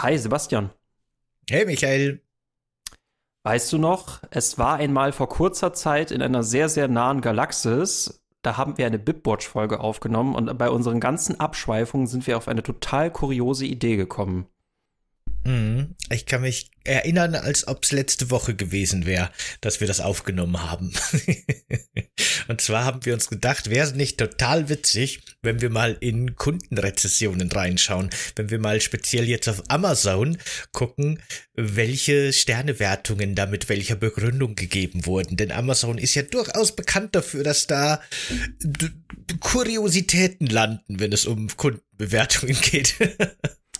Hi, 0.00 0.16
Sebastian. 0.16 0.70
Hey, 1.50 1.66
Michael. 1.66 2.22
Weißt 3.42 3.72
du 3.72 3.78
noch, 3.78 4.22
es 4.30 4.56
war 4.56 4.76
einmal 4.76 5.10
vor 5.10 5.28
kurzer 5.28 5.72
Zeit 5.72 6.12
in 6.12 6.22
einer 6.22 6.44
sehr, 6.44 6.68
sehr 6.68 6.86
nahen 6.86 7.20
Galaxis. 7.20 8.22
Da 8.42 8.56
haben 8.56 8.78
wir 8.78 8.86
eine 8.86 9.00
Bipwatch-Folge 9.00 9.80
aufgenommen 9.80 10.36
und 10.36 10.56
bei 10.56 10.70
unseren 10.70 11.00
ganzen 11.00 11.40
Abschweifungen 11.40 12.06
sind 12.06 12.28
wir 12.28 12.36
auf 12.36 12.46
eine 12.46 12.62
total 12.62 13.10
kuriose 13.10 13.66
Idee 13.66 13.96
gekommen. 13.96 14.46
Mhm. 15.48 15.94
Ich 16.10 16.26
kann 16.26 16.42
mich 16.42 16.70
erinnern, 16.84 17.34
als 17.34 17.66
ob 17.66 17.82
es 17.82 17.92
letzte 17.92 18.30
Woche 18.30 18.54
gewesen 18.54 19.06
wäre, 19.06 19.30
dass 19.62 19.80
wir 19.80 19.86
das 19.86 20.00
aufgenommen 20.00 20.62
haben. 20.62 20.92
und 22.48 22.60
zwar 22.60 22.84
haben 22.84 23.06
wir 23.06 23.14
uns 23.14 23.28
gedacht, 23.28 23.70
wäre 23.70 23.86
es 23.86 23.94
nicht 23.94 24.18
total 24.18 24.68
witzig, 24.68 25.22
wenn 25.40 25.62
wir 25.62 25.70
mal 25.70 25.96
in 26.00 26.36
Kundenrezessionen 26.36 27.50
reinschauen, 27.50 28.10
wenn 28.36 28.50
wir 28.50 28.58
mal 28.58 28.82
speziell 28.82 29.26
jetzt 29.26 29.48
auf 29.48 29.62
Amazon 29.68 30.36
gucken, 30.72 31.22
welche 31.54 32.34
Sternewertungen 32.34 33.34
da 33.34 33.46
mit 33.46 33.70
welcher 33.70 33.96
Begründung 33.96 34.54
gegeben 34.54 35.06
wurden. 35.06 35.38
Denn 35.38 35.50
Amazon 35.50 35.96
ist 35.96 36.14
ja 36.14 36.22
durchaus 36.22 36.76
bekannt 36.76 37.14
dafür, 37.14 37.42
dass 37.42 37.66
da 37.66 38.02
Kuriositäten 39.40 40.46
landen, 40.46 41.00
wenn 41.00 41.12
es 41.12 41.24
um 41.24 41.48
Kundenbewertungen 41.56 42.56
geht. 42.62 42.96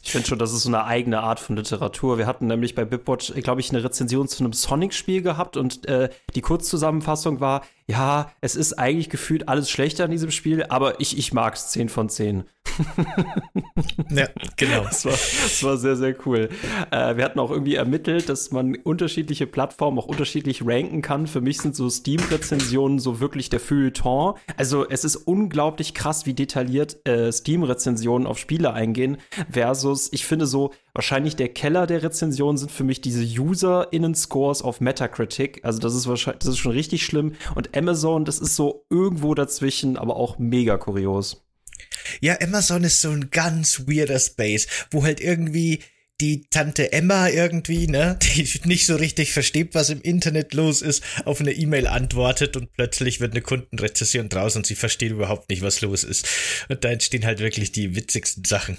Ich 0.09 0.13
finde 0.13 0.27
schon, 0.27 0.39
das 0.39 0.55
ist 0.55 0.63
so 0.63 0.71
eine 0.71 0.85
eigene 0.85 1.21
Art 1.21 1.39
von 1.39 1.55
Literatur. 1.55 2.17
Wir 2.17 2.27
hatten 2.27 2.47
nämlich 2.47 2.75
bei 2.75 2.87
Bipwatch, 2.87 3.35
glaube 3.43 3.61
ich, 3.61 3.69
eine 3.69 3.85
Rezension 3.85 4.27
zu 4.27 4.43
einem 4.43 4.55
Sonic-Spiel 4.55 5.21
gehabt 5.21 5.59
und 5.59 5.87
äh, 5.87 6.09
die 6.35 6.41
Kurzzusammenfassung 6.41 7.41
war, 7.41 7.61
ja, 7.87 8.33
es 8.41 8.57
ist 8.57 8.73
eigentlich 8.79 9.11
gefühlt 9.11 9.51
alles 9.51 9.69
schlechter 9.69 10.05
an 10.05 10.11
diesem 10.11 10.31
Spiel, 10.31 10.65
aber 10.71 10.99
ich, 10.99 11.19
ich 11.19 11.35
mag 11.35 11.57
es 11.57 11.69
10 11.69 11.91
von 11.91 12.09
10. 12.09 12.45
ja, 14.11 14.29
genau. 14.57 14.85
Das 14.85 15.05
war, 15.05 15.13
das 15.13 15.63
war 15.63 15.77
sehr, 15.77 15.97
sehr 15.97 16.15
cool. 16.27 16.49
Äh, 16.91 17.17
wir 17.17 17.25
hatten 17.25 17.39
auch 17.39 17.51
irgendwie 17.51 17.75
ermittelt, 17.75 18.29
dass 18.29 18.51
man 18.51 18.77
unterschiedliche 18.77 19.47
Plattformen 19.47 19.99
auch 19.99 20.07
unterschiedlich 20.07 20.63
ranken 20.65 21.03
kann. 21.03 21.27
Für 21.27 21.41
mich 21.41 21.59
sind 21.59 21.75
so 21.75 21.89
Steam-Rezensionen 21.91 22.99
so 22.99 23.21
wirklich 23.21 23.51
der 23.51 23.61
Feuilleton. 23.61 24.35
Also 24.57 24.89
es 24.89 25.05
ist 25.05 25.17
unglaublich 25.17 25.95
krass, 25.95 26.27
wie 26.27 26.35
detailliert 26.35 27.07
äh, 27.07 27.33
Steam-Rezensionen 27.33 28.27
auf 28.27 28.39
Spiele 28.39 28.73
eingehen, 28.73 29.19
versus, 29.51 30.13
ich 30.13 30.25
finde 30.25 30.47
so, 30.47 30.73
wahrscheinlich 30.95 31.37
der 31.37 31.49
Keller 31.49 31.87
der 31.87 32.03
Rezensionen 32.03 32.57
sind 32.57 32.71
für 32.71 32.85
mich 32.85 33.01
diese 33.01 33.23
UserInnen-Scores 33.23 34.63
auf 34.63 34.81
Metacritic. 34.81 35.65
Also 35.65 35.79
das 35.79 35.95
ist 35.95 36.09
wahrscheinlich, 36.09 36.41
das 36.41 36.51
ist 36.51 36.59
schon 36.59 36.73
richtig 36.73 37.05
schlimm. 37.05 37.35
Und 37.55 37.77
Amazon, 37.77 38.25
das 38.25 38.39
ist 38.39 38.57
so 38.57 38.85
irgendwo 38.91 39.35
dazwischen, 39.35 39.97
aber 39.97 40.17
auch 40.17 40.39
mega 40.39 40.77
kurios. 40.77 41.48
Ja, 42.21 42.41
Amazon 42.41 42.85
ist 42.85 43.01
so 43.01 43.11
ein 43.11 43.31
ganz 43.31 43.81
weirder 43.87 44.19
Space, 44.19 44.67
wo 44.91 45.05
halt 45.05 45.21
irgendwie 45.21 45.81
die 46.21 46.47
Tante 46.51 46.93
Emma 46.93 47.29
irgendwie, 47.29 47.87
ne, 47.87 48.19
die 48.23 48.49
nicht 48.65 48.87
so 48.87 48.97
richtig 48.97 49.33
versteht, 49.33 49.75
was 49.75 49.91
im 49.91 50.03
Internet 50.03 50.55
los 50.55 50.83
ist, 50.83 51.03
auf 51.25 51.41
eine 51.41 51.53
E-Mail 51.53 51.87
antwortet 51.87 52.57
und 52.57 52.73
plötzlich 52.73 53.21
wird 53.21 53.33
eine 53.33 53.43
Kundenrezession 53.43 54.29
draus 54.29 54.57
und 54.57 54.67
sie 54.67 54.75
versteht 54.75 55.13
überhaupt 55.13 55.49
nicht, 55.51 55.63
was 55.63 55.81
los 55.81 56.05
ist. 56.05 56.27
Und 56.69 56.85
da 56.85 56.91
entstehen 56.91 57.25
halt 57.25 57.39
wirklich 57.39 57.73
die 57.73 57.95
witzigsten 57.95 58.45
Sachen. 58.45 58.79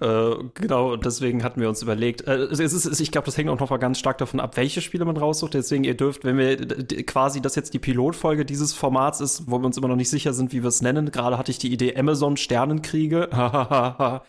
Äh, 0.00 0.34
genau, 0.54 0.96
deswegen 0.96 1.42
hatten 1.42 1.60
wir 1.60 1.68
uns 1.68 1.82
überlegt. 1.82 2.26
Äh, 2.26 2.36
es 2.36 2.60
ist, 2.60 3.00
ich 3.00 3.10
glaube, 3.10 3.26
das 3.26 3.36
hängt 3.36 3.50
auch 3.50 3.58
noch 3.58 3.70
mal 3.70 3.78
ganz 3.78 3.98
stark 3.98 4.18
davon 4.18 4.40
ab, 4.40 4.56
welche 4.56 4.80
Spiele 4.80 5.04
man 5.04 5.16
raussucht. 5.16 5.54
Deswegen, 5.54 5.84
ihr 5.84 5.96
dürft, 5.96 6.24
wenn 6.24 6.38
wir 6.38 6.56
quasi 7.04 7.40
das 7.40 7.54
jetzt 7.56 7.74
die 7.74 7.78
Pilotfolge 7.78 8.44
dieses 8.44 8.72
Formats 8.72 9.20
ist, 9.20 9.50
wo 9.50 9.58
wir 9.58 9.66
uns 9.66 9.76
immer 9.76 9.88
noch 9.88 9.96
nicht 9.96 10.10
sicher 10.10 10.32
sind, 10.32 10.52
wie 10.52 10.62
wir 10.62 10.68
es 10.68 10.82
nennen. 10.82 11.10
Gerade 11.10 11.38
hatte 11.38 11.50
ich 11.50 11.58
die 11.58 11.72
Idee 11.72 11.96
Amazon 11.96 12.36
Sternenkriege. 12.36 13.28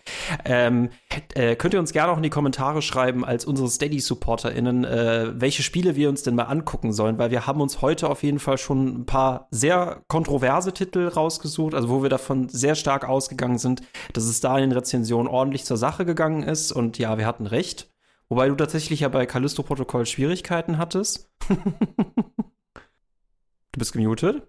ähm, 0.46 0.90
äh, 1.34 1.56
könnt 1.56 1.74
ihr 1.74 1.80
uns 1.80 1.92
gerne 1.92 2.12
auch 2.12 2.18
in 2.18 2.24
die 2.24 2.30
Kommentare 2.30 2.82
schreiben, 2.82 3.26
als 3.26 3.46
unsere 3.46 3.68
Steady-SupporterInnen, 3.68 4.84
äh, 4.84 5.32
welche 5.34 5.64
Spiele 5.64 5.96
wir 5.96 6.10
uns 6.10 6.24
denn 6.24 6.36
mal 6.36 6.44
angucken 6.44 6.94
sollen, 6.94 7.18
weil 7.18 7.32
wir 7.32 7.48
haben 7.48 7.62
uns 7.62 7.82
heute 7.82 8.10
auf 8.10 8.24
jeden 8.24 8.40
Fall 8.40 8.58
schon 8.58 9.02
ein 9.02 9.06
paar 9.06 9.48
sehr 9.50 10.04
kontroverse 10.08 10.74
Titel 10.74 11.08
rausgesucht, 11.08 11.74
also 11.74 11.90
wo 11.90 12.04
wir 12.04 12.10
davon 12.10 12.50
sehr 12.50 12.76
stark 12.76 13.08
ausgegangen 13.08 13.58
sind, 13.58 13.82
dass 14.14 14.26
es 14.26 14.40
da 14.40 14.58
in 14.58 14.70
den 14.70 14.72
Rezensionen 14.72 15.28
ordentlich 15.28 15.66
zur 15.66 15.78
Sache 15.78 16.06
gegangen 16.06 16.44
ist 16.44 16.72
und 16.72 17.00
ja, 17.00 17.18
wir 17.18 17.26
hatten 17.26 17.48
recht. 17.48 17.90
Wobei 18.28 18.48
du 18.48 18.56
tatsächlich 18.56 19.00
ja 19.00 19.10
bei 19.10 19.26
Callisto-Protokoll 19.26 20.06
Schwierigkeiten 20.06 20.78
hattest. 20.78 21.32
du 21.50 21.56
bist 23.78 23.94
gemutet. 23.94 24.44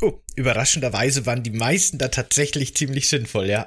Oh, 0.00 0.14
überraschenderweise 0.34 1.26
waren 1.26 1.42
die 1.42 1.50
meisten 1.50 1.98
da 1.98 2.08
tatsächlich 2.08 2.74
ziemlich 2.74 3.08
sinnvoll, 3.08 3.46
ja. 3.46 3.66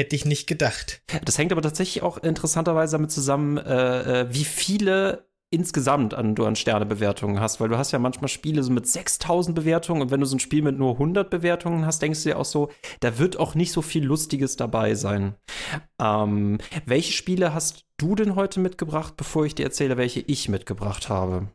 Hätte 0.00 0.16
ich 0.16 0.24
nicht 0.24 0.46
gedacht. 0.46 1.02
Das 1.26 1.36
hängt 1.36 1.52
aber 1.52 1.60
tatsächlich 1.60 2.02
auch 2.02 2.16
interessanterweise 2.16 2.92
damit 2.92 3.10
zusammen, 3.10 3.58
äh, 3.58 4.22
äh 4.22 4.26
wie 4.32 4.46
viele 4.46 5.28
insgesamt 5.50 6.14
an 6.14 6.34
du 6.34 6.46
an 6.46 6.56
Sternebewertungen 6.56 7.38
hast, 7.38 7.60
weil 7.60 7.68
du 7.68 7.76
hast 7.76 7.92
ja 7.92 7.98
manchmal 7.98 8.28
Spiele 8.28 8.62
so 8.62 8.72
mit 8.72 8.86
6000 8.86 9.54
Bewertungen 9.54 10.00
und 10.00 10.10
wenn 10.10 10.20
du 10.20 10.24
so 10.24 10.36
ein 10.36 10.40
Spiel 10.40 10.62
mit 10.62 10.78
nur 10.78 10.92
100 10.92 11.28
Bewertungen 11.28 11.84
hast, 11.84 12.00
denkst 12.00 12.22
du 12.22 12.30
dir 12.30 12.38
auch 12.38 12.46
so, 12.46 12.70
da 13.00 13.18
wird 13.18 13.38
auch 13.38 13.54
nicht 13.54 13.72
so 13.72 13.82
viel 13.82 14.02
Lustiges 14.02 14.56
dabei 14.56 14.94
sein. 14.94 15.34
Ähm, 16.00 16.56
welche 16.86 17.12
Spiele 17.12 17.52
hast 17.52 17.84
du 17.98 18.14
denn 18.14 18.36
heute 18.36 18.58
mitgebracht, 18.58 19.18
bevor 19.18 19.44
ich 19.44 19.54
dir 19.54 19.64
erzähle, 19.64 19.98
welche 19.98 20.20
ich 20.20 20.48
mitgebracht 20.48 21.10
habe? 21.10 21.48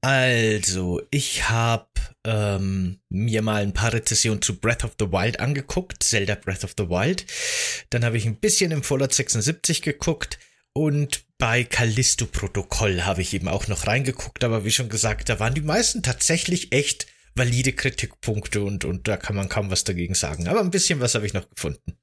Also, 0.00 1.02
ich 1.10 1.50
habe 1.50 1.88
ähm, 2.24 3.00
mir 3.08 3.42
mal 3.42 3.62
ein 3.62 3.72
paar 3.72 3.92
Rezessionen 3.92 4.42
zu 4.42 4.58
Breath 4.58 4.84
of 4.84 4.96
the 4.98 5.06
Wild 5.06 5.40
angeguckt, 5.40 6.02
Zelda 6.02 6.34
Breath 6.34 6.64
of 6.64 6.74
the 6.76 6.88
Wild. 6.88 7.24
Dann 7.90 8.04
habe 8.04 8.16
ich 8.16 8.26
ein 8.26 8.36
bisschen 8.36 8.70
im 8.72 8.82
Fallout 8.82 9.14
76 9.14 9.82
geguckt 9.82 10.38
und 10.72 11.24
bei 11.38 11.64
Callisto 11.64 12.26
Protokoll 12.26 13.02
habe 13.02 13.22
ich 13.22 13.34
eben 13.34 13.48
auch 13.48 13.66
noch 13.68 13.86
reingeguckt, 13.86 14.44
aber 14.44 14.64
wie 14.64 14.70
schon 14.70 14.88
gesagt, 14.88 15.28
da 15.28 15.40
waren 15.40 15.54
die 15.54 15.62
meisten 15.62 16.02
tatsächlich 16.02 16.72
echt 16.72 17.06
valide 17.34 17.72
Kritikpunkte 17.72 18.62
und, 18.62 18.84
und 18.84 19.08
da 19.08 19.16
kann 19.16 19.36
man 19.36 19.48
kaum 19.48 19.70
was 19.70 19.84
dagegen 19.84 20.14
sagen. 20.14 20.48
Aber 20.48 20.60
ein 20.60 20.70
bisschen 20.70 21.00
was 21.00 21.14
habe 21.14 21.26
ich 21.26 21.32
noch 21.32 21.48
gefunden. 21.48 21.98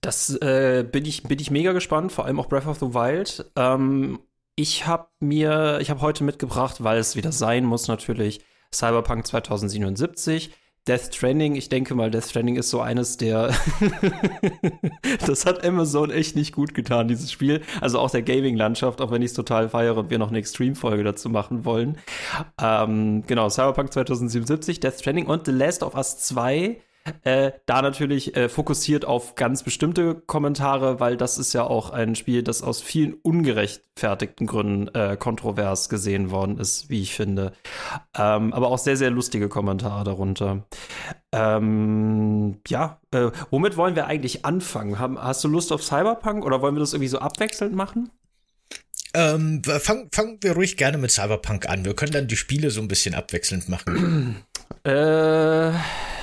Das 0.00 0.30
äh, 0.36 0.84
bin 0.90 1.04
ich 1.04 1.24
bin 1.24 1.38
ich 1.38 1.50
mega 1.50 1.72
gespannt, 1.72 2.10
vor 2.10 2.24
allem 2.24 2.40
auch 2.40 2.48
Breath 2.48 2.66
of 2.66 2.78
the 2.78 2.94
Wild. 2.94 3.44
Ähm, 3.54 4.18
ich 4.56 4.86
habe 4.86 5.08
mir, 5.20 5.78
ich 5.80 5.90
habe 5.90 6.00
heute 6.00 6.24
mitgebracht, 6.24 6.82
weil 6.82 6.98
es 6.98 7.16
wieder 7.16 7.32
sein 7.32 7.64
muss 7.64 7.88
natürlich, 7.88 8.40
Cyberpunk 8.72 9.26
2077. 9.26 10.50
Death 10.88 11.14
Stranding, 11.14 11.56
ich 11.56 11.68
denke 11.68 11.94
mal, 11.94 12.10
Death 12.10 12.30
Stranding 12.30 12.56
ist 12.56 12.70
so 12.70 12.80
eines 12.80 13.18
der. 13.18 13.54
das 15.26 15.44
hat 15.44 15.64
Amazon 15.64 16.10
echt 16.10 16.36
nicht 16.36 16.54
gut 16.54 16.74
getan, 16.74 17.06
dieses 17.06 17.30
Spiel. 17.30 17.62
Also 17.82 17.98
auch 17.98 18.10
der 18.10 18.22
Gaming-Landschaft, 18.22 19.00
auch 19.02 19.10
wenn 19.10 19.20
ich 19.20 19.28
es 19.28 19.34
total 19.34 19.68
feiere 19.68 19.96
und 19.98 20.10
wir 20.10 20.18
noch 20.18 20.30
eine 20.30 20.38
Extreme-Folge 20.38 21.04
dazu 21.04 21.28
machen 21.28 21.66
wollen. 21.66 21.98
Ähm, 22.60 23.24
genau, 23.26 23.50
Cyberpunk 23.50 23.92
2077, 23.92 24.80
Death 24.80 25.00
Stranding 25.00 25.26
und 25.26 25.46
The 25.46 25.52
Last 25.52 25.82
of 25.82 25.94
Us 25.94 26.18
2 26.18 26.80
äh, 27.24 27.52
da 27.66 27.82
natürlich 27.82 28.36
äh, 28.36 28.48
fokussiert 28.48 29.04
auf 29.04 29.34
ganz 29.34 29.62
bestimmte 29.62 30.14
Kommentare, 30.14 31.00
weil 31.00 31.16
das 31.16 31.38
ist 31.38 31.52
ja 31.52 31.64
auch 31.64 31.90
ein 31.90 32.14
Spiel, 32.14 32.42
das 32.42 32.62
aus 32.62 32.82
vielen 32.82 33.14
ungerechtfertigten 33.14 34.46
Gründen 34.46 34.88
äh, 34.94 35.16
kontrovers 35.16 35.88
gesehen 35.88 36.30
worden 36.30 36.58
ist, 36.58 36.90
wie 36.90 37.00
ich 37.00 37.14
finde. 37.14 37.52
Ähm, 38.16 38.52
aber 38.52 38.68
auch 38.68 38.78
sehr, 38.78 38.96
sehr 38.96 39.10
lustige 39.10 39.48
Kommentare 39.48 40.04
darunter. 40.04 40.66
Ähm, 41.32 42.60
ja, 42.68 43.00
äh, 43.12 43.30
womit 43.50 43.76
wollen 43.76 43.96
wir 43.96 44.06
eigentlich 44.06 44.44
anfangen? 44.44 44.98
Haben, 44.98 45.18
hast 45.20 45.42
du 45.42 45.48
Lust 45.48 45.72
auf 45.72 45.82
Cyberpunk 45.82 46.44
oder 46.44 46.60
wollen 46.60 46.74
wir 46.74 46.80
das 46.80 46.92
irgendwie 46.92 47.08
so 47.08 47.18
abwechselnd 47.18 47.74
machen? 47.74 48.10
Ähm, 49.12 49.62
fangen 49.64 50.08
fang 50.12 50.38
wir 50.40 50.52
ruhig 50.52 50.76
gerne 50.76 50.96
mit 50.96 51.10
Cyberpunk 51.10 51.68
an. 51.68 51.84
Wir 51.84 51.94
können 51.94 52.12
dann 52.12 52.28
die 52.28 52.36
Spiele 52.36 52.70
so 52.70 52.80
ein 52.80 52.88
bisschen 52.88 53.14
abwechselnd 53.14 53.68
machen. 53.68 54.44
äh, 54.84 55.72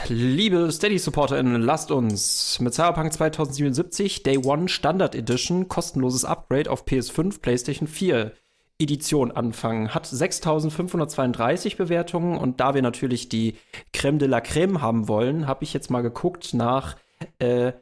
liebe 0.08 0.72
Steady-SupporterInnen, 0.72 1.62
lasst 1.62 1.92
uns 1.92 2.60
mit 2.60 2.74
Cyberpunk 2.74 3.14
2077 3.14 4.24
Day 4.24 4.38
One 4.38 4.68
Standard 4.68 5.16
Edition 5.16 5.68
kostenloses 5.68 6.26
Upgrade 6.26 6.70
auf 6.70 6.86
PS5, 6.86 7.42
PlayStation 7.42 7.88
4 7.88 8.32
Edition 8.80 9.32
anfangen. 9.32 9.94
Hat 9.94 10.06
6532 10.06 11.78
Bewertungen 11.78 12.38
und 12.38 12.60
da 12.60 12.74
wir 12.76 12.82
natürlich 12.82 13.30
die 13.30 13.56
Creme 13.94 14.20
de 14.20 14.28
la 14.28 14.42
Creme 14.42 14.82
haben 14.82 15.08
wollen, 15.08 15.48
habe 15.48 15.64
ich 15.64 15.74
jetzt 15.74 15.90
mal 15.90 16.02
geguckt 16.02 16.54
nach 16.54 16.96
äh, 17.40 17.74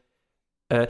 äh, 0.69 0.87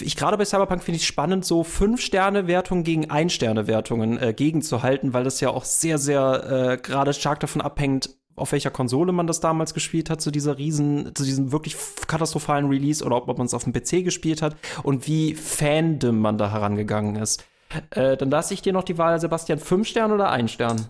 ich 0.00 0.16
gerade 0.16 0.36
bei 0.36 0.44
Cyberpunk 0.44 0.82
finde 0.82 0.98
ich 0.98 1.06
spannend, 1.06 1.44
so 1.44 1.62
5-Sterne-Wertungen 1.62 2.84
gegen 2.84 3.10
1-Sterne-Wertungen 3.10 4.18
äh, 4.18 4.32
gegenzuhalten, 4.32 5.14
weil 5.14 5.24
das 5.24 5.40
ja 5.40 5.50
auch 5.50 5.64
sehr, 5.64 5.98
sehr 5.98 6.72
äh, 6.72 6.76
gerade 6.76 7.12
stark 7.12 7.40
davon 7.40 7.60
abhängt, 7.60 8.10
auf 8.36 8.52
welcher 8.52 8.70
Konsole 8.70 9.12
man 9.12 9.26
das 9.26 9.40
damals 9.40 9.74
gespielt 9.74 10.10
hat, 10.10 10.20
zu 10.20 10.30
dieser 10.30 10.58
riesen, 10.58 11.14
zu 11.14 11.24
diesem 11.24 11.52
wirklich 11.52 11.76
katastrophalen 12.06 12.68
Release 12.68 13.04
oder 13.04 13.16
ob, 13.16 13.28
ob 13.28 13.38
man 13.38 13.46
es 13.46 13.54
auf 13.54 13.64
dem 13.64 13.72
PC 13.72 14.04
gespielt 14.04 14.42
hat 14.42 14.56
und 14.82 15.06
wie 15.06 15.34
Fandom 15.34 16.18
man 16.18 16.38
da 16.38 16.52
herangegangen 16.52 17.16
ist. 17.16 17.44
Äh, 17.90 18.16
dann 18.16 18.30
lasse 18.30 18.54
ich 18.54 18.62
dir 18.62 18.72
noch 18.72 18.84
die 18.84 18.98
Wahl, 18.98 19.18
Sebastian, 19.18 19.58
5 19.58 19.88
Sterne 19.88 20.14
oder 20.14 20.30
1 20.30 20.52
Stern? 20.52 20.88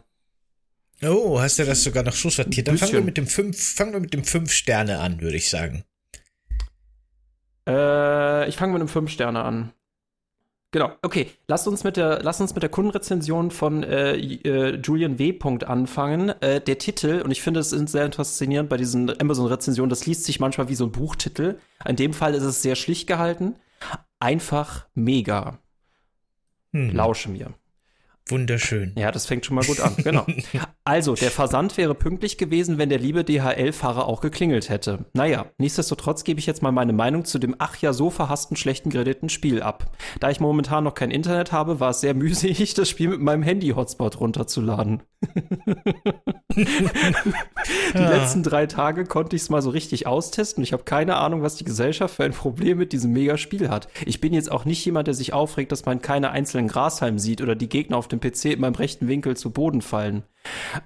Oh, 1.02 1.40
hast 1.40 1.58
du 1.58 1.64
das 1.64 1.82
sogar 1.82 2.02
noch 2.02 2.14
so 2.14 2.30
sortiert? 2.30 2.68
Dann 2.68 2.78
fangen 2.78 2.92
wir 2.92 3.00
mit 3.02 3.16
dem 3.16 3.26
5, 3.26 3.74
fangen 3.74 3.92
wir 3.92 4.00
mit 4.00 4.14
dem 4.14 4.24
5 4.24 4.50
Sterne 4.50 4.98
an, 4.98 5.20
würde 5.20 5.36
ich 5.36 5.50
sagen. 5.50 5.84
Äh, 7.68 8.48
ich 8.48 8.56
fange 8.56 8.72
mit 8.72 8.80
einem 8.80 8.88
5 8.88 9.10
Sterne 9.10 9.42
an. 9.42 9.72
Genau, 10.76 10.92
okay. 11.00 11.30
Lass 11.48 11.66
uns 11.66 11.84
mit 11.84 11.96
der, 11.96 12.22
lass 12.22 12.38
uns 12.38 12.52
mit 12.52 12.62
der 12.62 12.68
Kundenrezension 12.68 13.50
von 13.50 13.82
äh, 13.82 14.14
äh, 14.16 14.76
Julian 14.76 15.18
W. 15.18 15.38
anfangen. 15.64 16.28
Äh, 16.42 16.60
der 16.60 16.76
Titel, 16.76 17.22
und 17.24 17.30
ich 17.30 17.40
finde 17.40 17.60
es 17.60 17.70
sehr 17.70 18.12
faszinierend 18.12 18.68
bei 18.68 18.76
diesen 18.76 19.08
Amazon-Rezensionen, 19.18 19.88
das 19.88 20.04
liest 20.04 20.24
sich 20.24 20.38
manchmal 20.38 20.68
wie 20.68 20.74
so 20.74 20.84
ein 20.84 20.92
Buchtitel. 20.92 21.58
In 21.88 21.96
dem 21.96 22.12
Fall 22.12 22.34
ist 22.34 22.42
es 22.42 22.60
sehr 22.60 22.76
schlicht 22.76 23.06
gehalten. 23.06 23.56
Einfach 24.20 24.86
mega. 24.94 25.60
Hm. 26.74 26.94
Lausche 26.94 27.30
mir. 27.30 27.54
Wunderschön. 28.28 28.92
Ja, 28.98 29.12
das 29.12 29.26
fängt 29.26 29.46
schon 29.46 29.54
mal 29.54 29.64
gut 29.64 29.80
an. 29.80 29.94
Genau. 29.96 30.26
Also, 30.88 31.16
der 31.16 31.32
Versand 31.32 31.76
wäre 31.78 31.96
pünktlich 31.96 32.38
gewesen, 32.38 32.78
wenn 32.78 32.88
der 32.88 33.00
liebe 33.00 33.24
DHL-Fahrer 33.24 34.06
auch 34.06 34.20
geklingelt 34.20 34.68
hätte. 34.68 35.06
Naja, 35.14 35.46
nichtsdestotrotz 35.58 36.22
gebe 36.22 36.38
ich 36.38 36.46
jetzt 36.46 36.62
mal 36.62 36.70
meine 36.70 36.92
Meinung 36.92 37.24
zu 37.24 37.40
dem 37.40 37.56
ach 37.58 37.76
ja 37.78 37.92
so 37.92 38.08
verhassten 38.08 38.56
schlechten 38.56 38.90
geredeten 38.90 39.28
Spiel 39.28 39.62
ab. 39.62 39.90
Da 40.20 40.30
ich 40.30 40.38
momentan 40.38 40.84
noch 40.84 40.94
kein 40.94 41.10
Internet 41.10 41.50
habe, 41.50 41.80
war 41.80 41.90
es 41.90 42.00
sehr 42.00 42.14
mühselig, 42.26 42.74
das 42.74 42.88
Spiel 42.88 43.08
mit 43.08 43.20
meinem 43.20 43.42
Handy-Hotspot 43.42 44.20
runterzuladen. 44.20 45.02
Die 46.56 47.98
ja. 47.98 48.10
letzten 48.10 48.42
drei 48.44 48.66
Tage 48.66 49.04
konnte 49.04 49.34
ich 49.36 49.42
es 49.42 49.50
mal 49.50 49.62
so 49.62 49.70
richtig 49.70 50.06
austesten. 50.06 50.62
Ich 50.62 50.72
habe 50.72 50.84
keine 50.84 51.16
Ahnung, 51.16 51.42
was 51.42 51.56
die 51.56 51.64
Gesellschaft 51.64 52.14
für 52.14 52.24
ein 52.24 52.32
Problem 52.32 52.78
mit 52.78 52.92
diesem 52.92 53.12
Megaspiel 53.12 53.68
hat. 53.68 53.88
Ich 54.04 54.20
bin 54.20 54.32
jetzt 54.32 54.50
auch 54.50 54.64
nicht 54.64 54.84
jemand, 54.84 55.08
der 55.08 55.14
sich 55.14 55.32
aufregt, 55.32 55.72
dass 55.72 55.84
man 55.84 56.00
keine 56.00 56.30
einzelnen 56.30 56.68
Grashalmen 56.68 57.18
sieht 57.18 57.40
oder 57.42 57.54
die 57.54 57.68
Gegner 57.68 57.96
auf 57.96 58.08
dem 58.08 58.15
PC 58.20 58.46
in 58.46 58.60
meinem 58.60 58.74
rechten 58.74 59.08
Winkel 59.08 59.36
zu 59.36 59.50
Boden 59.50 59.82
fallen. 59.82 60.24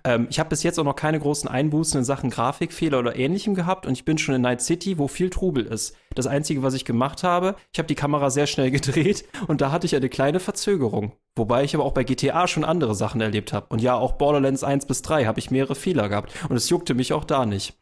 Ähm, 0.05 0.27
ich 0.31 0.38
habe 0.38 0.50
bis 0.50 0.62
jetzt 0.62 0.79
auch 0.79 0.85
noch 0.85 0.97
keine 0.97 1.21
großen 1.21 1.49
Einbußen 1.49 1.99
in 1.99 2.05
Sachen 2.05 2.31
Grafikfehler 2.31 2.99
oder 2.99 3.17
ähnlichem 3.17 3.55
gehabt 3.55 3.87
und 3.87 3.93
ich 3.93 4.05
bin 4.05 4.19
schon 4.19 4.35
in 4.35 4.43
Night 4.43 4.62
City, 4.62 4.99
wo 4.99 5.09
viel 5.09 5.31
Trubel 5.31 5.67
ist. 5.67 5.94
Das 6.15 6.27
Einzige, 6.27 6.62
was 6.62 6.75
ich 6.75 6.85
gemacht 6.85 7.23
habe, 7.23 7.56
ich 7.73 7.79
habe 7.79 7.87
die 7.87 7.94
Kamera 7.94 8.31
sehr 8.31 8.47
schnell 8.47 8.71
gedreht 8.71 9.25
und 9.47 9.61
da 9.61 9.71
hatte 9.71 9.87
ich 9.87 9.94
eine 9.94 10.09
kleine 10.09 10.41
Verzögerung. 10.41 11.12
Wobei 11.37 11.65
ich 11.65 11.75
aber 11.75 11.85
auch 11.85 11.93
bei 11.93 12.05
GTA 12.05 12.49
schon 12.49 12.65
andere 12.65 12.94
Sachen 12.94 13.21
erlebt 13.21 13.53
habe. 13.53 13.67
Und 13.71 13.81
ja, 13.81 13.94
auch 13.94 14.12
Borderlands 14.12 14.65
1 14.65 14.87
bis 14.87 15.03
3 15.03 15.27
habe 15.27 15.38
ich 15.38 15.50
mehrere 15.50 15.75
Fehler 15.75 16.09
gehabt. 16.09 16.32
Und 16.49 16.56
es 16.56 16.69
juckte 16.69 16.94
mich 16.94 17.12
auch 17.12 17.25
da 17.25 17.47
nicht. 17.47 17.79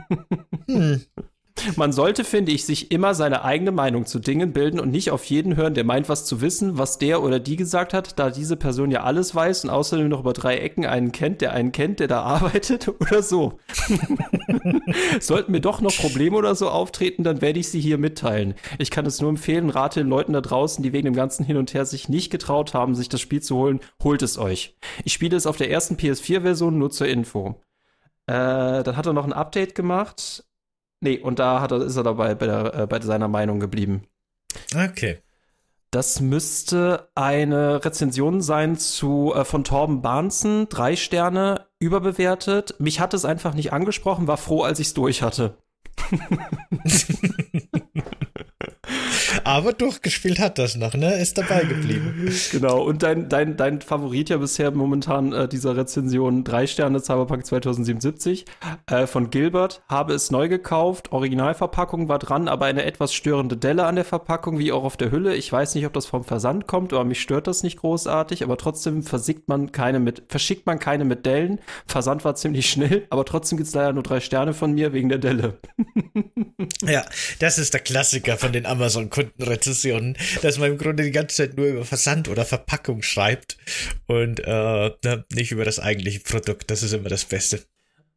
hm. 0.66 1.02
Man 1.76 1.92
sollte, 1.92 2.24
finde 2.24 2.52
ich, 2.52 2.64
sich 2.64 2.90
immer 2.90 3.14
seine 3.14 3.44
eigene 3.44 3.70
Meinung 3.70 4.06
zu 4.06 4.18
Dingen 4.18 4.52
bilden 4.52 4.80
und 4.80 4.90
nicht 4.90 5.10
auf 5.10 5.24
jeden 5.24 5.56
hören, 5.56 5.74
der 5.74 5.84
meint, 5.84 6.08
was 6.08 6.24
zu 6.24 6.40
wissen, 6.40 6.78
was 6.78 6.98
der 6.98 7.22
oder 7.22 7.40
die 7.40 7.56
gesagt 7.56 7.94
hat, 7.94 8.18
da 8.18 8.30
diese 8.30 8.56
Person 8.56 8.90
ja 8.90 9.02
alles 9.02 9.34
weiß 9.34 9.64
und 9.64 9.70
außerdem 9.70 10.08
noch 10.08 10.20
über 10.20 10.32
drei 10.32 10.58
Ecken 10.58 10.86
einen 10.86 11.12
kennt, 11.12 11.40
der 11.40 11.52
einen 11.52 11.72
kennt, 11.72 12.00
der 12.00 12.08
da 12.08 12.22
arbeitet 12.22 12.88
oder 13.00 13.22
so. 13.22 13.58
Sollten 15.20 15.52
mir 15.52 15.60
doch 15.60 15.80
noch 15.80 15.96
Probleme 15.96 16.36
oder 16.36 16.54
so 16.54 16.68
auftreten, 16.68 17.24
dann 17.24 17.40
werde 17.40 17.60
ich 17.60 17.68
sie 17.68 17.80
hier 17.80 17.98
mitteilen. 17.98 18.54
Ich 18.78 18.90
kann 18.90 19.06
es 19.06 19.20
nur 19.20 19.30
empfehlen, 19.30 19.70
rate 19.70 20.00
den 20.00 20.08
Leuten 20.08 20.32
da 20.32 20.40
draußen, 20.40 20.82
die 20.82 20.92
wegen 20.92 21.06
dem 21.06 21.14
ganzen 21.14 21.44
Hin 21.44 21.56
und 21.56 21.74
Her 21.74 21.84
sich 21.84 22.08
nicht 22.08 22.30
getraut 22.30 22.74
haben, 22.74 22.94
sich 22.94 23.08
das 23.08 23.20
Spiel 23.20 23.42
zu 23.42 23.56
holen, 23.56 23.80
holt 24.02 24.22
es 24.22 24.38
euch. 24.38 24.76
Ich 25.04 25.12
spiele 25.12 25.36
es 25.36 25.46
auf 25.46 25.56
der 25.56 25.70
ersten 25.70 25.96
PS4-Version 25.96 26.78
nur 26.78 26.90
zur 26.90 27.08
Info. 27.08 27.60
Äh, 28.26 28.82
dann 28.82 28.96
hat 28.96 29.06
er 29.06 29.14
noch 29.14 29.24
ein 29.24 29.32
Update 29.32 29.74
gemacht. 29.74 30.44
Nee, 31.00 31.18
und 31.18 31.38
da 31.38 31.60
hat 31.60 31.72
er, 31.72 31.82
ist 31.82 31.96
er 31.96 32.02
dabei 32.02 32.34
bei, 32.34 32.46
der, 32.46 32.74
äh, 32.74 32.86
bei 32.86 33.00
seiner 33.00 33.28
Meinung 33.28 33.60
geblieben. 33.60 34.02
Okay. 34.74 35.18
Das 35.90 36.20
müsste 36.20 37.08
eine 37.14 37.84
Rezension 37.84 38.42
sein 38.42 38.76
zu 38.76 39.32
äh, 39.34 39.44
von 39.44 39.64
Torben 39.64 40.02
Barnsen, 40.02 40.68
drei 40.68 40.96
Sterne, 40.96 41.66
überbewertet. 41.78 42.74
Mich 42.78 43.00
hat 43.00 43.14
es 43.14 43.24
einfach 43.24 43.54
nicht 43.54 43.72
angesprochen, 43.72 44.26
war 44.26 44.36
froh, 44.36 44.62
als 44.62 44.80
ich 44.80 44.88
es 44.88 44.94
durch 44.94 45.22
hatte. 45.22 45.56
Aber 49.48 49.72
durchgespielt 49.72 50.40
hat 50.40 50.58
das 50.58 50.76
noch, 50.76 50.92
ne? 50.92 51.18
Ist 51.18 51.38
dabei 51.38 51.64
geblieben. 51.64 52.30
Genau, 52.50 52.82
und 52.82 53.02
dein, 53.02 53.28
dein, 53.28 53.56
dein 53.56 53.80
Favorit 53.80 54.28
ja 54.28 54.36
bisher 54.36 54.70
momentan 54.70 55.32
äh, 55.32 55.48
dieser 55.48 55.76
Rezension, 55.76 56.44
drei 56.44 56.66
Sterne 56.66 57.00
Cyberpunk 57.00 57.46
2077 57.46 58.44
äh, 58.86 59.06
von 59.06 59.30
Gilbert. 59.30 59.82
Habe 59.88 60.12
es 60.12 60.30
neu 60.30 60.48
gekauft, 60.48 61.12
Originalverpackung 61.12 62.08
war 62.08 62.18
dran, 62.18 62.48
aber 62.48 62.66
eine 62.66 62.84
etwas 62.84 63.14
störende 63.14 63.56
Delle 63.56 63.84
an 63.84 63.96
der 63.96 64.04
Verpackung, 64.04 64.58
wie 64.58 64.72
auch 64.72 64.84
auf 64.84 64.96
der 64.96 65.10
Hülle. 65.10 65.34
Ich 65.34 65.50
weiß 65.50 65.74
nicht, 65.74 65.86
ob 65.86 65.92
das 65.92 66.06
vom 66.06 66.24
Versand 66.24 66.66
kommt, 66.66 66.92
aber 66.92 67.04
mich 67.04 67.20
stört 67.20 67.46
das 67.46 67.62
nicht 67.62 67.78
großartig, 67.78 68.42
aber 68.44 68.56
trotzdem 68.56 69.02
versickt 69.02 69.48
man 69.48 69.72
keine 69.72 70.00
mit, 70.00 70.22
verschickt 70.28 70.66
man 70.66 70.78
keine 70.78 71.04
mit 71.04 71.24
Dellen. 71.26 71.60
Versand 71.86 72.24
war 72.24 72.34
ziemlich 72.34 72.68
schnell, 72.68 73.06
aber 73.10 73.24
trotzdem 73.24 73.56
gibt 73.56 73.68
es 73.68 73.74
leider 73.74 73.92
nur 73.92 74.02
drei 74.02 74.20
Sterne 74.20 74.52
von 74.52 74.72
mir 74.72 74.92
wegen 74.92 75.08
der 75.08 75.18
Delle. 75.18 75.58
ja, 76.82 77.04
das 77.38 77.58
ist 77.58 77.72
der 77.72 77.80
Klassiker 77.80 78.36
von 78.36 78.52
den 78.52 78.66
Amazon-Kundenrezensionen, 79.38 80.16
dass 80.42 80.58
man 80.58 80.72
im 80.72 80.78
Grunde 80.78 81.04
die 81.04 81.10
ganze 81.10 81.36
Zeit 81.36 81.56
nur 81.56 81.66
über 81.66 81.84
Versand 81.84 82.28
oder 82.28 82.44
Verpackung 82.44 83.02
schreibt 83.02 83.56
und 84.06 84.40
äh, 84.44 84.90
nicht 85.32 85.52
über 85.52 85.64
das 85.64 85.78
eigentliche 85.78 86.20
Produkt. 86.20 86.70
Das 86.70 86.82
ist 86.82 86.92
immer 86.92 87.08
das 87.08 87.24
Beste. 87.24 87.56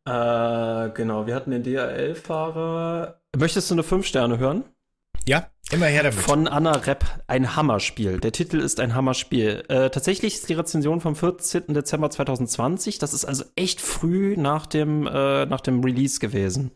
Äh, 0.05 0.89
genau, 0.93 1.27
wir 1.27 1.35
hatten 1.35 1.51
den 1.51 1.63
DHL-Fahrer. 1.63 3.21
Möchtest 3.37 3.69
du 3.69 3.75
eine 3.75 3.83
5 3.83 4.05
Sterne 4.05 4.39
hören? 4.39 4.63
Ja, 5.27 5.51
immer 5.71 5.85
her 5.85 6.03
damit. 6.03 6.19
Von 6.19 6.47
Anna 6.47 6.71
Repp, 6.71 7.05
ein 7.27 7.55
Hammerspiel. 7.55 8.19
Der 8.19 8.31
Titel 8.31 8.59
ist 8.59 8.79
ein 8.79 8.95
Hammerspiel. 8.95 9.63
Äh, 9.67 9.91
tatsächlich 9.91 10.33
ist 10.33 10.49
die 10.49 10.53
Rezension 10.53 10.99
vom 10.99 11.15
14. 11.15 11.75
Dezember 11.75 12.09
2020. 12.09 12.97
Das 12.97 13.13
ist 13.13 13.25
also 13.25 13.45
echt 13.55 13.79
früh 13.79 14.35
nach 14.35 14.65
dem, 14.65 15.05
äh, 15.05 15.45
nach 15.45 15.61
dem 15.61 15.83
Release 15.83 16.19
gewesen. 16.19 16.71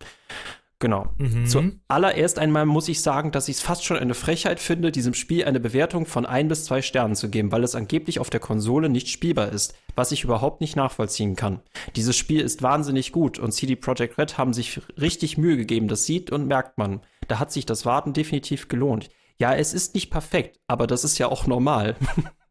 Genau. 0.80 1.08
Mhm. 1.18 1.48
Zuallererst 1.48 2.38
einmal 2.38 2.66
muss 2.66 2.90
ich 2.90 3.02
sagen, 3.02 3.32
dass 3.32 3.48
ich 3.48 3.58
es 3.58 3.62
fast 3.62 3.86
schon 3.86 3.98
eine 3.98 4.14
Frechheit 4.14 4.60
finde, 4.60 4.92
diesem 4.92 5.14
Spiel 5.14 5.46
eine 5.46 5.62
Bewertung 5.62 6.06
von 6.06 6.26
ein 6.26 6.50
bis 6.50 6.66
zwei 6.66 6.82
Sternen 6.82 7.16
zu 7.16 7.30
geben, 7.30 7.52
weil 7.52 7.64
es 7.64 7.76
angeblich 7.76 8.20
auf 8.20 8.30
der 8.30 8.42
Konsole 8.42 8.90
nicht 8.90 9.08
spielbar 9.08 9.50
ist, 9.50 9.74
was 9.96 10.12
ich 10.12 10.26
überhaupt 10.26 10.60
nicht 10.60 10.76
nachvollziehen 10.76 11.38
kann. 11.38 11.62
Dieses 11.96 12.18
Spiel 12.18 12.42
ist 12.42 12.62
wahnsinnig 12.62 13.14
gut 13.14 13.40
und 13.40 13.54
CD 13.54 13.78
Projekt 13.78 14.18
Red 14.18 14.38
haben 14.38 14.54
sich 14.54 14.82
richtig 15.00 15.38
Mühe 15.38 15.56
gegeben, 15.56 15.88
das 15.88 16.06
sieht 16.06 16.30
und 16.32 16.48
merkt 16.48 16.78
man. 16.78 17.02
Da 17.30 17.40
hat 17.40 17.54
sich 17.54 17.66
das 17.66 17.86
Warten 17.86 18.12
definitiv 18.12 18.68
gelohnt. 18.68 19.10
Ja, 19.38 19.54
es 19.54 19.74
ist 19.74 19.96
nicht 19.96 20.12
perfekt, 20.12 20.60
aber 20.68 20.88
das 20.88 21.04
ist 21.04 21.18
ja 21.18 21.28
auch 21.28 21.48
normal. 21.48 21.96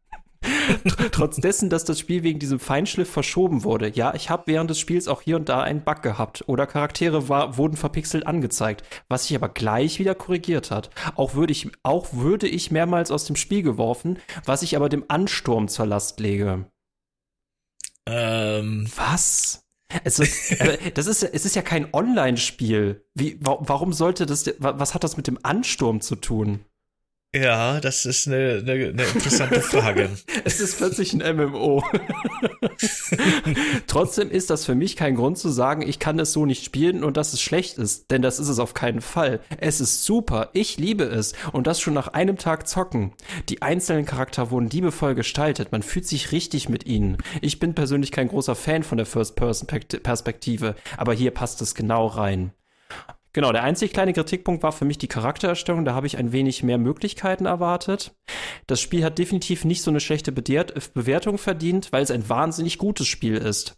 Trotz 1.11 1.37
dessen, 1.37 1.69
dass 1.69 1.85
das 1.85 1.99
Spiel 1.99 2.23
wegen 2.23 2.39
diesem 2.39 2.59
Feinschliff 2.59 3.09
verschoben 3.09 3.63
wurde. 3.63 3.89
Ja, 3.89 4.13
ich 4.13 4.29
habe 4.29 4.43
während 4.47 4.69
des 4.69 4.79
Spiels 4.79 5.07
auch 5.07 5.21
hier 5.21 5.35
und 5.35 5.49
da 5.49 5.61
einen 5.61 5.83
Bug 5.83 6.01
gehabt 6.01 6.43
oder 6.47 6.67
Charaktere 6.67 7.29
war, 7.29 7.57
wurden 7.57 7.77
verpixelt 7.77 8.27
angezeigt, 8.27 8.83
was 9.07 9.27
sich 9.27 9.35
aber 9.35 9.49
gleich 9.49 9.99
wieder 9.99 10.15
korrigiert 10.15 10.71
hat. 10.71 10.89
Auch 11.15 11.35
würde 11.35 11.51
ich, 11.51 11.69
auch 11.83 12.13
würde 12.13 12.47
ich 12.47 12.71
mehrmals 12.71 13.11
aus 13.11 13.25
dem 13.25 13.35
Spiel 13.35 13.63
geworfen, 13.63 14.19
was 14.45 14.61
ich 14.61 14.75
aber 14.75 14.89
dem 14.89 15.05
Ansturm 15.07 15.67
zur 15.67 15.85
Last 15.85 16.19
lege. 16.19 16.65
Ähm. 18.07 18.87
Was? 18.95 19.65
Also, 20.03 20.23
das 20.93 21.07
ist, 21.07 21.23
es 21.23 21.45
ist 21.45 21.55
ja 21.55 21.61
kein 21.61 21.93
Online-Spiel. 21.93 23.05
Wie, 23.13 23.37
warum 23.41 23.93
sollte 23.93 24.25
das, 24.25 24.53
was 24.59 24.93
hat 24.93 25.03
das 25.03 25.17
mit 25.17 25.27
dem 25.27 25.39
Ansturm 25.43 26.01
zu 26.01 26.15
tun? 26.15 26.65
Ja, 27.35 27.81
das 27.81 28.05
ist 28.05 28.27
eine, 28.27 28.63
eine, 28.65 28.71
eine 28.71 29.03
interessante 29.03 29.59
Frage. 29.59 30.09
es 30.45 30.61
ist 30.61 30.77
plötzlich 30.77 31.11
ein 31.11 31.35
MMO. 31.35 31.83
Trotzdem 33.87 34.31
ist 34.31 34.49
das 34.49 34.63
für 34.63 34.73
mich 34.73 34.95
kein 34.95 35.15
Grund 35.15 35.37
zu 35.37 35.49
sagen, 35.49 35.81
ich 35.81 35.99
kann 35.99 36.17
es 36.17 36.31
so 36.31 36.45
nicht 36.45 36.63
spielen 36.63 37.03
und 37.03 37.17
dass 37.17 37.33
es 37.33 37.41
schlecht 37.41 37.77
ist, 37.77 38.09
denn 38.09 38.21
das 38.21 38.39
ist 38.39 38.47
es 38.47 38.59
auf 38.59 38.73
keinen 38.73 39.01
Fall. 39.01 39.41
Es 39.57 39.81
ist 39.81 40.05
super, 40.05 40.49
ich 40.53 40.77
liebe 40.77 41.03
es 41.03 41.33
und 41.51 41.67
das 41.67 41.81
schon 41.81 41.93
nach 41.93 42.07
einem 42.07 42.37
Tag 42.37 42.69
zocken. 42.69 43.11
Die 43.49 43.61
einzelnen 43.61 44.05
Charakter 44.05 44.49
wurden 44.49 44.69
liebevoll 44.69 45.13
gestaltet, 45.13 45.73
man 45.73 45.83
fühlt 45.83 46.07
sich 46.07 46.31
richtig 46.31 46.69
mit 46.69 46.85
ihnen. 46.85 47.17
Ich 47.41 47.59
bin 47.59 47.75
persönlich 47.75 48.13
kein 48.13 48.29
großer 48.29 48.55
Fan 48.55 48.83
von 48.83 48.97
der 48.97 49.07
First-Person-Perspektive, 49.07 50.75
aber 50.95 51.13
hier 51.13 51.31
passt 51.31 51.61
es 51.61 51.75
genau 51.75 52.07
rein. 52.07 52.53
Genau, 53.35 53.51
der 53.51 53.63
einzig 53.63 53.91
kleine 53.91 54.13
Kritikpunkt 54.13 54.63
war 54.63 54.71
für 54.71 54.85
mich 54.85 54.97
die 54.97 55.09
Charaktererstellung. 55.09 55.83
Da 55.83 55.93
habe 55.93 56.07
ich 56.07 56.17
ein 56.17 56.31
wenig 56.31 56.63
mehr 56.63 56.77
Möglichkeiten 56.77 57.47
erwartet. 57.47 58.15
Das 58.65 58.79
Spiel 58.79 59.03
hat 59.03 59.17
definitiv 59.17 59.65
nicht 59.65 59.81
so 59.81 59.91
eine 59.91 59.99
schlechte 59.99 60.31
Bewertung 60.31 61.37
verdient, 61.37 61.91
weil 61.91 62.01
es 62.01 62.11
ein 62.11 62.29
wahnsinnig 62.29 62.77
gutes 62.77 63.07
Spiel 63.07 63.35
ist. 63.35 63.77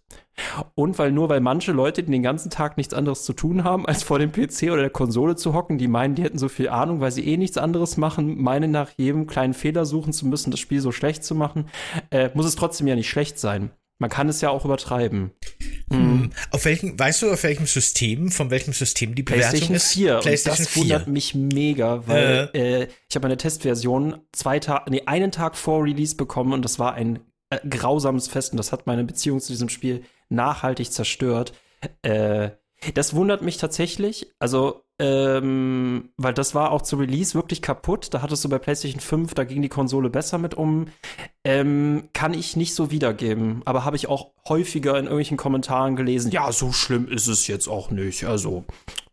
Und 0.75 0.99
weil 0.99 1.11
nur 1.11 1.29
weil 1.29 1.41
manche 1.41 1.71
Leute, 1.71 2.03
die 2.03 2.11
den 2.11 2.21
ganzen 2.21 2.51
Tag 2.51 2.77
nichts 2.77 2.93
anderes 2.93 3.23
zu 3.23 3.33
tun 3.33 3.63
haben, 3.63 3.87
als 3.87 4.03
vor 4.03 4.19
dem 4.19 4.31
PC 4.31 4.65
oder 4.65 4.81
der 4.81 4.91
Konsole 4.91 5.35
zu 5.35 5.55
hocken, 5.55 5.79
die 5.79 5.87
meinen, 5.87 6.13
die 6.13 6.21
hätten 6.21 6.37
so 6.37 6.49
viel 6.49 6.69
Ahnung, 6.69 6.99
weil 6.99 7.11
sie 7.11 7.27
eh 7.27 7.37
nichts 7.37 7.57
anderes 7.57 7.97
machen, 7.97 8.39
meinen 8.39 8.69
nach 8.69 8.91
jedem 8.95 9.25
kleinen 9.25 9.55
Fehler 9.55 9.87
suchen 9.87 10.13
zu 10.13 10.27
müssen, 10.27 10.51
das 10.51 10.59
Spiel 10.59 10.81
so 10.81 10.91
schlecht 10.91 11.23
zu 11.23 11.33
machen, 11.33 11.65
äh, 12.11 12.29
muss 12.35 12.45
es 12.45 12.57
trotzdem 12.57 12.85
ja 12.85 12.93
nicht 12.93 13.09
schlecht 13.09 13.39
sein. 13.39 13.71
Man 13.99 14.09
kann 14.09 14.29
es 14.29 14.41
ja 14.41 14.49
auch 14.49 14.63
übertreiben. 14.63 15.31
Hm. 15.91 16.31
Auf 16.51 16.65
welchem, 16.65 16.99
weißt 16.99 17.23
du, 17.23 17.31
auf 17.31 17.43
welchem 17.43 17.65
System, 17.65 18.29
von 18.29 18.51
welchem 18.51 18.73
System 18.73 19.15
die 19.15 19.23
Bewertung 19.23 19.75
ist? 19.75 19.93
4. 19.93 20.19
PlayStation 20.19 20.65
das 20.65 20.73
4. 20.73 20.83
wundert 20.83 21.07
mich 21.07 21.33
mega, 21.33 22.07
weil 22.07 22.51
äh. 22.53 22.81
Äh, 22.83 22.87
ich 23.09 23.15
habe 23.15 23.25
eine 23.25 23.37
Testversion 23.37 24.21
zwei 24.31 24.59
Tage, 24.59 24.91
nee, 24.91 25.03
einen 25.05 25.31
Tag 25.31 25.55
vor 25.55 25.83
Release 25.83 26.15
bekommen 26.15 26.53
und 26.53 26.63
das 26.63 26.77
war 26.77 26.93
ein 26.93 27.19
äh, 27.49 27.59
grausames 27.67 28.27
Fest 28.27 28.51
und 28.51 28.57
das 28.57 28.71
hat 28.71 28.85
meine 28.85 29.03
Beziehung 29.03 29.39
zu 29.39 29.51
diesem 29.51 29.69
Spiel 29.69 30.03
nachhaltig 30.29 30.91
zerstört. 30.91 31.53
Äh, 32.01 32.51
das 32.93 33.15
wundert 33.15 33.41
mich 33.41 33.57
tatsächlich. 33.57 34.27
Also 34.39 34.83
ähm, 34.99 36.09
weil 36.17 36.33
das 36.33 36.55
war 36.55 36.71
auch 36.71 36.81
zu 36.81 36.95
Release 36.95 37.35
wirklich 37.35 37.61
kaputt. 37.61 38.13
Da 38.13 38.21
hattest 38.21 38.43
du 38.43 38.49
bei 38.49 38.57
PlayStation 38.57 38.99
5, 38.99 39.33
da 39.35 39.43
ging 39.43 39.61
die 39.61 39.69
Konsole 39.69 40.09
besser 40.09 40.37
mit 40.37 40.55
um. 40.55 40.87
Ähm, 41.43 42.09
kann 42.13 42.33
ich 42.33 42.55
nicht 42.55 42.73
so 42.73 42.89
wiedergeben, 42.89 43.61
aber 43.65 43.85
habe 43.85 43.95
ich 43.95 44.07
auch 44.07 44.31
häufiger 44.49 44.91
in 44.91 45.05
irgendwelchen 45.05 45.37
Kommentaren 45.37 45.95
gelesen. 45.95 46.31
Ja, 46.31 46.51
so 46.51 46.71
schlimm 46.71 47.07
ist 47.07 47.27
es 47.27 47.47
jetzt 47.47 47.67
auch 47.67 47.91
nicht. 47.91 48.25
Also, 48.25 48.65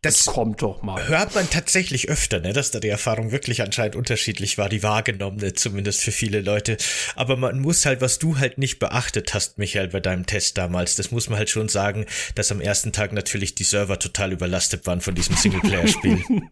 das, 0.05 0.25
kommt 0.25 0.61
doch 0.61 0.81
mal. 0.81 1.07
Hört 1.07 1.35
man 1.35 1.49
tatsächlich 1.49 2.09
öfter, 2.09 2.39
ne, 2.39 2.53
dass 2.53 2.71
da 2.71 2.79
die 2.79 2.89
Erfahrung 2.89 3.31
wirklich 3.31 3.61
anscheinend 3.61 3.95
unterschiedlich 3.95 4.57
war, 4.57 4.69
die 4.69 4.83
wahrgenommene, 4.83 5.53
zumindest 5.53 6.01
für 6.01 6.11
viele 6.11 6.41
Leute. 6.41 6.77
Aber 7.15 7.37
man 7.37 7.59
muss 7.59 7.85
halt, 7.85 8.01
was 8.01 8.19
du 8.19 8.37
halt 8.37 8.57
nicht 8.57 8.79
beachtet 8.79 9.33
hast, 9.33 9.57
Michael, 9.57 9.89
bei 9.89 9.99
deinem 9.99 10.25
Test 10.25 10.57
damals, 10.57 10.95
das 10.95 11.11
muss 11.11 11.29
man 11.29 11.37
halt 11.37 11.49
schon 11.49 11.69
sagen, 11.69 12.05
dass 12.35 12.51
am 12.51 12.61
ersten 12.61 12.91
Tag 12.91 13.13
natürlich 13.13 13.55
die 13.55 13.63
Server 13.63 13.99
total 13.99 14.31
überlastet 14.31 14.85
waren 14.85 15.01
von 15.01 15.15
diesem 15.15 15.35
Singleplayer. 15.35 15.65
Singleplayer-Spiel. 15.87 16.49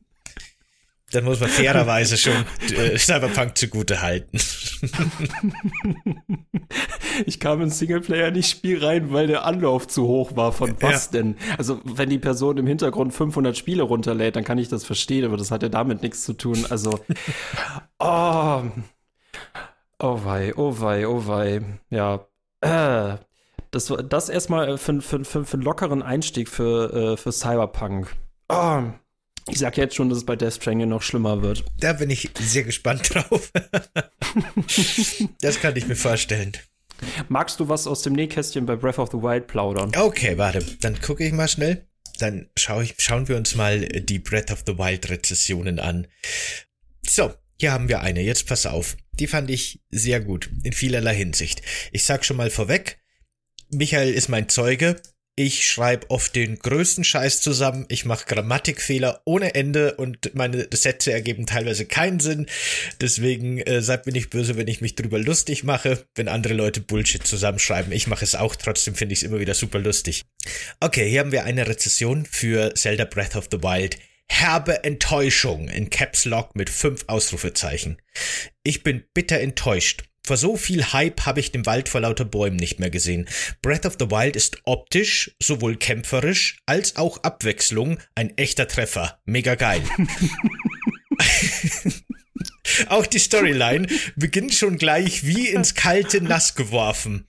Dann 1.14 1.26
muss 1.26 1.40
man 1.40 1.48
fairerweise 1.50 2.18
schon 2.18 2.46
äh, 2.76 2.98
Cyberpunk 2.98 3.56
zugute 3.56 4.02
halten. 4.02 4.36
ich 7.26 7.40
kam 7.40 7.62
ins 7.62 7.78
Singleplayer 7.78 8.32
nicht 8.32 8.50
Spiel 8.50 8.84
rein, 8.84 9.14
weil 9.14 9.28
der 9.28 9.46
Anlauf 9.46 9.88
zu 9.88 10.08
hoch 10.08 10.36
war. 10.36 10.52
Von 10.52 10.76
was 10.82 11.06
ja. 11.06 11.22
denn? 11.22 11.36
Also, 11.58 11.80
wenn 11.84 12.10
die 12.10 12.18
Person 12.18 12.58
im 12.58 12.66
Hintergrund 12.66 13.14
500 13.14 13.56
Spiele 13.56 13.84
runterlädt, 13.84 14.36
dann 14.36 14.44
kann 14.44 14.58
ich 14.58 14.70
das 14.70 14.84
verstehen, 14.84 15.24
aber 15.24 15.38
das 15.38 15.52
hat 15.52 15.62
ja 15.62 15.70
damit 15.70 16.02
nichts 16.02 16.24
zu 16.24 16.34
tun. 16.34 16.66
Also, 16.70 17.00
oh, 18.00 18.64
oh 20.00 20.20
wei, 20.24 20.54
oh 20.56 20.80
wei, 20.80 21.08
oh 21.08 21.28
wei. 21.28 21.62
Ja, 21.92 22.26
äh, 22.62 23.18
das, 23.70 23.94
das 24.10 24.30
erstmal 24.30 24.80
für, 24.80 25.00
für, 25.02 25.24
für, 25.24 25.46
für 25.46 25.54
einen 25.54 25.64
lockeren 25.64 26.02
Einstieg 26.02 26.50
für, 26.50 27.14
äh, 27.14 27.18
für 27.18 27.32
Cyberpunk. 27.32 28.16
Oh, 28.50 28.82
ich 29.50 29.60
sag 29.60 29.78
jetzt 29.78 29.96
schon, 29.96 30.10
dass 30.10 30.20
es 30.20 30.26
bei 30.26 30.36
Death 30.36 30.56
Stranding 30.56 30.90
noch 30.90 31.02
schlimmer 31.02 31.42
wird. 31.42 31.64
Da 31.80 31.94
bin 31.94 32.10
ich 32.10 32.30
sehr 32.40 32.64
gespannt 32.64 33.14
drauf. 33.14 33.52
das 35.42 35.60
kann 35.60 35.76
ich 35.76 35.88
mir 35.88 35.96
vorstellen. 35.96 36.54
Magst 37.28 37.60
du 37.60 37.68
was 37.68 37.88
aus 37.88 38.02
dem 38.02 38.14
Nähkästchen 38.14 38.66
bei 38.66 38.76
Breath 38.76 39.00
of 39.00 39.12
the 39.12 39.18
Wild 39.18 39.48
plaudern? 39.48 39.92
Okay, 39.96 40.38
warte. 40.38 40.64
Dann 40.82 41.00
gucke 41.02 41.26
ich 41.26 41.34
mal 41.34 41.48
schnell. 41.48 41.86
Dann 42.20 42.50
schau 42.58 42.82
ich, 42.82 42.96
schauen 43.00 43.28
wir 43.28 43.36
uns 43.36 43.56
mal 43.56 43.82
die 43.88 44.20
Breath 44.20 44.52
of 44.52 44.64
the 44.66 44.78
Wild 44.78 45.10
Rezessionen 45.10 45.80
an. 45.80 46.08
So, 47.06 47.34
hier 47.60 47.72
haben 47.72 47.90
wir 47.90 48.02
eine. 48.02 48.22
Jetzt 48.22 48.48
pass 48.48 48.66
auf. 48.66 48.96
Die 49.14 49.28
fand 49.28 49.50
ich 49.50 49.82
sehr 49.90 50.20
gut. 50.22 50.50
In 50.64 50.74
vielerlei 50.74 51.16
Hinsicht. 51.16 51.62
Ich 51.92 52.06
sag 52.06 52.24
schon 52.26 52.38
mal 52.38 52.50
vorweg. 52.50 53.00
Michael 53.70 54.14
ist 54.14 54.30
mein 54.30 54.50
Zeuge. 54.50 55.02
Ich 55.36 55.66
schreibe 55.66 56.12
oft 56.12 56.36
den 56.36 56.60
größten 56.60 57.04
Scheiß 57.04 57.42
zusammen. 57.42 57.86
Ich 57.90 58.06
mache 58.06 58.28
Grammatikfehler 58.28 59.24
ohne 59.26 59.56
Ende 59.56 59.96
und 59.96 60.36
meine 60.36 60.68
Sätze 60.72 61.12
ergeben 61.12 61.48
teilweise 61.48 61.86
keinen 61.86 62.20
Sinn. 62.20 62.46
Deswegen 63.02 63.58
äh, 63.58 63.82
seid 63.82 64.06
mir 64.06 64.12
nicht 64.12 64.30
böse, 64.30 64.58
wenn 64.58 64.68
ich 64.68 64.82
mich 64.82 64.94
drüber 64.94 65.18
lustig 65.18 65.64
mache, 65.64 66.06
wenn 66.14 66.28
andere 66.28 66.54
Leute 66.54 66.82
Bullshit 66.82 67.26
zusammenschreiben. 67.26 67.92
Ich 67.92 68.06
mache 68.06 68.24
es 68.24 68.36
auch, 68.36 68.56
trotzdem 68.56 68.94
finde 68.94 69.14
ich 69.14 69.20
es 69.20 69.24
immer 69.24 69.40
wieder 69.40 69.56
super 69.56 69.80
lustig. 69.80 70.22
Okay, 70.80 71.10
hier 71.10 71.22
haben 71.22 71.32
wir 71.32 71.46
eine 71.46 71.68
Rezession 71.68 72.28
für 72.28 72.76
Zelda 72.76 73.06
Breath 73.06 73.36
of 73.36 73.48
the 73.50 73.64
Wild. 73.64 73.98
Herbe 74.30 74.84
Enttäuschung 74.84 75.68
in 75.68 75.90
Caps 75.90 76.26
Lock 76.26 76.56
mit 76.56 76.70
fünf 76.70 77.06
Ausrufezeichen. 77.08 77.98
Ich 78.64 78.84
bin 78.84 79.04
bitter 79.16 79.40
enttäuscht. 79.40 80.04
Vor 80.26 80.38
so 80.38 80.56
viel 80.56 80.94
Hype 80.94 81.26
habe 81.26 81.42
ich 81.42 81.52
den 81.52 81.66
Wald 81.66 81.90
vor 81.90 82.00
lauter 82.00 82.24
Bäumen 82.24 82.56
nicht 82.56 82.80
mehr 82.80 82.90
gesehen. 82.90 83.28
Breath 83.62 83.86
of 83.86 83.98
the 84.00 84.10
Wild 84.10 84.38
ist 84.38 84.58
optisch, 84.64 85.36
sowohl 85.42 85.76
kämpferisch 85.76 86.60
als 86.66 86.96
auch 86.96 87.24
Abwechslung 87.24 88.00
ein 88.16 88.38
echter 88.38 88.70
Treffer. 88.70 89.20
Mega 89.26 89.56
geil. 89.56 89.84
auch 92.88 93.06
die 93.06 93.20
Storyline 93.20 93.88
beginnt 94.16 94.54
schon 94.54 94.78
gleich 94.78 95.26
wie 95.26 95.50
ins 95.50 95.76
kalte 95.76 96.22
Nass 96.22 96.56
geworfen. 96.56 97.28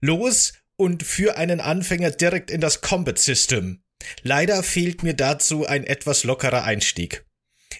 Los 0.00 0.54
und 0.76 1.04
für 1.04 1.36
einen 1.36 1.60
Anfänger 1.60 2.10
direkt 2.10 2.50
in 2.50 2.60
das 2.60 2.80
Combat 2.80 3.20
System. 3.20 3.84
Leider 4.24 4.64
fehlt 4.64 5.04
mir 5.04 5.14
dazu 5.14 5.64
ein 5.64 5.84
etwas 5.84 6.24
lockerer 6.24 6.64
Einstieg. 6.64 7.24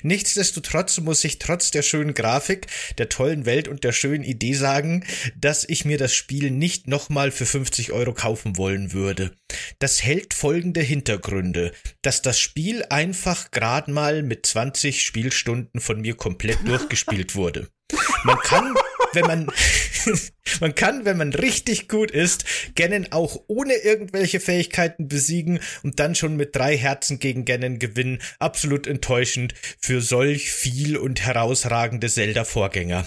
Nichtsdestotrotz 0.02 0.98
muss 1.00 1.24
ich 1.24 1.38
trotz 1.38 1.70
der 1.70 1.82
schönen 1.82 2.14
Grafik, 2.14 2.66
der 2.98 3.08
tollen 3.08 3.46
Welt 3.46 3.68
und 3.68 3.84
der 3.84 3.92
schönen 3.92 4.24
Idee 4.24 4.54
sagen, 4.54 5.04
dass 5.36 5.64
ich 5.68 5.84
mir 5.84 5.98
das 5.98 6.14
Spiel 6.14 6.50
nicht 6.50 6.88
nochmal 6.88 7.30
für 7.30 7.46
50 7.46 7.92
Euro 7.92 8.12
kaufen 8.12 8.56
wollen 8.56 8.92
würde. 8.92 9.32
Das 9.78 10.02
hält 10.02 10.34
folgende 10.34 10.80
Hintergründe, 10.80 11.72
dass 12.02 12.22
das 12.22 12.38
Spiel 12.38 12.84
einfach 12.90 13.50
gerade 13.50 13.90
mal 13.92 14.22
mit 14.22 14.46
20 14.46 15.02
Spielstunden 15.02 15.80
von 15.80 16.00
mir 16.00 16.14
komplett 16.14 16.66
durchgespielt 16.66 17.34
wurde. 17.34 17.68
Man 18.24 18.38
kann, 18.38 18.74
wenn 19.12 19.26
man, 19.26 19.46
man 20.60 20.74
kann, 20.74 21.04
wenn 21.04 21.16
man 21.16 21.32
richtig 21.32 21.88
gut 21.88 22.10
ist, 22.10 22.44
Ganon 22.74 23.08
auch 23.10 23.40
ohne 23.46 23.74
irgendwelche 23.74 24.40
Fähigkeiten 24.40 25.08
besiegen 25.08 25.60
und 25.82 26.00
dann 26.00 26.14
schon 26.14 26.36
mit 26.36 26.54
drei 26.54 26.76
Herzen 26.76 27.18
gegen 27.18 27.44
Ganon 27.44 27.78
gewinnen. 27.78 28.20
Absolut 28.38 28.86
enttäuschend 28.86 29.54
für 29.78 30.00
solch 30.00 30.50
viel 30.50 30.96
und 30.96 31.20
herausragende 31.20 32.08
Zelda-Vorgänger. 32.08 33.06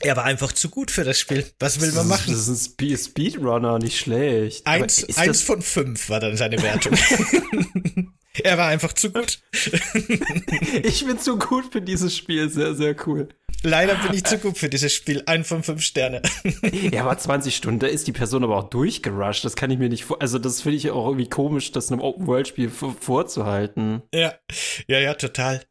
Er 0.00 0.16
war 0.16 0.24
einfach 0.24 0.52
zu 0.52 0.70
gut 0.70 0.90
für 0.90 1.04
das 1.04 1.18
Spiel. 1.18 1.46
Was 1.60 1.80
will 1.80 1.92
man 1.92 2.08
machen? 2.08 2.32
Das 2.32 2.48
ist 2.48 2.80
ein 2.80 2.98
Speedrunner, 2.98 3.78
nicht 3.78 3.98
schlecht. 3.98 4.66
Eins, 4.66 5.16
eins 5.16 5.42
von 5.42 5.62
fünf 5.62 6.08
war 6.08 6.20
dann 6.20 6.36
seine 6.36 6.60
Wertung. 6.60 6.98
er 8.42 8.58
war 8.58 8.68
einfach 8.68 8.92
zu 8.92 9.12
gut. 9.12 9.38
ich 10.82 11.04
bin 11.06 11.18
zu 11.18 11.38
gut 11.38 11.72
für 11.72 11.80
dieses 11.80 12.16
Spiel. 12.16 12.48
Sehr, 12.48 12.74
sehr 12.74 12.96
cool. 13.06 13.28
Leider 13.62 13.94
bin 13.94 14.12
ich 14.12 14.24
zu 14.24 14.38
gut 14.38 14.58
für 14.58 14.68
dieses 14.68 14.92
Spiel. 14.92 15.22
Ein 15.26 15.44
von 15.44 15.62
fünf 15.62 15.82
Sterne. 15.82 16.20
ja, 16.92 17.02
aber 17.02 17.16
20 17.16 17.54
Stunden, 17.56 17.80
da 17.80 17.86
ist 17.86 18.06
die 18.06 18.12
Person 18.12 18.44
aber 18.44 18.58
auch 18.58 18.68
durchgerusht. 18.68 19.44
Das 19.44 19.56
kann 19.56 19.70
ich 19.70 19.78
mir 19.78 19.88
nicht 19.88 20.04
vor. 20.04 20.20
Also, 20.20 20.38
das 20.38 20.60
finde 20.60 20.76
ich 20.76 20.90
auch 20.90 21.06
irgendwie 21.06 21.28
komisch, 21.28 21.72
das 21.72 21.90
einem 21.90 22.02
Open-World-Spiel 22.02 22.70
vorzuhalten. 22.70 24.02
Ja, 24.12 24.34
ja, 24.86 24.98
ja, 24.98 25.14
total. 25.14 25.62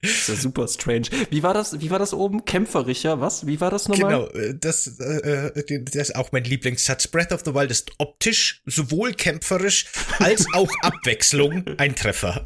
Das 0.00 0.10
ist 0.12 0.28
ja 0.28 0.34
super 0.36 0.68
strange. 0.68 1.06
Wie 1.30 1.42
war 1.42 1.54
das, 1.54 1.80
wie 1.80 1.90
war 1.90 1.98
das 1.98 2.14
oben? 2.14 2.44
Kämpferischer, 2.44 3.20
was? 3.20 3.46
Wie 3.46 3.60
war 3.60 3.70
das 3.70 3.88
nochmal? 3.88 4.28
Genau, 4.28 4.28
äh, 4.28 4.54
das, 4.54 5.00
äh, 5.00 5.48
äh, 5.48 5.82
das 5.82 6.10
ist 6.10 6.16
auch 6.16 6.30
mein 6.30 6.44
Lieblingssatz. 6.44 7.08
Breath 7.08 7.32
of 7.32 7.42
the 7.44 7.52
Wild 7.52 7.72
ist 7.72 7.90
optisch 7.98 8.62
sowohl 8.64 9.12
kämpferisch 9.12 9.86
als 10.20 10.46
auch 10.52 10.70
Abwechslung 10.82 11.64
ein 11.78 11.96
Treffer. 11.96 12.42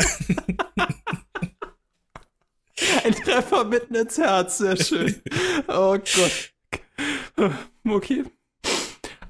Ein 3.05 3.15
Treffer 3.15 3.65
mitten 3.65 3.95
ins 3.97 4.17
Herz, 4.17 4.59
sehr 4.59 4.77
schön. 4.77 5.23
Oh 5.69 5.99
Gott. 5.99 7.51
Okay. 7.87 8.25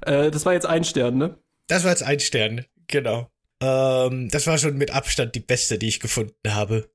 Äh, 0.01 0.31
das 0.31 0.45
war 0.45 0.53
jetzt 0.53 0.65
ein 0.65 0.83
Stern, 0.83 1.17
ne? 1.17 1.37
Das 1.67 1.83
war 1.83 1.91
jetzt 1.91 2.03
ein 2.03 2.19
Stern, 2.19 2.65
genau. 2.87 3.31
Ähm, 3.61 4.29
das 4.29 4.47
war 4.47 4.57
schon 4.57 4.77
mit 4.77 4.91
Abstand 4.91 5.35
die 5.35 5.39
beste, 5.39 5.77
die 5.77 5.87
ich 5.87 5.99
gefunden 5.99 6.53
habe. 6.53 6.89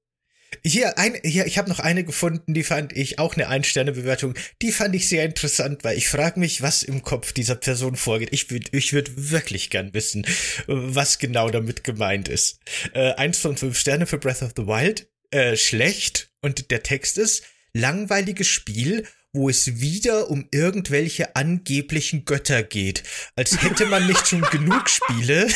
Hier, 0.65 0.99
ein, 0.99 1.15
hier, 1.25 1.47
ich 1.47 1.59
habe 1.59 1.69
noch 1.69 1.79
eine 1.79 2.05
gefunden, 2.05 2.55
die 2.55 2.65
fand 2.65 2.97
ich 2.97 3.19
auch 3.19 3.35
eine 3.35 3.49
Ein-Sterne-Bewertung. 3.49 4.35
Die 4.63 4.73
fand 4.73 4.95
ich 4.95 5.09
sehr 5.09 5.25
interessant, 5.25 5.85
weil 5.85 5.99
ich 5.99 6.09
frage 6.09 6.41
mich, 6.41 6.63
was 6.63 6.83
im 6.83 7.03
Kopf 7.03 7.33
dieser 7.33 7.55
Person 7.55 7.97
vorgeht. 7.97 8.31
Ich 8.33 8.51
würde 8.51 8.69
ich 8.73 8.93
würd 8.93 9.31
wirklich 9.31 9.71
gern 9.71 9.93
wissen, 9.95 10.27
was 10.67 11.19
genau 11.19 11.51
damit 11.51 11.85
gemeint 11.85 12.29
ist. 12.29 12.61
Äh, 12.95 13.13
eins 13.15 13.39
von 13.39 13.57
fünf 13.57 13.79
Sterne 13.79 14.07
für 14.07 14.19
Breath 14.19 14.43
of 14.43 14.53
the 14.57 14.67
Wild. 14.67 15.09
Äh, 15.31 15.57
schlecht. 15.57 16.31
Und 16.41 16.71
der 16.71 16.83
Text 16.83 17.19
ist, 17.19 17.45
langweiliges 17.75 18.47
Spiel, 18.47 19.07
wo 19.33 19.49
es 19.49 19.81
wieder 19.81 20.31
um 20.31 20.49
irgendwelche 20.51 21.37
angeblichen 21.37 22.25
Götter 22.25 22.63
geht. 22.63 23.03
Als 23.37 23.63
hätte 23.63 23.87
man 23.87 24.07
nicht 24.07 24.27
schon 24.27 24.41
genug 24.51 24.89
Spiele, 24.89 25.47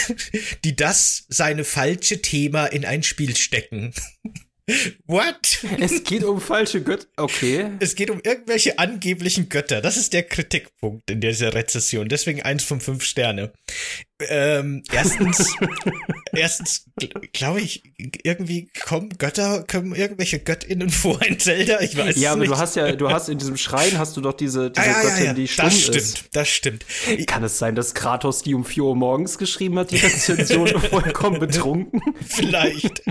die 0.64 0.76
das 0.76 1.24
seine 1.28 1.64
falsche 1.64 2.20
Thema 2.20 2.66
in 2.66 2.84
ein 2.84 3.02
Spiel 3.02 3.36
stecken. 3.36 3.94
What? 5.06 5.64
Es 5.80 6.04
geht 6.04 6.22
um 6.22 6.40
falsche 6.40 6.82
Götter. 6.82 7.06
Okay. 7.16 7.70
Es 7.80 7.96
geht 7.96 8.10
um 8.10 8.20
irgendwelche 8.22 8.78
angeblichen 8.78 9.48
Götter. 9.48 9.80
Das 9.80 9.96
ist 9.96 10.12
der 10.12 10.22
Kritikpunkt 10.22 11.10
in 11.10 11.20
dieser 11.20 11.52
Rezession. 11.52 12.08
Deswegen 12.08 12.42
eins 12.42 12.62
von 12.62 12.80
fünf 12.80 13.02
Sterne. 13.02 13.52
Ähm, 14.28 14.84
erstens, 14.92 15.52
erstens 16.32 16.86
glaube 17.32 17.60
ich, 17.60 17.82
irgendwie 18.22 18.70
kommen 18.84 19.10
Götter, 19.18 19.64
kommen 19.68 19.96
irgendwelche 19.96 20.38
Göttinnen 20.38 20.90
vor 20.90 21.20
in 21.22 21.40
Zelda. 21.40 21.80
Ich 21.80 21.96
weiß 21.96 22.16
Ja, 22.20 22.32
aber 22.32 22.42
nicht. 22.42 22.52
du 22.52 22.56
hast 22.56 22.76
ja, 22.76 22.92
du 22.92 23.10
hast 23.10 23.28
in 23.28 23.38
diesem 23.38 23.56
Schrein 23.56 23.98
hast 23.98 24.16
du 24.16 24.20
doch 24.20 24.34
diese, 24.34 24.70
diese 24.70 24.86
ah, 24.86 24.90
ja, 24.90 25.02
Göttin, 25.02 25.18
ja, 25.18 25.24
ja. 25.24 25.34
die 25.34 25.48
stumm 25.48 25.64
Das 25.64 25.80
stimmt, 25.80 25.96
ist. 25.96 26.24
das 26.32 26.48
stimmt. 26.48 26.84
Kann 27.26 27.42
es 27.42 27.58
sein, 27.58 27.74
dass 27.74 27.94
Kratos 27.94 28.42
die 28.42 28.54
um 28.54 28.64
4 28.64 28.84
Uhr 28.84 28.94
morgens 28.96 29.38
geschrieben 29.38 29.76
hat, 29.80 29.90
die 29.90 29.96
Rezension 29.96 30.68
vollkommen 30.90 31.40
betrunken? 31.40 32.00
Vielleicht. 32.24 33.02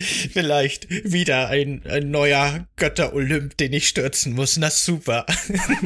Vielleicht 0.00 0.88
wieder 1.10 1.48
ein, 1.48 1.82
ein 1.90 2.12
neuer 2.12 2.66
Götter-Olymp, 2.76 3.56
den 3.56 3.72
ich 3.72 3.88
stürzen 3.88 4.32
muss. 4.32 4.56
Na 4.56 4.70
super. 4.70 5.26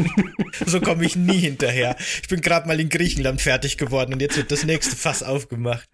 so 0.66 0.82
komme 0.82 1.06
ich 1.06 1.16
nie 1.16 1.38
hinterher. 1.38 1.96
Ich 2.22 2.28
bin 2.28 2.42
gerade 2.42 2.68
mal 2.68 2.78
in 2.78 2.90
Griechenland 2.90 3.40
fertig 3.40 3.78
geworden 3.78 4.12
und 4.12 4.20
jetzt 4.20 4.36
wird 4.36 4.52
das 4.52 4.64
nächste 4.64 4.96
Fass 4.96 5.22
aufgemacht. 5.22 5.88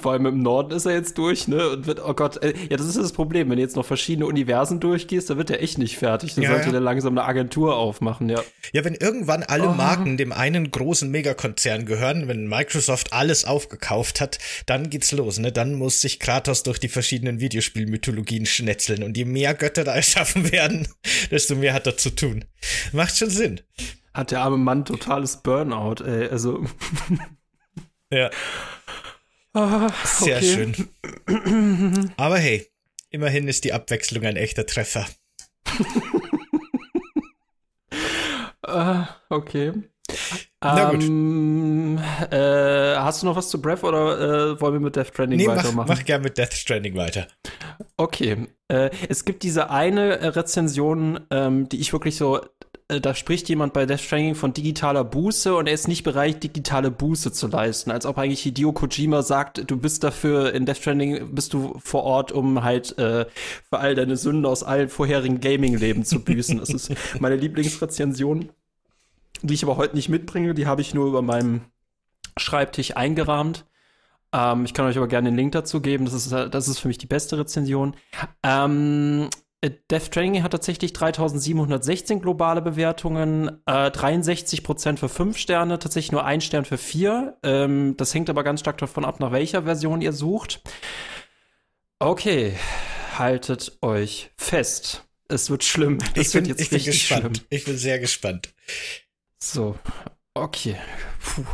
Vor 0.00 0.12
allem 0.12 0.24
im 0.24 0.42
Norden 0.42 0.72
ist 0.74 0.86
er 0.86 0.92
jetzt 0.94 1.18
durch, 1.18 1.46
ne? 1.46 1.68
Und 1.68 1.86
wird, 1.86 2.00
oh 2.02 2.14
Gott, 2.14 2.42
äh, 2.42 2.54
ja, 2.70 2.78
das 2.78 2.86
ist 2.86 2.96
das 2.96 3.12
Problem. 3.12 3.50
Wenn 3.50 3.56
du 3.56 3.62
jetzt 3.62 3.76
noch 3.76 3.84
verschiedene 3.84 4.24
Universen 4.24 4.80
durchgehst, 4.80 5.28
dann 5.28 5.36
wird 5.36 5.50
er 5.50 5.62
echt 5.62 5.76
nicht 5.76 5.98
fertig. 5.98 6.34
Dann 6.36 6.44
Ja, 6.44 6.50
sollte 6.52 6.66
ja. 6.66 6.72
der 6.72 6.80
langsam 6.80 7.18
eine 7.18 7.28
Agentur 7.28 7.76
aufmachen, 7.76 8.30
ja. 8.30 8.42
Ja, 8.72 8.82
wenn 8.84 8.94
irgendwann 8.94 9.42
alle 9.42 9.68
Oh. 9.68 9.74
Marken 9.74 10.16
dem 10.16 10.32
einen 10.32 10.70
großen 10.70 11.10
Megakonzern 11.10 11.84
gehören, 11.84 12.28
wenn 12.28 12.46
Microsoft 12.48 13.12
alles 13.12 13.44
aufgekauft 13.44 14.22
hat, 14.22 14.38
dann 14.64 14.88
geht's 14.88 15.12
los, 15.12 15.38
ne? 15.38 15.52
Dann 15.52 15.74
muss 15.74 16.00
sich 16.00 16.18
Kratos 16.18 16.62
durch 16.62 16.78
die 16.78 16.88
verschiedenen 16.88 17.25
Videospielmythologien 17.40 18.46
schnetzeln 18.46 19.02
und 19.02 19.16
je 19.16 19.24
mehr 19.24 19.54
Götter 19.54 19.84
da 19.84 19.94
erschaffen 19.94 20.50
werden, 20.52 20.88
desto 21.30 21.56
mehr 21.56 21.72
hat 21.72 21.86
er 21.86 21.96
zu 21.96 22.10
tun. 22.10 22.44
Macht 22.92 23.16
schon 23.16 23.30
Sinn. 23.30 23.60
Hat 24.14 24.30
der 24.30 24.40
arme 24.40 24.56
Mann 24.56 24.84
totales 24.84 25.42
Burnout, 25.42 26.02
ey. 26.04 26.28
Also. 26.28 26.64
Ja, 28.08 28.30
ah, 29.52 29.90
sehr 30.04 30.36
okay. 30.36 30.72
schön. 31.26 32.10
Aber 32.16 32.38
hey, 32.38 32.70
immerhin 33.10 33.48
ist 33.48 33.64
die 33.64 33.72
Abwechslung 33.72 34.24
ein 34.24 34.36
echter 34.36 34.64
Treffer. 34.64 35.06
Ah, 38.66 39.08
okay. 39.28 39.72
Na 40.62 40.90
gut. 40.90 41.02
Ähm, 41.02 41.98
äh, 42.30 42.96
hast 42.96 43.22
du 43.22 43.26
noch 43.26 43.36
was 43.36 43.48
zu 43.48 43.60
Breath 43.60 43.84
oder 43.84 44.52
äh, 44.54 44.60
wollen 44.60 44.74
wir 44.74 44.80
mit 44.80 44.96
Death 44.96 45.08
Stranding 45.08 45.38
Nee, 45.38 45.46
mach, 45.46 45.56
weitermachen? 45.56 45.88
mach 45.88 46.04
gern 46.04 46.22
mit 46.22 46.38
Death 46.38 46.54
Stranding 46.54 46.96
weiter. 46.96 47.26
Okay. 47.96 48.48
Äh, 48.68 48.90
es 49.08 49.24
gibt 49.24 49.42
diese 49.42 49.70
eine 49.70 50.18
äh, 50.18 50.26
Rezension, 50.28 51.20
ähm, 51.30 51.68
die 51.68 51.78
ich 51.78 51.92
wirklich 51.92 52.16
so, 52.16 52.40
äh, 52.88 53.00
da 53.00 53.14
spricht 53.14 53.48
jemand 53.48 53.74
bei 53.74 53.86
Death 53.86 54.00
Stranding 54.00 54.34
von 54.34 54.52
digitaler 54.54 55.04
Buße 55.04 55.54
und 55.54 55.66
er 55.68 55.74
ist 55.74 55.86
nicht 55.88 56.02
bereit, 56.02 56.42
digitale 56.42 56.90
Buße 56.90 57.30
zu 57.32 57.46
leisten. 57.46 57.90
Als 57.92 58.06
ob 58.06 58.18
eigentlich 58.18 58.40
Hideo 58.42 58.72
Kojima 58.72 59.22
sagt, 59.22 59.70
du 59.70 59.76
bist 59.76 60.02
dafür, 60.02 60.52
in 60.52 60.66
Death 60.66 60.78
Stranding 60.78 61.34
bist 61.34 61.52
du 61.52 61.78
vor 61.84 62.02
Ort, 62.02 62.32
um 62.32 62.64
halt 62.64 62.98
äh, 62.98 63.26
für 63.68 63.78
all 63.78 63.94
deine 63.94 64.16
Sünden 64.16 64.46
aus 64.46 64.64
allen 64.64 64.88
vorherigen 64.88 65.40
Gaming-Leben 65.40 66.04
zu 66.04 66.20
büßen. 66.24 66.58
Das 66.58 66.70
ist 66.70 66.92
meine 67.20 67.36
Lieblingsrezension, 67.36 68.48
die 69.42 69.54
ich 69.54 69.62
aber 69.62 69.76
heute 69.76 69.96
nicht 69.96 70.08
mitbringe. 70.08 70.54
Die 70.54 70.66
habe 70.66 70.80
ich 70.80 70.94
nur 70.94 71.06
über 71.06 71.22
meinem 71.22 71.62
Schreibtisch 72.38 72.96
eingerahmt. 72.96 73.64
Ähm, 74.32 74.64
ich 74.64 74.74
kann 74.74 74.86
euch 74.86 74.96
aber 74.96 75.08
gerne 75.08 75.30
den 75.30 75.36
Link 75.36 75.52
dazu 75.52 75.80
geben. 75.80 76.04
Das 76.04 76.14
ist, 76.14 76.32
das 76.32 76.68
ist 76.68 76.78
für 76.78 76.88
mich 76.88 76.98
die 76.98 77.06
beste 77.06 77.38
Rezension. 77.38 77.96
Ähm, 78.42 79.28
äh, 79.62 79.70
Death 79.90 80.04
Stranding 80.06 80.42
hat 80.42 80.50
tatsächlich 80.52 80.92
3716 80.92 82.20
globale 82.20 82.60
Bewertungen, 82.60 83.48
äh, 83.66 83.90
63% 83.90 84.98
für 84.98 85.08
5 85.08 85.38
Sterne, 85.38 85.78
tatsächlich 85.78 86.12
nur 86.12 86.24
ein 86.24 86.40
Stern 86.40 86.64
für 86.64 86.78
4. 86.78 87.38
Ähm, 87.42 87.94
das 87.96 88.12
hängt 88.14 88.28
aber 88.28 88.44
ganz 88.44 88.60
stark 88.60 88.78
davon 88.78 89.04
ab, 89.04 89.20
nach 89.20 89.32
welcher 89.32 89.62
Version 89.62 90.02
ihr 90.02 90.12
sucht. 90.12 90.60
Okay, 91.98 92.54
haltet 93.18 93.78
euch 93.80 94.30
fest. 94.36 95.04
Es 95.28 95.48
wird 95.50 95.64
schlimm. 95.64 95.98
Das 96.14 96.28
Ich 96.28 96.34
wird 96.34 96.44
bin, 96.44 96.50
jetzt 96.50 96.60
ich 96.60 96.70
bin 96.70 96.84
gespannt. 96.84 97.20
schlimm. 97.22 97.46
Ich 97.48 97.64
bin 97.64 97.78
sehr 97.78 97.98
gespannt. 97.98 98.52
So, 99.38 99.76
okay. 100.34 100.76
Puh. 101.20 101.44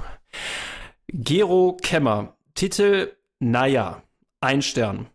Gero 1.08 1.76
Kemmer. 1.82 2.36
Titel, 2.54 3.16
naja, 3.38 4.02
ein 4.40 4.62
Stern. 4.62 5.08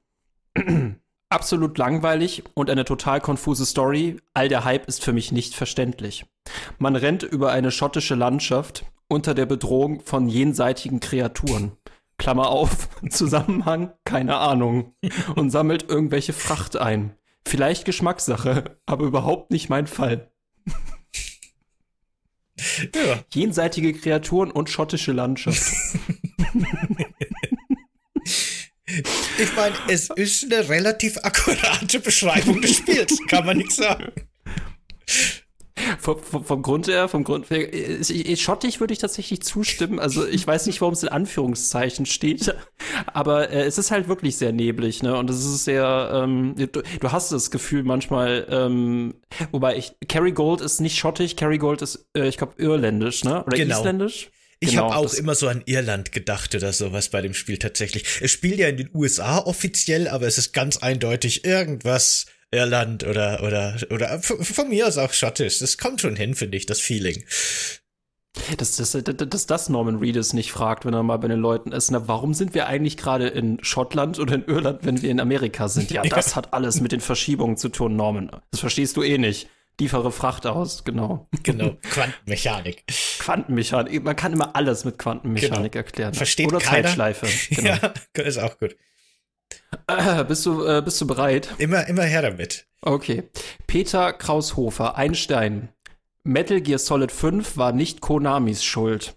Absolut 1.30 1.78
langweilig 1.78 2.44
und 2.54 2.70
eine 2.70 2.86
total 2.86 3.20
konfuse 3.20 3.66
Story. 3.66 4.18
All 4.34 4.48
der 4.48 4.64
Hype 4.64 4.88
ist 4.88 5.04
für 5.04 5.14
mich 5.14 5.32
nicht 5.32 5.56
verständlich. 5.56 6.26
Man 6.78 6.96
rennt 6.96 7.24
über 7.24 7.52
eine 7.52 7.72
schottische 7.72 8.16
Landschaft 8.16 8.86
unter 9.10 9.34
der 9.34 9.46
Bedrohung 9.46 10.02
von 10.02 10.28
jenseitigen 10.28 11.00
Kreaturen. 11.00 11.74
Klammer 12.18 12.50
auf, 12.50 12.90
Zusammenhang, 13.10 13.94
keine 14.06 14.38
Ahnung. 14.38 14.96
Und 15.36 15.52
sammelt 15.52 15.90
irgendwelche 15.90 16.34
Fracht 16.34 16.78
ein. 16.78 17.16
Vielleicht 17.46 17.86
Geschmackssache, 17.86 18.78
aber 18.86 19.06
überhaupt 19.06 19.52
nicht 19.52 19.70
mein 19.70 19.88
Fall. 19.88 20.32
Ja. 22.94 23.24
Jenseitige 23.34 23.94
Kreaturen 23.94 24.52
und 24.52 24.70
schottische 24.70 25.12
Landschaft. 25.12 25.64
Ich 29.38 29.56
meine, 29.56 29.76
es 29.90 30.10
ist 30.16 30.46
eine 30.46 30.70
relativ 30.70 31.18
akkurate 31.18 32.00
Beschreibung 32.00 32.62
des 32.62 32.78
Spiels, 32.78 33.20
kann 33.28 33.46
man 33.46 33.58
nicht 33.58 33.74
sagen. 33.74 34.12
vom, 36.00 36.20
vom, 36.22 36.44
vom 36.44 36.62
Grund 36.62 36.88
her, 36.88 37.08
vom 37.08 37.24
Grund 37.24 37.50
her, 37.50 37.72
ich, 37.74 38.42
schottig 38.42 38.80
würde 38.80 38.94
ich 38.94 39.00
tatsächlich 39.00 39.42
zustimmen. 39.42 40.00
Also 40.00 40.26
ich 40.28 40.46
weiß 40.46 40.66
nicht, 40.68 40.82
warum 40.82 40.94
es 40.94 41.04
in 41.04 41.10
Anführungszeichen 41.10 42.06
steht, 42.06 42.54
aber 43.08 43.50
äh, 43.50 43.64
es 43.64 43.78
ist 43.78 43.92
halt 43.92 44.08
wirklich 44.08 44.38
sehr 44.38 44.52
neblig, 44.52 45.04
ne? 45.04 45.16
Und 45.18 45.30
es 45.30 45.38
ist 45.46 45.66
sehr, 45.66 46.12
ähm, 46.14 46.56
du, 46.58 46.68
du 46.68 47.12
hast 47.12 47.32
das 47.32 47.52
Gefühl 47.52 47.84
manchmal, 47.84 48.48
ähm, 48.50 49.16
wobei 49.52 49.78
ich, 49.78 49.94
Kerrygold 50.08 50.62
ist 50.62 50.80
nicht 50.80 50.98
schottig, 50.98 51.36
Kerrygold 51.36 51.82
ist, 51.82 52.08
äh, 52.16 52.28
ich 52.28 52.38
glaube, 52.38 52.54
irländisch, 52.58 53.24
ne? 53.24 53.44
Oder 53.46 53.58
Genau. 53.58 53.80
isländisch? 53.80 54.30
Ich 54.60 54.72
Genau, 54.72 54.92
habe 54.92 54.96
auch 55.08 55.14
immer 55.14 55.36
so 55.36 55.48
an 55.48 55.62
Irland 55.68 56.12
gedacht 56.12 56.56
oder 56.56 56.74
sowas 56.74 57.10
bei 57.10 57.22
dem 57.22 57.36
Spiel 57.36 57.60
tatsächlich. 57.60 58.06
Es 58.22 58.32
spielt 58.32 58.58
ja 58.58 58.68
in 58.68 58.78
den 58.78 58.90
USA 58.92 59.38
offiziell, 59.38 60.08
aber 60.08 60.26
es 60.26 60.40
ist 60.40 60.52
ganz 60.52 60.78
eindeutig 60.78 61.46
irgendwas 61.46 62.26
Irland 62.52 63.04
oder 63.06 63.44
oder 63.44 63.78
oder 63.92 64.20
von 64.22 64.70
mir 64.70 64.88
aus 64.88 64.98
auch 64.98 65.14
schottisch. 65.14 65.60
Das 65.60 65.78
kommt 65.78 66.02
schon 66.02 66.16
hin, 66.16 66.34
finde 66.36 66.58
ich, 66.58 66.66
das 66.66 66.80
Feeling. 66.80 67.24
Dass, 68.58 68.76
dass, 68.76 68.92
dass, 68.92 69.16
dass 69.30 69.46
das 69.48 69.70
Norman 69.70 69.98
Reedus 69.98 70.34
nicht 70.34 70.52
fragt, 70.52 70.86
wenn 70.86 70.94
er 70.94 71.04
mal 71.04 71.18
bei 71.18 71.28
den 71.28 71.40
Leuten 71.40 71.72
ist, 71.72 71.90
na, 71.92 72.08
warum 72.08 72.34
sind 72.34 72.54
wir 72.54 72.68
eigentlich 72.68 72.96
gerade 72.96 73.28
in 73.28 73.58
Schottland 73.64 74.20
oder 74.20 74.36
in 74.36 74.46
Irland, 74.46 74.80
wenn 74.84 75.02
wir 75.02 75.10
in 75.10 75.20
Amerika 75.20 75.68
sind? 75.68 75.92
Ja, 75.92 76.02
das 76.10 76.36
hat 76.36 76.54
alles 76.54 76.80
mit 76.80 76.92
den 76.92 77.02
Verschiebungen 77.02 77.58
zu 77.58 77.70
tun, 77.70 77.96
Norman. 77.96 78.30
Das 78.52 78.60
verstehst 78.60 78.96
du 78.96 79.04
eh 79.04 79.18
nicht. 79.18 79.50
Liefere 79.80 80.12
Fracht 80.12 80.48
aus, 80.48 80.84
genau. 80.84 81.28
Genau, 81.44 81.78
Quantenmechanik. 81.92 82.84
Quantenmechanik, 83.20 84.04
man 84.04 84.16
kann 84.16 84.34
immer 84.34 84.56
alles 84.56 84.86
mit 84.86 84.98
Quantenmechanik 84.98 85.76
erklären. 85.76 86.12
Genau. 86.12 86.18
Versteht 86.18 86.48
Oder 86.48 86.60
keiner. 86.60 86.88
Zeitschleife. 86.88 87.28
Genau. 87.50 87.76
Ja, 88.16 88.24
ist 88.24 88.40
auch 88.40 88.58
gut. 88.58 88.76
Äh, 89.88 90.24
bist, 90.26 90.46
du, 90.46 90.66
äh, 90.66 90.82
bist 90.84 91.00
du 91.02 91.08
bereit? 91.08 91.50
Immer 91.58 91.88
immer 91.88 92.04
her 92.04 92.22
damit. 92.22 92.68
Okay. 92.82 93.24
Peter 93.68 94.14
Kraushofer, 94.14 94.96
ein 94.96 95.16
Stein. 95.16 95.70
Metal 96.24 96.62
Gear 96.62 96.80
Solid 96.80 97.12
5 97.12 97.58
war 97.58 97.72
nicht 97.72 98.02
Konamis 98.02 98.64
Schuld. 98.64 99.16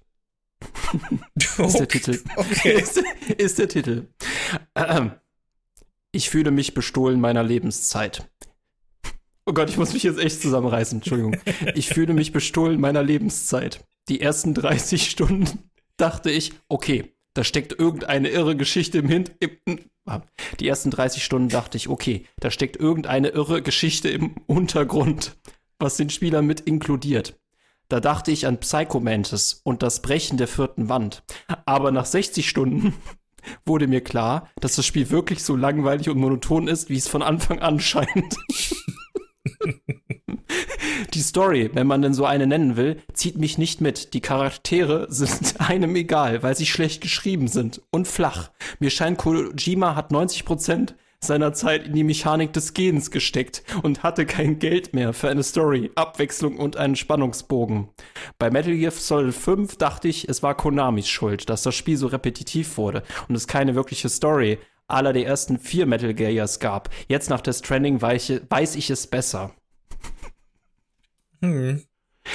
Ist 1.58 1.78
der 1.78 1.88
Titel. 1.88 2.20
Okay. 2.36 2.72
ist, 2.80 3.02
ist 3.38 3.58
der 3.58 3.68
Titel. 3.68 4.08
Ähm, 4.74 5.12
Ich 6.12 6.28
fühle 6.28 6.50
mich 6.50 6.74
bestohlen 6.74 7.20
meiner 7.20 7.44
Lebenszeit. 7.44 8.28
Oh 9.46 9.52
Gott, 9.52 9.70
ich 9.70 9.76
muss 9.76 9.92
mich 9.92 10.02
jetzt 10.02 10.18
echt 10.18 10.42
zusammenreißen, 10.42 10.98
Entschuldigung. 10.98 11.36
Ich 11.74 11.88
fühle 11.88 12.14
mich 12.14 12.32
bestohlen 12.32 12.80
meiner 12.80 13.02
Lebenszeit. 13.02 13.84
Die 14.08 14.20
ersten 14.20 14.52
30 14.52 15.08
Stunden 15.08 15.70
dachte 15.96 16.30
ich, 16.30 16.52
okay, 16.68 17.14
da 17.34 17.44
steckt 17.44 17.78
irgendeine 17.78 18.28
irre 18.28 18.56
Geschichte 18.56 18.98
im 18.98 19.08
Hintergrund. 19.08 19.88
Die 20.58 20.66
ersten 20.66 20.90
30 20.90 21.24
Stunden 21.24 21.48
dachte 21.48 21.76
ich, 21.76 21.88
okay, 21.88 22.26
da 22.40 22.50
steckt 22.50 22.76
irgendeine 22.76 23.28
irre 23.28 23.62
Geschichte 23.62 24.08
im 24.08 24.34
Untergrund, 24.46 25.36
was 25.78 25.96
den 25.96 26.10
Spieler 26.10 26.42
mit 26.42 26.60
inkludiert. 26.60 27.38
Da 27.88 28.00
dachte 28.00 28.30
ich 28.30 28.46
an 28.46 28.58
Psychomantis 28.60 29.60
und 29.64 29.82
das 29.82 30.02
Brechen 30.02 30.38
der 30.38 30.48
vierten 30.48 30.88
Wand. 30.88 31.22
Aber 31.66 31.90
nach 31.90 32.06
60 32.06 32.48
Stunden 32.48 32.94
wurde 33.64 33.86
mir 33.86 34.00
klar, 34.00 34.48
dass 34.60 34.76
das 34.76 34.86
Spiel 34.86 35.10
wirklich 35.10 35.42
so 35.42 35.56
langweilig 35.56 36.08
und 36.08 36.18
monoton 36.18 36.68
ist, 36.68 36.88
wie 36.88 36.96
es 36.96 37.08
von 37.08 37.22
Anfang 37.22 37.60
an 37.60 37.80
scheint. 37.80 38.36
Die 41.14 41.20
Story, 41.20 41.70
wenn 41.72 41.86
man 41.86 42.02
denn 42.02 42.14
so 42.14 42.24
eine 42.24 42.46
nennen 42.46 42.76
will, 42.76 43.02
zieht 43.12 43.38
mich 43.38 43.58
nicht 43.58 43.80
mit. 43.80 44.14
Die 44.14 44.20
Charaktere 44.20 45.06
sind 45.10 45.54
einem 45.58 45.94
egal, 45.96 46.42
weil 46.42 46.56
sie 46.56 46.66
schlecht 46.66 47.00
geschrieben 47.00 47.48
sind 47.48 47.82
und 47.90 48.08
flach. 48.08 48.50
Mir 48.78 48.90
scheint 48.90 49.18
Kojima 49.18 49.96
hat 49.96 50.10
90% 50.10 50.94
seiner 51.22 51.52
Zeit 51.52 51.86
in 51.86 51.92
die 51.92 52.04
Mechanik 52.04 52.52
des 52.54 52.72
Gehens 52.72 53.10
gesteckt 53.10 53.62
und 53.82 54.02
hatte 54.02 54.24
kein 54.24 54.58
Geld 54.58 54.94
mehr 54.94 55.12
für 55.12 55.28
eine 55.28 55.42
Story, 55.42 55.90
Abwechslung 55.94 56.56
und 56.56 56.78
einen 56.78 56.96
Spannungsbogen. 56.96 57.88
Bei 58.38 58.50
Metal 58.50 58.74
Gear 58.74 58.90
Solid 58.90 59.34
5 59.34 59.76
dachte 59.76 60.08
ich, 60.08 60.28
es 60.28 60.42
war 60.42 60.56
Konamis 60.56 61.08
Schuld, 61.08 61.50
dass 61.50 61.62
das 61.62 61.74
Spiel 61.74 61.98
so 61.98 62.06
repetitiv 62.06 62.78
wurde 62.78 63.02
und 63.28 63.34
es 63.34 63.46
keine 63.46 63.74
wirkliche 63.74 64.08
Story 64.08 64.58
aller 64.88 65.12
der 65.12 65.26
ersten 65.26 65.58
vier 65.58 65.86
Metal 65.86 66.14
Gears 66.14 66.58
gab. 66.58 66.88
Jetzt 67.06 67.30
nach 67.30 67.40
Death 67.40 67.56
Stranding 67.56 68.00
weiß 68.02 68.74
ich 68.76 68.90
es 68.90 69.06
besser. 69.06 69.52
Hm. 71.40 71.82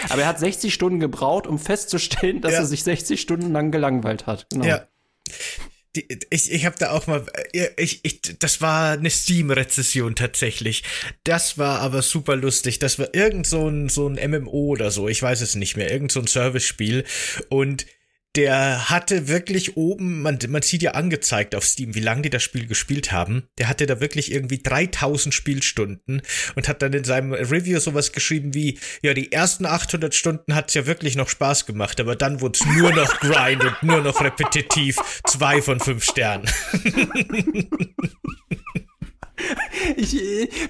Aber 0.10 0.22
er 0.24 0.28
hat 0.28 0.40
60 0.40 0.74
Stunden 0.74 1.00
gebraucht, 1.00 1.48
um 1.48 1.60
festzustellen, 1.60 2.42
dass 2.42 2.54
Ja. 2.54 2.60
er 2.60 2.66
sich 2.66 2.84
60 2.84 3.22
Stunden 3.22 3.52
lang 3.52 3.72
gelangweilt 3.72 4.26
hat. 4.28 4.48
Genau. 4.52 4.66
Ja. 4.66 4.88
die, 5.96 6.08
ich, 6.30 6.52
ich 6.52 6.66
habe 6.66 6.76
da 6.78 6.92
auch 6.92 7.08
mal, 7.08 7.26
äh, 7.54 7.70
ich, 7.78 8.02
ich, 8.04 8.22
das 8.40 8.60
war 8.62 8.92
eine 8.94 9.10
Steam-Rezession 9.10 10.16
tatsächlich. 10.16 10.84
Das 11.24 11.58
war 11.58 11.80
aber 11.80 12.02
super 12.02 12.36
lustig. 12.36 12.80
Das 12.80 13.00
war 13.00 13.14
irgend 13.14 13.48
so 13.48 13.70
ein, 13.70 13.88
so 13.90 14.08
ein 14.10 14.16
MMO 14.32 14.68
oder 14.72 14.92
so, 14.92 15.08
ich 15.08 15.22
weiß 15.22 15.40
es 15.42 15.56
nicht 15.56 15.78
mehr, 15.78 15.90
irgend 15.92 16.12
so 16.12 16.20
ein 16.20 16.28
Service-Spiel. 16.28 17.06
Und 17.50 17.86
der 18.36 18.90
hatte 18.90 19.28
wirklich 19.28 19.78
oben, 19.78 20.22
man, 20.22 20.38
man 20.50 20.62
sieht 20.62 20.82
ja 20.82 20.92
angezeigt 20.92 21.56
auf 21.56 21.64
Steam, 21.64 21.96
wie 21.96 22.02
lange 22.02 22.24
die 22.24 22.30
das 22.30 22.44
Spiel 22.44 22.68
gespielt 22.68 23.12
haben. 23.12 23.48
Der 23.58 23.70
hatte 23.70 23.86
da 23.86 24.02
wirklich 24.02 24.32
irgendwie 24.32 24.62
3000 24.62 25.34
Spielstunden 25.34 26.22
und 26.56 26.68
hat 26.68 26.82
dann 26.82 26.94
in 26.94 27.04
seinem 27.04 27.34
Review 27.34 27.80
sowas 27.80 28.12
geschrieben 28.12 28.54
wie, 28.54 28.80
ja, 29.02 29.14
die 29.14 29.32
ersten 29.32 29.66
800 29.66 30.14
Stunden 30.14 30.56
hat's 30.56 30.74
ja 30.74 30.86
wirklich 30.86 31.16
noch 31.16 31.30
Spaß 31.30 31.66
gemacht, 31.66 32.00
aber 32.00 32.16
dann 32.16 32.42
wurde 32.42 32.60
es 32.60 32.66
nur 32.66 32.92
noch 32.92 33.20
Grind 33.20 33.64
und 33.64 33.84
nur 33.84 34.02
noch 34.02 34.22
repetitiv. 34.22 34.98
Zwei 35.26 35.62
von 35.62 35.80
fünf 35.80 36.04
Sternen. 36.04 36.50
ich, 39.96 40.14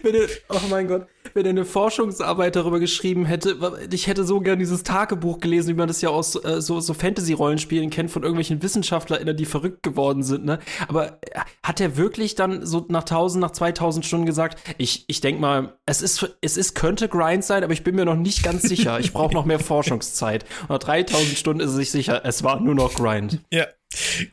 wenn 0.03 0.15
er, 0.15 0.27
oh 0.49 0.61
mein 0.69 0.87
Gott, 0.87 1.07
wenn 1.35 1.45
er 1.45 1.49
eine 1.49 1.65
Forschungsarbeit 1.65 2.55
darüber 2.55 2.79
geschrieben 2.79 3.25
hätte, 3.25 3.57
ich 3.91 4.07
hätte 4.07 4.23
so 4.23 4.39
gern 4.39 4.57
dieses 4.57 4.83
Tagebuch 4.83 5.41
gelesen, 5.41 5.67
wie 5.67 5.73
man 5.73 5.89
das 5.89 6.01
ja 6.01 6.07
aus 6.07 6.41
äh, 6.41 6.61
so, 6.61 6.79
so 6.79 6.93
Fantasy-Rollenspielen 6.93 7.89
kennt 7.89 8.09
von 8.09 8.23
irgendwelchen 8.23 8.63
WissenschaftlerInnen, 8.63 9.35
die 9.35 9.45
verrückt 9.45 9.83
geworden 9.83 10.23
sind, 10.23 10.45
ne? 10.45 10.59
Aber 10.87 11.19
äh, 11.23 11.41
hat 11.61 11.81
er 11.81 11.97
wirklich 11.97 12.35
dann 12.35 12.65
so 12.65 12.85
nach 12.87 13.01
1000, 13.01 13.41
nach 13.41 13.51
2000 13.51 14.05
Stunden 14.05 14.25
gesagt, 14.25 14.59
ich, 14.77 15.03
ich 15.07 15.19
denk 15.19 15.41
mal, 15.41 15.77
es 15.85 16.01
ist, 16.01 16.37
es 16.39 16.55
ist, 16.55 16.73
könnte 16.73 17.09
Grind 17.09 17.43
sein, 17.43 17.65
aber 17.65 17.73
ich 17.73 17.83
bin 17.83 17.95
mir 17.95 18.05
noch 18.05 18.15
nicht 18.15 18.41
ganz 18.41 18.61
sicher. 18.69 19.01
Ich 19.01 19.11
brauche 19.11 19.33
noch 19.33 19.43
mehr 19.43 19.59
Forschungszeit. 19.59 20.45
Und 20.61 20.69
nach 20.69 20.79
3000 20.79 21.37
Stunden 21.37 21.59
ist 21.59 21.71
er 21.71 21.75
sich 21.75 21.91
sicher, 21.91 22.21
es 22.23 22.43
war 22.43 22.61
nur 22.61 22.75
noch 22.75 22.93
Grind. 22.93 23.41
Ja, 23.51 23.67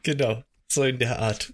genau. 0.04 0.44
So 0.68 0.84
in 0.84 1.00
der 1.00 1.18
Art. 1.18 1.52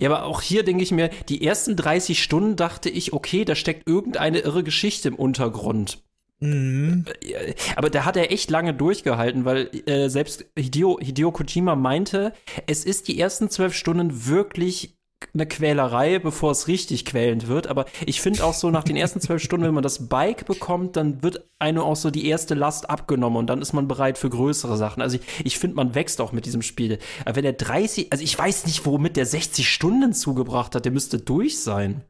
Ja, 0.00 0.10
aber 0.10 0.24
auch 0.24 0.40
hier 0.40 0.62
denke 0.62 0.82
ich 0.82 0.92
mir, 0.92 1.10
die 1.28 1.44
ersten 1.44 1.76
30 1.76 2.22
Stunden 2.22 2.56
dachte 2.56 2.90
ich, 2.90 3.12
okay, 3.12 3.44
da 3.44 3.54
steckt 3.54 3.88
irgendeine 3.88 4.40
irre 4.40 4.64
Geschichte 4.64 5.08
im 5.08 5.14
Untergrund. 5.16 6.02
Mhm. 6.40 7.04
Äh, 7.22 7.54
aber 7.76 7.90
da 7.90 8.04
hat 8.04 8.16
er 8.16 8.32
echt 8.32 8.50
lange 8.50 8.74
durchgehalten, 8.74 9.44
weil 9.44 9.70
äh, 9.86 10.08
selbst 10.08 10.46
Hideo, 10.58 10.98
Hideo 11.00 11.32
Kojima 11.32 11.76
meinte, 11.76 12.32
es 12.66 12.84
ist 12.84 13.08
die 13.08 13.18
ersten 13.18 13.48
zwölf 13.50 13.74
Stunden 13.74 14.26
wirklich 14.26 14.96
eine 15.32 15.46
Quälerei, 15.46 16.18
bevor 16.18 16.50
es 16.50 16.68
richtig 16.68 17.04
quälend 17.04 17.48
wird. 17.48 17.66
Aber 17.66 17.86
ich 18.06 18.20
finde 18.20 18.44
auch 18.44 18.54
so, 18.54 18.70
nach 18.70 18.84
den 18.84 18.96
ersten 18.96 19.20
zwölf 19.20 19.42
Stunden, 19.42 19.66
wenn 19.66 19.74
man 19.74 19.82
das 19.82 20.08
Bike 20.08 20.46
bekommt, 20.46 20.96
dann 20.96 21.22
wird 21.22 21.48
einem 21.58 21.80
auch 21.80 21.96
so 21.96 22.10
die 22.10 22.26
erste 22.26 22.54
Last 22.54 22.90
abgenommen 22.90 23.38
und 23.38 23.46
dann 23.46 23.62
ist 23.62 23.72
man 23.72 23.88
bereit 23.88 24.18
für 24.18 24.30
größere 24.30 24.76
Sachen. 24.76 25.02
Also 25.02 25.16
ich, 25.16 25.22
ich 25.44 25.58
finde, 25.58 25.76
man 25.76 25.94
wächst 25.94 26.20
auch 26.20 26.32
mit 26.32 26.46
diesem 26.46 26.62
Spiel. 26.62 26.98
Aber 27.24 27.36
wenn 27.36 27.44
er 27.44 27.52
30, 27.52 28.12
also 28.12 28.22
ich 28.22 28.38
weiß 28.38 28.66
nicht, 28.66 28.84
womit 28.86 29.16
der 29.16 29.26
60 29.26 29.68
Stunden 29.68 30.12
zugebracht 30.12 30.74
hat, 30.74 30.84
der 30.84 30.92
müsste 30.92 31.18
durch 31.18 31.60
sein. 31.60 32.04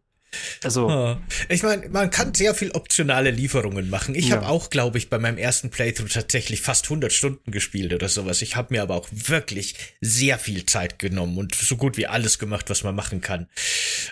Also. 0.63 1.19
Ich 1.49 1.63
meine, 1.63 1.89
man 1.89 2.11
kann 2.11 2.35
sehr 2.35 2.55
viel 2.55 2.71
optionale 2.73 3.31
Lieferungen 3.31 3.91
machen. 3.91 4.15
Ich 4.15 4.29
ja. 4.29 4.37
habe 4.37 4.49
auch, 4.49 4.71
glaube 4.71 4.99
ich, 4.99 5.11
bei 5.11 5.19
meinem 5.19 5.39
ersten 5.39 5.71
Playthrough 5.71 6.13
tatsächlich 6.13 6.61
fast 6.61 6.87
100 6.87 7.13
Stunden 7.13 7.51
gespielt 7.51 7.93
oder 7.93 8.09
sowas. 8.09 8.43
Ich 8.43 8.57
habe 8.57 8.75
mir 8.75 8.83
aber 8.83 8.95
auch 8.95 9.09
wirklich 9.11 9.75
sehr 10.01 10.39
viel 10.39 10.67
Zeit 10.67 10.99
genommen 10.99 11.39
und 11.39 11.55
so 11.55 11.77
gut 11.77 11.97
wie 11.97 12.07
alles 12.07 12.39
gemacht, 12.39 12.71
was 12.71 12.83
man 12.83 12.95
machen 12.95 13.21
kann. 13.21 13.49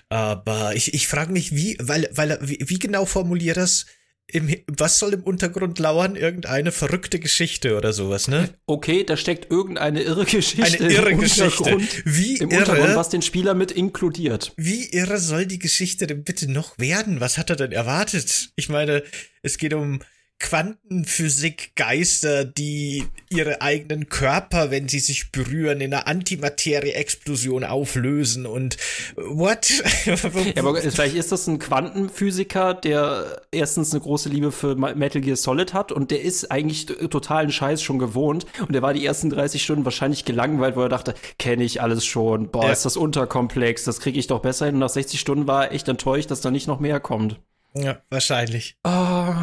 Aber 0.09 0.75
ich, 0.75 0.95
ich 0.95 1.07
frage 1.09 1.33
mich, 1.33 1.55
wie, 1.55 1.77
weil, 1.81 2.09
weil, 2.13 2.39
wie, 2.43 2.59
wie 2.61 2.79
genau 2.79 3.05
formuliert 3.05 3.57
das? 3.57 3.87
Im, 4.33 4.55
was 4.67 4.99
soll 4.99 5.13
im 5.13 5.23
Untergrund 5.23 5.79
lauern? 5.79 6.17
Irgendeine 6.17 6.73
verrückte 6.73 7.21
Geschichte 7.21 7.77
oder 7.77 7.93
sowas, 7.93 8.29
ne? 8.29 8.49
Okay, 8.67 9.05
da 9.05 9.17
steckt 9.17 9.51
irgendeine 9.51 10.03
irre 10.03 10.25
Geschichte 10.25 10.63
Eine 10.65 10.93
irre 10.93 11.11
im 11.11 11.21
Geschichte. 11.21 11.79
Wie 12.05 12.39
im 12.39 12.51
irre, 12.51 12.61
Untergrund, 12.61 12.97
was 12.97 13.11
den 13.11 13.23
Spieler 13.23 13.55
mit 13.55 13.71
inkludiert. 13.71 14.53
Wie 14.57 14.91
irre 14.91 15.19
soll 15.19 15.47
die 15.47 15.59
Geschichte 15.59 16.07
denn 16.07 16.25
bitte 16.25 16.51
noch 16.51 16.79
werden? 16.79 17.21
Was 17.21 17.37
hat 17.37 17.51
er 17.51 17.57
denn 17.57 17.73
erwartet? 17.73 18.51
Ich 18.57 18.69
meine, 18.69 19.03
es 19.43 19.59
geht 19.59 19.75
um 19.75 20.01
Quantenphysik-Geister, 20.43 22.45
die 22.45 23.07
ihre 23.31 23.63
eigenen 23.63 24.11
Körper, 24.11 24.71
wenn 24.71 24.89
sie 24.89 24.99
sich 24.99 25.33
berühren, 25.33 25.81
in 25.81 25.95
einer 25.95 26.07
Antimaterie-Explosion 26.07 27.65
auflösen 27.65 28.45
und 28.45 28.77
what? 29.17 29.71
ja, 30.05 30.15
aber 30.59 30.77
vielleicht 30.83 31.15
ist 31.15 31.33
das 31.33 31.47
ein 31.47 31.59
Quantenphysiker, 31.59 32.75
der 32.75 33.43
erstens 33.51 33.93
eine 33.93 34.03
große 34.03 34.29
Liebe 34.29 34.53
für 34.53 34.75
Metal 34.75 35.23
Gear 35.23 35.37
Solid 35.37 35.73
hat 35.73 35.93
und 35.93 36.11
der 36.11 36.21
ist 36.21 36.51
eigentlich 36.51 36.87
totalen 36.87 37.51
Scheiß 37.51 37.81
schon 37.81 37.99
gewohnt 37.99 38.45
und 38.61 38.73
der 38.73 38.83
war 38.83 38.93
die 38.93 39.07
ersten 39.07 39.31
30 39.31 39.63
Stunden 39.63 39.85
wahrscheinlich 39.85 40.25
gelangweilt, 40.25 40.77
weil 40.77 40.87
er 40.87 40.91
dachte, 40.91 41.15
kenne 41.39 41.65
ich 41.65 41.81
alles 41.81 42.05
schon, 42.05 42.51
boah, 42.51 42.65
ja. 42.65 42.73
ist 42.73 42.85
das 42.85 42.97
unterkomplex, 42.97 43.85
das 43.85 44.01
kriege 44.01 44.19
ich 44.19 44.27
doch 44.27 44.41
besser 44.41 44.67
hin 44.67 44.75
und 44.75 44.81
nach 44.81 44.91
60 44.91 45.19
Stunden 45.19 45.47
war 45.47 45.67
er 45.67 45.73
echt 45.73 45.89
enttäuscht, 45.89 46.31
dass 46.31 46.41
da 46.41 46.51
nicht 46.51 46.67
noch 46.67 46.81
mehr 46.81 47.01
kommt. 47.01 47.41
Ja, 47.75 48.03
wahrscheinlich. 48.11 48.77
Oh. 48.85 49.35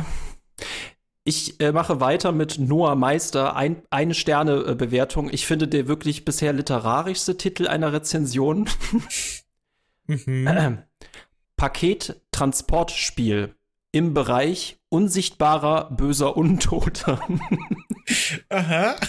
Ich 1.30 1.60
äh, 1.60 1.72
mache 1.72 2.00
weiter 2.00 2.32
mit 2.32 2.58
Noah 2.58 2.96
Meister, 2.96 3.56
ein, 3.56 3.84
eine 3.92 4.16
Sterne-Bewertung. 4.16 5.30
Ich 5.32 5.46
finde 5.46 5.68
der 5.68 5.88
wirklich 5.88 6.26
bisher 6.26 6.54
literarischste 6.54 7.38
Titel 7.38 7.68
einer 7.68 7.94
Rezension. 7.94 8.68
mhm. 10.08 10.48
äh, 10.48 10.78
Paket-Transportspiel 11.56 13.54
im 13.92 14.16
Bereich 14.16 14.80
unsichtbarer, 14.90 15.92
böser 15.92 16.36
Untoter. 16.36 17.22
Aha. 18.50 18.96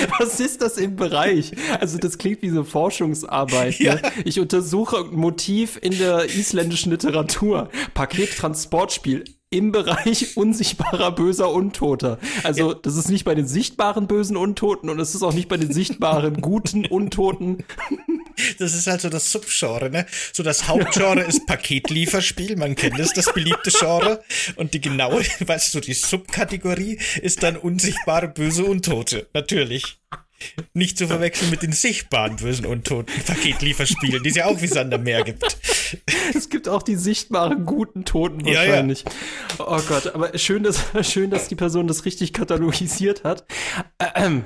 Was 0.18 0.40
ist 0.40 0.62
das 0.62 0.76
im 0.78 0.96
Bereich? 0.96 1.52
Also 1.80 1.98
das 1.98 2.18
klingt 2.18 2.42
wie 2.42 2.50
so 2.50 2.64
Forschungsarbeit. 2.64 3.80
Ne? 3.80 3.86
Ja. 3.86 3.98
Ich 4.24 4.40
untersuche 4.40 4.98
ein 4.98 5.14
Motiv 5.14 5.78
in 5.80 5.96
der 5.98 6.24
isländischen 6.24 6.92
Literatur. 6.92 7.70
Pakettransportspiel 7.94 9.24
im 9.50 9.72
Bereich 9.72 10.36
unsichtbarer 10.36 11.12
böser 11.12 11.50
Untoter. 11.52 12.18
Also, 12.42 12.72
ja. 12.72 12.78
das 12.80 12.96
ist 12.96 13.08
nicht 13.08 13.24
bei 13.24 13.34
den 13.34 13.46
sichtbaren 13.46 14.06
bösen 14.06 14.36
Untoten 14.36 14.90
und 14.90 14.98
es 15.00 15.14
ist 15.14 15.22
auch 15.22 15.34
nicht 15.34 15.48
bei 15.48 15.56
den 15.56 15.72
sichtbaren 15.72 16.40
guten 16.40 16.86
Untoten. 16.86 17.64
Das 18.58 18.74
ist 18.74 18.86
halt 18.86 19.00
so 19.00 19.08
das 19.08 19.32
Subgenre, 19.32 19.88
ne? 19.88 20.06
So 20.32 20.42
das 20.42 20.68
Hauptgenre 20.68 21.22
ist 21.22 21.46
Paketlieferspiel, 21.46 22.56
man 22.56 22.74
kennt 22.74 22.98
es, 22.98 23.12
das 23.12 23.32
beliebte 23.32 23.70
Genre. 23.70 24.22
Und 24.56 24.74
die 24.74 24.80
genaue, 24.80 25.22
weißt 25.46 25.74
du, 25.74 25.80
die 25.80 25.94
Subkategorie 25.94 26.98
ist 27.22 27.42
dann 27.42 27.56
unsichtbare 27.56 28.28
böse 28.28 28.64
Untote. 28.64 29.28
Natürlich. 29.32 29.98
Nicht 30.74 30.98
zu 30.98 31.06
verwechseln 31.06 31.50
mit 31.50 31.62
den 31.62 31.72
sichtbaren 31.72 32.36
bösen 32.36 32.66
Untoten 32.66 33.12
Paketlieferspielen, 33.26 34.22
die 34.22 34.30
es 34.30 34.36
ja 34.36 34.46
auch 34.46 34.60
wie 34.60 34.66
Sander 34.66 34.98
mehr 34.98 35.22
gibt. 35.22 35.58
Es 36.34 36.50
gibt 36.50 36.68
auch 36.68 36.82
die 36.82 36.96
sichtbaren 36.96 37.64
guten 37.64 38.04
Toten 38.04 38.44
wahrscheinlich. 38.44 39.04
Ja, 39.04 39.10
ja. 39.58 39.66
Oh 39.66 39.80
Gott, 39.88 40.14
aber 40.14 40.36
schön, 40.36 40.62
dass, 40.62 40.84
schön, 41.02 41.30
dass 41.30 41.48
die 41.48 41.54
Person 41.54 41.86
das 41.86 42.04
richtig 42.04 42.32
katalogisiert 42.32 43.24
hat. 43.24 43.46
Ähm, 44.14 44.44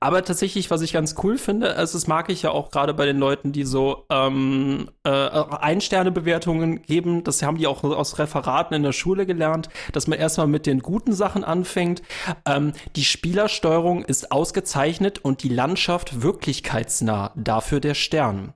aber 0.00 0.24
tatsächlich, 0.24 0.70
was 0.70 0.82
ich 0.82 0.92
ganz 0.92 1.14
cool 1.22 1.38
finde, 1.38 1.74
also 1.74 1.98
das 1.98 2.06
mag 2.06 2.28
ich 2.30 2.42
ja 2.42 2.50
auch 2.50 2.70
gerade 2.70 2.94
bei 2.94 3.06
den 3.06 3.18
Leuten, 3.18 3.52
die 3.52 3.64
so 3.64 4.04
ähm, 4.10 4.90
äh, 5.04 5.10
Ein-Sterne-Bewertungen 5.10 6.82
geben, 6.82 7.24
das 7.24 7.42
haben 7.42 7.58
die 7.58 7.66
auch 7.66 7.82
aus 7.84 8.18
Referaten 8.18 8.74
in 8.74 8.82
der 8.82 8.92
Schule 8.92 9.26
gelernt, 9.26 9.68
dass 9.92 10.06
man 10.06 10.18
erstmal 10.18 10.46
mit 10.46 10.66
den 10.66 10.80
guten 10.80 11.12
Sachen 11.12 11.44
anfängt. 11.44 12.02
Ähm, 12.46 12.72
die 12.96 13.04
Spielersteuerung 13.04 14.04
ist 14.04 14.32
ausgezeichnet 14.32 15.18
und 15.24 15.42
die 15.42 15.48
Landschaft 15.48 16.22
wirklichkeitsnah, 16.22 17.32
dafür 17.36 17.80
der 17.80 17.94
Stern. 17.94 18.54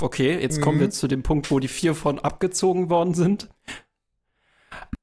Okay, 0.00 0.38
jetzt 0.40 0.58
mhm. 0.58 0.62
kommen 0.62 0.80
wir 0.80 0.90
zu 0.90 1.08
dem 1.08 1.22
Punkt, 1.22 1.50
wo 1.50 1.58
die 1.58 1.68
vier 1.68 1.94
von 1.94 2.18
abgezogen 2.18 2.90
worden 2.90 3.14
sind. 3.14 3.48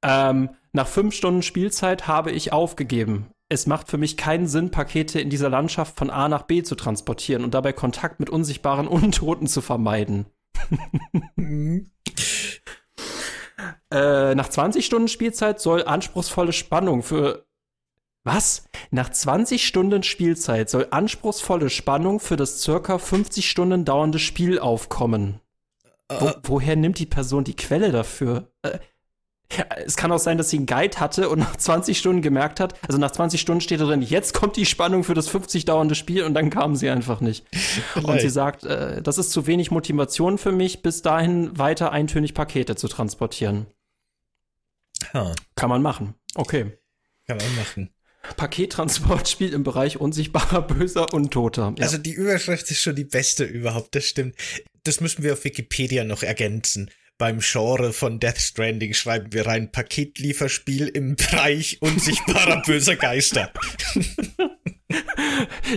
Ähm, 0.04 0.50
nach 0.74 0.88
fünf 0.88 1.16
Stunden 1.16 1.42
Spielzeit 1.42 2.08
habe 2.08 2.32
ich 2.32 2.54
aufgegeben 2.54 3.32
es 3.50 3.66
macht 3.66 3.90
für 3.90 3.98
mich 3.98 4.18
keinen 4.18 4.48
Sinn, 4.48 4.72
Pakete 4.72 5.20
in 5.20 5.30
dieser 5.30 5.50
Landschaft 5.50 5.98
von 5.98 6.10
A 6.10 6.28
nach 6.28 6.44
B 6.44 6.64
zu 6.64 6.76
transportieren 6.76 7.44
und 7.44 7.54
dabei 7.54 7.74
Kontakt 7.74 8.20
mit 8.20 8.30
unsichtbaren 8.30 8.88
Untoten 8.88 9.48
zu 9.48 9.62
vermeiden. 9.62 10.26
äh, 13.92 14.36
nach 14.36 14.50
20 14.50 14.86
Stunden 14.86 15.08
Spielzeit 15.08 15.62
soll 15.62 15.84
anspruchsvolle 15.84 16.52
Spannung 16.54 17.04
für 17.04 17.46
was? 18.24 18.66
Nach 18.92 19.10
20 19.10 19.66
Stunden 19.66 20.04
Spielzeit 20.04 20.70
soll 20.70 20.88
anspruchsvolle 20.92 21.70
Spannung 21.70 22.20
für 22.20 22.36
das 22.36 22.62
circa 22.62 22.98
50 22.98 23.50
Stunden 23.50 23.86
dauernde 23.86 24.20
Spiel 24.20 24.60
aufkommen. 24.60 25.40
Wo, 26.10 26.28
äh. 26.28 26.36
woher 26.44 26.76
nimmt 26.76 27.00
die 27.00 27.06
Person 27.06 27.46
die 27.46 27.56
Quelle 27.56 27.94
dafür? 27.94 28.52
Äh, 28.64 28.80
es 29.86 29.96
kann 29.96 30.12
auch 30.12 30.20
sein, 30.20 30.38
dass 30.38 30.50
sie 30.50 30.58
einen 30.58 30.66
Guide 30.66 31.00
hatte 31.00 31.30
und 31.30 31.40
nach 31.40 31.56
20 31.56 31.98
Stunden 31.98 32.22
gemerkt 32.22 32.60
hat, 32.60 32.76
also 32.88 32.98
nach 32.98 33.12
20 33.12 33.40
Stunden 33.40 33.62
steht 33.62 33.80
da 33.80 33.86
drin, 33.86 34.02
jetzt 34.02 34.34
kommt 34.34 34.58
die 34.58 34.66
Spannung 34.66 35.04
für 35.04 35.14
das 35.14 35.30
50 35.30 35.66
dauernde 35.66 35.96
Spiel 35.96 36.24
und 36.24 36.34
dann 36.34 36.50
kam 36.50 36.76
sie 36.76 36.90
einfach 36.90 37.22
nicht. 37.22 37.46
Vielleicht. 37.52 38.08
Und 38.08 38.22
sie 38.22 38.30
sagt, 38.30 38.64
äh, 38.64 39.02
das 39.02 39.18
ist 39.18 39.32
zu 39.32 39.48
wenig 39.48 39.72
Motivation 39.72 40.38
für 40.38 40.52
mich, 40.52 40.82
bis 40.82 41.02
dahin 41.02 41.58
weiter 41.58 41.92
eintönig 41.92 42.34
Pakete 42.34 42.76
zu 42.76 42.88
transportieren. 42.88 43.68
Huh. 45.14 45.34
Kann 45.56 45.70
man 45.70 45.82
machen. 45.82 46.16
Okay. 46.36 46.78
Kann 47.26 47.38
man 47.38 47.56
machen. 47.56 47.90
Pakettransportspiel 48.36 49.54
im 49.54 49.64
Bereich 49.64 50.00
unsichtbarer, 50.00 50.62
böser 50.62 51.14
und 51.14 51.32
toter. 51.32 51.74
Ja. 51.78 51.86
Also 51.86 51.98
die 51.98 52.12
Überschrift 52.12 52.70
ist 52.70 52.82
schon 52.82 52.96
die 52.96 53.06
beste 53.06 53.46
überhaupt, 53.46 53.96
das 53.96 54.06
stimmt. 54.06 54.36
Das 54.84 55.00
müssen 55.02 55.24
wir 55.24 55.34
auf 55.34 55.44
Wikipedia 55.44 56.04
noch 56.04 56.24
ergänzen. 56.24 56.92
Beim 57.18 57.40
Genre 57.40 57.94
von 57.94 58.20
Death 58.20 58.38
Stranding 58.38 58.94
schreiben 58.94 59.34
wir 59.34 59.48
rein 59.48 59.72
Paketlieferspiel 59.72 60.88
im 60.88 61.16
Bereich 61.16 61.82
unsichtbarer 61.82 62.62
böser 62.66 62.96
Geister. 62.96 63.52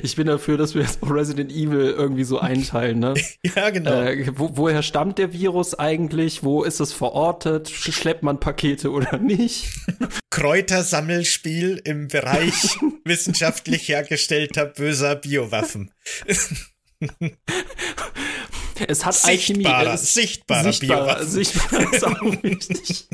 Ich 0.02 0.16
bin 0.16 0.26
dafür, 0.26 0.58
dass 0.58 0.74
wir 0.74 0.82
jetzt 0.82 0.98
Resident 1.02 1.50
Evil 1.50 1.94
irgendwie 1.96 2.24
so 2.24 2.38
einteilen, 2.38 2.98
ne? 2.98 3.14
ja, 3.56 3.70
genau. 3.70 4.02
Äh, 4.02 4.26
wo, 4.36 4.56
woher 4.56 4.82
stammt 4.82 5.18
der 5.18 5.32
Virus 5.32 5.78
eigentlich? 5.78 6.42
Wo 6.42 6.62
ist 6.62 6.78
es 6.78 6.92
verortet? 6.92 7.70
Schleppt 7.70 8.22
man 8.22 8.38
Pakete 8.38 8.90
oder 8.90 9.16
nicht? 9.18 9.68
Kräutersammelspiel 10.30 11.80
im 11.84 12.08
Bereich 12.08 12.76
wissenschaftlich 13.04 13.88
hergestellter 13.88 14.66
böser 14.66 15.16
Biowaffen. 15.16 15.90
Es 18.88 19.04
hat 19.04 19.14
sichtbarer, 19.14 19.90
Alchemie. 19.90 19.96
sichtbarer, 19.98 20.72
sichtbarer 20.72 21.02
Biowaffen. 21.04 21.28
Sichtbarer 21.28 21.92
ist 21.92 22.04
auch 22.04 22.42
wichtig. 22.42 23.08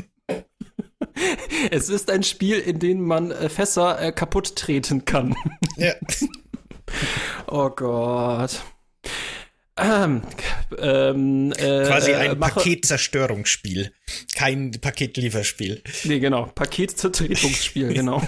Es 1.71 1.89
ist 1.89 2.11
ein 2.11 2.23
Spiel, 2.23 2.59
in 2.59 2.79
dem 2.79 3.01
man 3.01 3.31
äh, 3.31 3.49
Fässer 3.49 3.99
äh, 3.99 4.11
kaputt 4.11 4.55
treten 4.55 5.05
kann. 5.05 5.35
Ja. 5.77 5.93
oh 7.47 7.69
Gott. 7.69 8.61
Ähm, 9.79 10.23
ähm, 10.79 11.51
äh, 11.51 11.85
Quasi 11.85 12.13
ein 12.13 12.39
Paketzerstörungsspiel, 12.39 13.91
kein 14.35 14.71
Paketlieferspiel. 14.71 15.83
Nee, 16.03 16.19
genau, 16.19 16.45
Paketzertretungsspiel, 16.47 17.93
genau. 17.93 18.23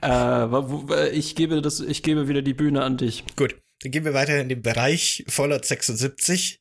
äh, 0.00 1.10
ich 1.10 1.34
gebe 1.34 1.60
das, 1.60 1.80
ich 1.80 2.04
gebe 2.04 2.28
wieder 2.28 2.42
die 2.42 2.54
Bühne 2.54 2.84
an 2.84 2.96
dich. 2.98 3.24
Gut, 3.34 3.56
dann 3.82 3.92
gehen 3.92 4.04
wir 4.04 4.14
weiter 4.14 4.40
in 4.40 4.48
den 4.48 4.62
Bereich 4.62 5.24
Fallout 5.28 5.64
76, 5.64 6.60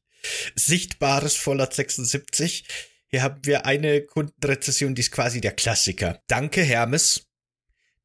sichtbares 0.56 1.36
Fallout 1.36 1.74
76. 1.74 2.66
Hier 3.10 3.22
haben 3.24 3.40
wir 3.44 3.66
eine 3.66 4.02
Kundenrezession, 4.02 4.96
die 4.96 5.02
ist 5.02 5.12
quasi 5.12 5.42
der 5.42 5.54
Klassiker. 5.54 6.22
Danke, 6.28 6.62
Hermes. 6.62 7.28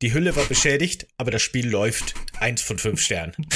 Die 0.01 0.13
Hülle 0.13 0.35
war 0.35 0.45
beschädigt, 0.47 1.07
aber 1.17 1.31
das 1.31 1.43
Spiel 1.43 1.69
läuft. 1.69 2.15
Eins 2.41 2.63
von 2.63 2.79
fünf 2.79 3.01
Sternen. 3.01 3.35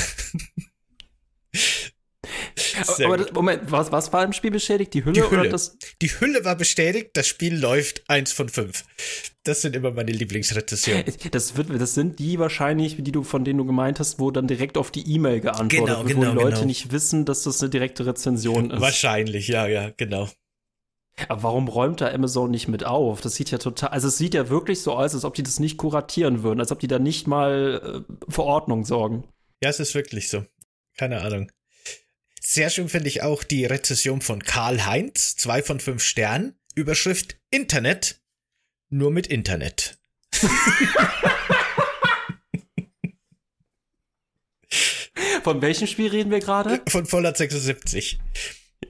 aber 3.04 3.16
das, 3.18 3.32
Moment, 3.32 3.62
was, 3.70 3.92
was 3.92 4.12
war 4.12 4.24
im 4.24 4.32
Spiel 4.32 4.50
beschädigt? 4.50 4.94
Die 4.94 5.04
Hülle, 5.04 5.12
die 5.14 5.22
Hülle, 5.22 5.40
oder 5.42 5.50
das? 5.50 5.78
Die 6.02 6.08
Hülle 6.08 6.44
war 6.44 6.56
beschädigt, 6.56 7.10
das 7.14 7.26
Spiel 7.26 7.56
läuft 7.56 8.02
eins 8.08 8.32
von 8.32 8.48
fünf. 8.48 8.84
Das 9.44 9.62
sind 9.62 9.76
immer 9.76 9.92
meine 9.92 10.12
Lieblingsrezessionen. 10.12 11.04
Das, 11.30 11.56
wird, 11.56 11.80
das 11.80 11.94
sind 11.94 12.18
die 12.18 12.38
wahrscheinlich, 12.38 12.96
die 13.02 13.12
du, 13.12 13.22
von 13.22 13.44
denen 13.44 13.58
du 13.58 13.64
gemeint 13.64 14.00
hast, 14.00 14.18
wo 14.18 14.30
dann 14.30 14.48
direkt 14.48 14.76
auf 14.76 14.90
die 14.90 15.08
E-Mail 15.08 15.40
geantwortet 15.40 15.70
genau, 15.70 15.98
wird, 15.98 16.08
genau, 16.08 16.20
wo 16.20 16.30
die 16.30 16.42
Leute 16.42 16.54
genau. 16.56 16.66
nicht 16.66 16.90
wissen, 16.92 17.24
dass 17.24 17.44
das 17.44 17.60
eine 17.60 17.70
direkte 17.70 18.06
Rezension 18.06 18.70
ist. 18.70 18.80
Wahrscheinlich, 18.80 19.48
ja, 19.48 19.66
ja, 19.66 19.90
genau. 19.96 20.28
Aber 21.28 21.42
warum 21.44 21.68
räumt 21.68 22.00
da 22.00 22.12
Amazon 22.12 22.50
nicht 22.50 22.68
mit 22.68 22.84
auf? 22.84 23.20
Das 23.20 23.36
sieht 23.36 23.50
ja 23.50 23.58
total, 23.58 23.90
also 23.90 24.08
es 24.08 24.18
sieht 24.18 24.34
ja 24.34 24.50
wirklich 24.50 24.82
so 24.82 24.92
aus, 24.92 25.14
als 25.14 25.24
ob 25.24 25.34
die 25.34 25.42
das 25.42 25.60
nicht 25.60 25.78
kuratieren 25.78 26.42
würden, 26.42 26.60
als 26.60 26.72
ob 26.72 26.80
die 26.80 26.88
da 26.88 26.98
nicht 26.98 27.26
mal 27.26 28.04
äh, 28.08 28.30
für 28.30 28.42
Ordnung 28.42 28.84
sorgen. 28.84 29.24
Ja, 29.62 29.70
es 29.70 29.80
ist 29.80 29.94
wirklich 29.94 30.28
so. 30.28 30.44
Keine 30.98 31.22
Ahnung. 31.22 31.50
Sehr 32.48 32.70
schön 32.70 32.88
finde 32.88 33.08
ich 33.08 33.24
auch 33.24 33.42
die 33.42 33.64
Rezession 33.64 34.20
von 34.20 34.40
Karl 34.40 34.86
Heinz, 34.86 35.34
zwei 35.34 35.64
von 35.64 35.80
fünf 35.80 36.04
Sternen. 36.04 36.54
Überschrift 36.76 37.40
Internet, 37.50 38.20
nur 38.88 39.10
mit 39.10 39.26
Internet. 39.26 39.98
Von 45.42 45.60
welchem 45.60 45.88
Spiel 45.88 46.08
reden 46.08 46.30
wir 46.30 46.38
gerade? 46.38 46.82
Von 46.88 47.06
Fallout 47.06 47.36
76. 47.36 48.20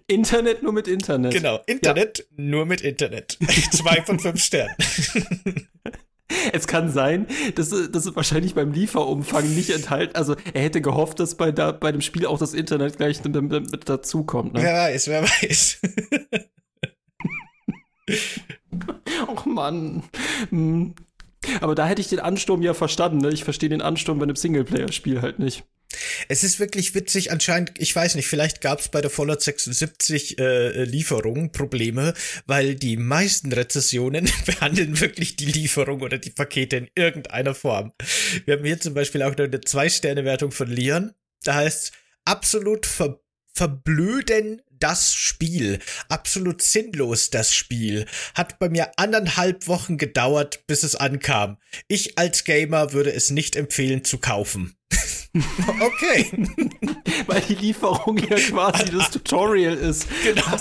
Internet 0.07 0.62
nur 0.62 0.73
mit 0.75 0.87
Internet. 0.87 1.33
Genau, 1.33 1.62
Internet 1.66 2.19
ja. 2.19 2.25
nur 2.37 2.66
mit 2.66 2.83
Internet. 2.83 3.38
Zwei 3.73 4.03
von 4.03 4.21
fünf 4.21 4.42
Sternen. 4.42 4.77
Es 6.52 6.66
kann 6.66 6.90
sein, 6.90 7.26
dass, 7.54 7.70
dass 7.70 8.06
es 8.06 8.16
wahrscheinlich 8.16 8.54
beim 8.54 8.72
Lieferumfang 8.72 9.48
nicht 9.54 9.70
enthalten. 9.70 10.16
Also 10.16 10.34
er 10.54 10.62
hätte 10.62 10.80
gehofft, 10.80 11.20
dass 11.20 11.36
bei, 11.36 11.52
da, 11.52 11.72
bei 11.72 11.92
dem 11.92 12.00
Spiel 12.00 12.26
auch 12.26 12.38
das 12.38 12.52
Internet 12.52 12.96
gleich 12.96 13.22
mit, 13.22 13.40
mit, 13.40 13.70
mit 13.70 13.88
dazukommt. 13.88 14.54
Ne? 14.54 14.62
Wer 14.62 14.74
weiß, 14.74 15.08
wer 15.08 15.22
weiß. 15.22 15.80
Och 19.28 19.46
Mann. 19.46 20.02
Hm. 20.50 20.94
Aber 21.60 21.74
da 21.74 21.86
hätte 21.86 22.00
ich 22.00 22.08
den 22.08 22.20
Ansturm 22.20 22.62
ja 22.62 22.74
verstanden. 22.74 23.18
Ne? 23.18 23.30
Ich 23.30 23.44
verstehe 23.44 23.68
den 23.68 23.82
Ansturm 23.82 24.18
bei 24.18 24.24
einem 24.24 24.36
Singleplayer-Spiel 24.36 25.22
halt 25.22 25.38
nicht. 25.38 25.64
Es 26.29 26.42
ist 26.44 26.59
wirklich 26.59 26.94
witzig, 26.94 27.31
anscheinend, 27.31 27.72
ich 27.79 27.94
weiß 27.94 28.16
nicht, 28.16 28.27
vielleicht 28.27 28.61
gab 28.61 28.81
es 28.81 28.88
bei 28.88 29.01
der 29.01 29.11
Fallout 29.11 29.42
76 29.42 30.38
äh, 30.38 30.85
Lieferung 30.85 31.53
Probleme, 31.53 32.14
weil 32.46 32.75
die 32.75 32.96
meisten 32.96 33.53
Rezessionen 33.53 34.29
behandeln 34.46 35.01
wirklich 35.01 35.37
die 35.37 35.46
Lieferung 35.46 36.03
oder 36.03 36.18
die 36.18 36.31
Pakete 36.31 36.77
in 36.77 36.90
irgendeiner 36.94 37.55
Form. 37.55 37.92
Wir 38.44 38.57
haben 38.57 38.64
hier 38.64 38.81
zum 38.81 38.94
Beispiel 38.94 39.22
auch 39.22 39.37
noch 39.37 39.44
eine 39.44 39.61
Zwei-Sterne-Wertung 39.61 40.51
von 40.51 40.68
Leon. 40.68 41.12
Da 41.42 41.55
heißt 41.55 41.92
absolut 42.25 42.87
ver 42.87 43.20
verblöden 43.55 44.61
das 44.79 45.14
Spiel. 45.14 45.79
Absolut 46.11 46.61
sinnlos 46.61 47.31
das 47.31 47.55
Spiel. 47.55 48.05
Hat 48.35 48.59
bei 48.59 48.68
mir 48.68 48.90
anderthalb 48.99 49.66
Wochen 49.66 49.96
gedauert, 49.96 50.66
bis 50.66 50.83
es 50.83 50.94
ankam. 50.94 51.57
Ich 51.88 52.18
als 52.18 52.44
Gamer 52.44 52.92
würde 52.92 53.14
es 53.14 53.31
nicht 53.31 53.57
empfehlen 53.57 54.05
zu 54.05 54.18
kaufen. 54.18 54.77
Okay. 55.81 56.31
Weil 57.27 57.40
die 57.42 57.55
Lieferung 57.55 58.18
ja 58.18 58.37
quasi 58.37 58.90
das 58.90 59.11
Tutorial 59.12 59.75
ist. 59.75 60.07
Genau. 60.25 60.57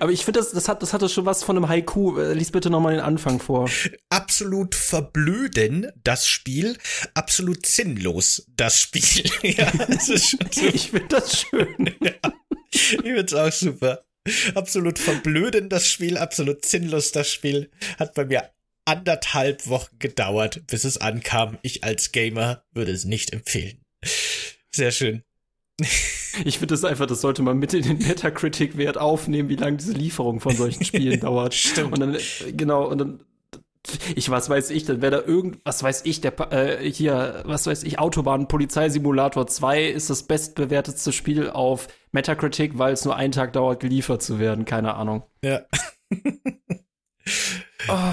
Aber 0.00 0.12
ich 0.12 0.24
finde, 0.24 0.40
das, 0.40 0.52
das, 0.52 0.68
hat, 0.68 0.82
das 0.82 0.92
hatte 0.92 1.08
schon 1.08 1.26
was 1.26 1.44
von 1.44 1.56
einem 1.56 1.68
Haiku. 1.68 2.18
Lies 2.18 2.50
bitte 2.50 2.70
nochmal 2.70 2.94
den 2.94 3.02
Anfang 3.04 3.38
vor. 3.38 3.68
Absolut 4.08 4.74
verblöden, 4.74 5.90
das 6.02 6.26
Spiel. 6.28 6.76
Absolut 7.14 7.66
sinnlos, 7.66 8.46
das 8.56 8.80
Spiel. 8.80 9.30
ja, 9.42 9.70
das 9.88 10.08
ist 10.08 10.30
so. 10.30 10.66
Ich 10.72 10.90
finde 10.90 11.08
das 11.08 11.40
schön. 11.40 11.94
ja, 12.00 12.12
ich 12.70 13.00
finde 13.00 13.24
es 13.24 13.34
auch 13.34 13.52
super. 13.52 14.04
Absolut 14.54 14.98
verblöden, 14.98 15.68
das 15.68 15.86
Spiel. 15.86 16.16
Absolut 16.16 16.64
sinnlos, 16.64 17.12
das 17.12 17.30
Spiel. 17.30 17.70
Hat 17.98 18.14
bei 18.14 18.24
mir 18.24 18.50
anderthalb 18.84 19.68
Wochen 19.68 19.98
gedauert, 19.98 20.66
bis 20.66 20.84
es 20.84 20.98
ankam. 20.98 21.58
Ich 21.62 21.84
als 21.84 22.12
Gamer 22.12 22.64
würde 22.72 22.92
es 22.92 23.04
nicht 23.04 23.32
empfehlen. 23.32 23.80
Sehr 24.70 24.90
schön. 24.90 25.22
Ich 26.44 26.58
finde 26.58 26.74
das 26.74 26.84
einfach, 26.84 27.06
das 27.06 27.20
sollte 27.20 27.42
man 27.42 27.58
mit 27.58 27.74
in 27.74 27.82
den 27.82 27.98
Metacritic-Wert 27.98 28.98
aufnehmen, 28.98 29.48
wie 29.48 29.56
lange 29.56 29.76
diese 29.76 29.92
Lieferung 29.92 30.40
von 30.40 30.54
solchen 30.56 30.84
Spielen 30.84 31.20
dauert. 31.20 31.54
Stimmt. 31.54 31.92
Und 31.92 32.00
dann, 32.00 32.16
genau, 32.56 32.86
und 32.88 32.98
dann, 32.98 33.20
ich, 34.14 34.30
was 34.30 34.48
weiß 34.48 34.70
ich, 34.70 34.84
dann 34.84 35.02
wäre 35.02 35.22
da 35.22 35.26
irgend, 35.26 35.58
was 35.64 35.82
weiß 35.82 36.02
ich, 36.04 36.20
der, 36.20 36.34
äh, 36.52 36.90
hier, 36.90 37.42
was 37.44 37.66
weiß 37.66 37.84
ich, 37.84 37.98
Autobahn 37.98 38.48
Polizeisimulator 38.48 39.46
2 39.46 39.84
ist 39.84 40.10
das 40.10 40.24
bestbewertetste 40.24 41.12
Spiel 41.12 41.50
auf 41.50 41.88
Metacritic, 42.12 42.78
weil 42.78 42.92
es 42.92 43.04
nur 43.04 43.16
einen 43.16 43.32
Tag 43.32 43.52
dauert, 43.52 43.80
geliefert 43.80 44.22
zu 44.22 44.38
werden, 44.38 44.64
keine 44.64 44.94
Ahnung. 44.94 45.22
Ja. 45.42 45.62
Oh, 47.88 48.12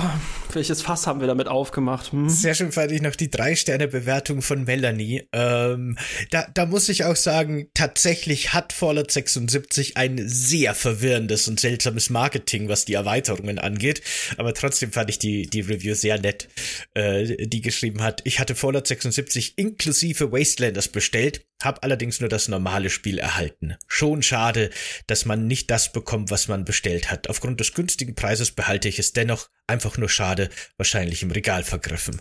welches 0.56 0.82
Fass 0.82 1.08
haben 1.08 1.20
wir 1.20 1.28
damit 1.28 1.48
aufgemacht? 1.48 2.12
Hm? 2.12 2.30
Sehr 2.30 2.54
schön 2.54 2.72
fand 2.72 2.92
ich 2.92 3.02
noch 3.02 3.16
die 3.16 3.30
Drei-Sterne-Bewertung 3.30 4.42
von 4.42 4.64
Melanie. 4.64 5.24
Ähm, 5.34 5.98
da, 6.30 6.48
da 6.54 6.66
muss 6.66 6.90
ich 6.90 7.04
auch 7.06 7.16
sagen, 7.16 7.70
tatsächlich 7.74 8.54
hat 8.54 8.74
Fallout 8.74 9.12
76 9.12 9.98
ein 9.98 10.22
sehr 10.28 10.74
verwirrendes 10.74 11.48
und 11.48 11.60
seltsames 11.60 12.10
Marketing, 12.10 12.70
was 12.70 12.86
die 12.86 12.94
Erweiterungen 12.94 13.60
angeht. 13.60 14.02
Aber 14.38 14.54
trotzdem 14.54 14.92
fand 14.92 15.10
ich 15.10 15.20
die, 15.20 15.50
die 15.50 15.62
Review 15.62 15.96
sehr 15.96 16.20
nett, 16.20 16.48
äh, 16.94 17.48
die 17.48 17.62
geschrieben 17.62 18.02
hat. 18.02 18.22
Ich 18.24 18.40
hatte 18.40 18.56
Fallout 18.56 18.88
76 18.88 19.58
inklusive 19.58 20.32
Wastelanders 20.32 20.88
bestellt, 20.88 21.46
habe 21.64 21.84
allerdings 21.84 22.20
nur 22.20 22.30
das 22.30 22.48
normale 22.48 22.90
Spiel 22.90 23.20
erhalten. 23.20 23.76
Schon 23.88 24.24
schade, 24.24 24.70
dass 25.08 25.26
man 25.26 25.48
nicht 25.48 25.70
das 25.70 25.92
bekommt, 25.92 26.32
was 26.32 26.48
man 26.48 26.66
bestellt 26.66 27.12
hat. 27.12 27.30
Aufgrund 27.30 27.60
des 27.60 27.74
günstigen 27.74 28.16
Preises 28.16 28.52
behalte 28.52 28.88
ich 28.88 29.00
es 29.00 29.14
dennoch 29.14 29.50
einfach 29.68 29.98
nur 29.98 30.10
schade, 30.10 30.41
wahrscheinlich 30.78 31.24
im 31.24 31.32
Regal 31.32 31.64
vergriffen. 31.64 32.20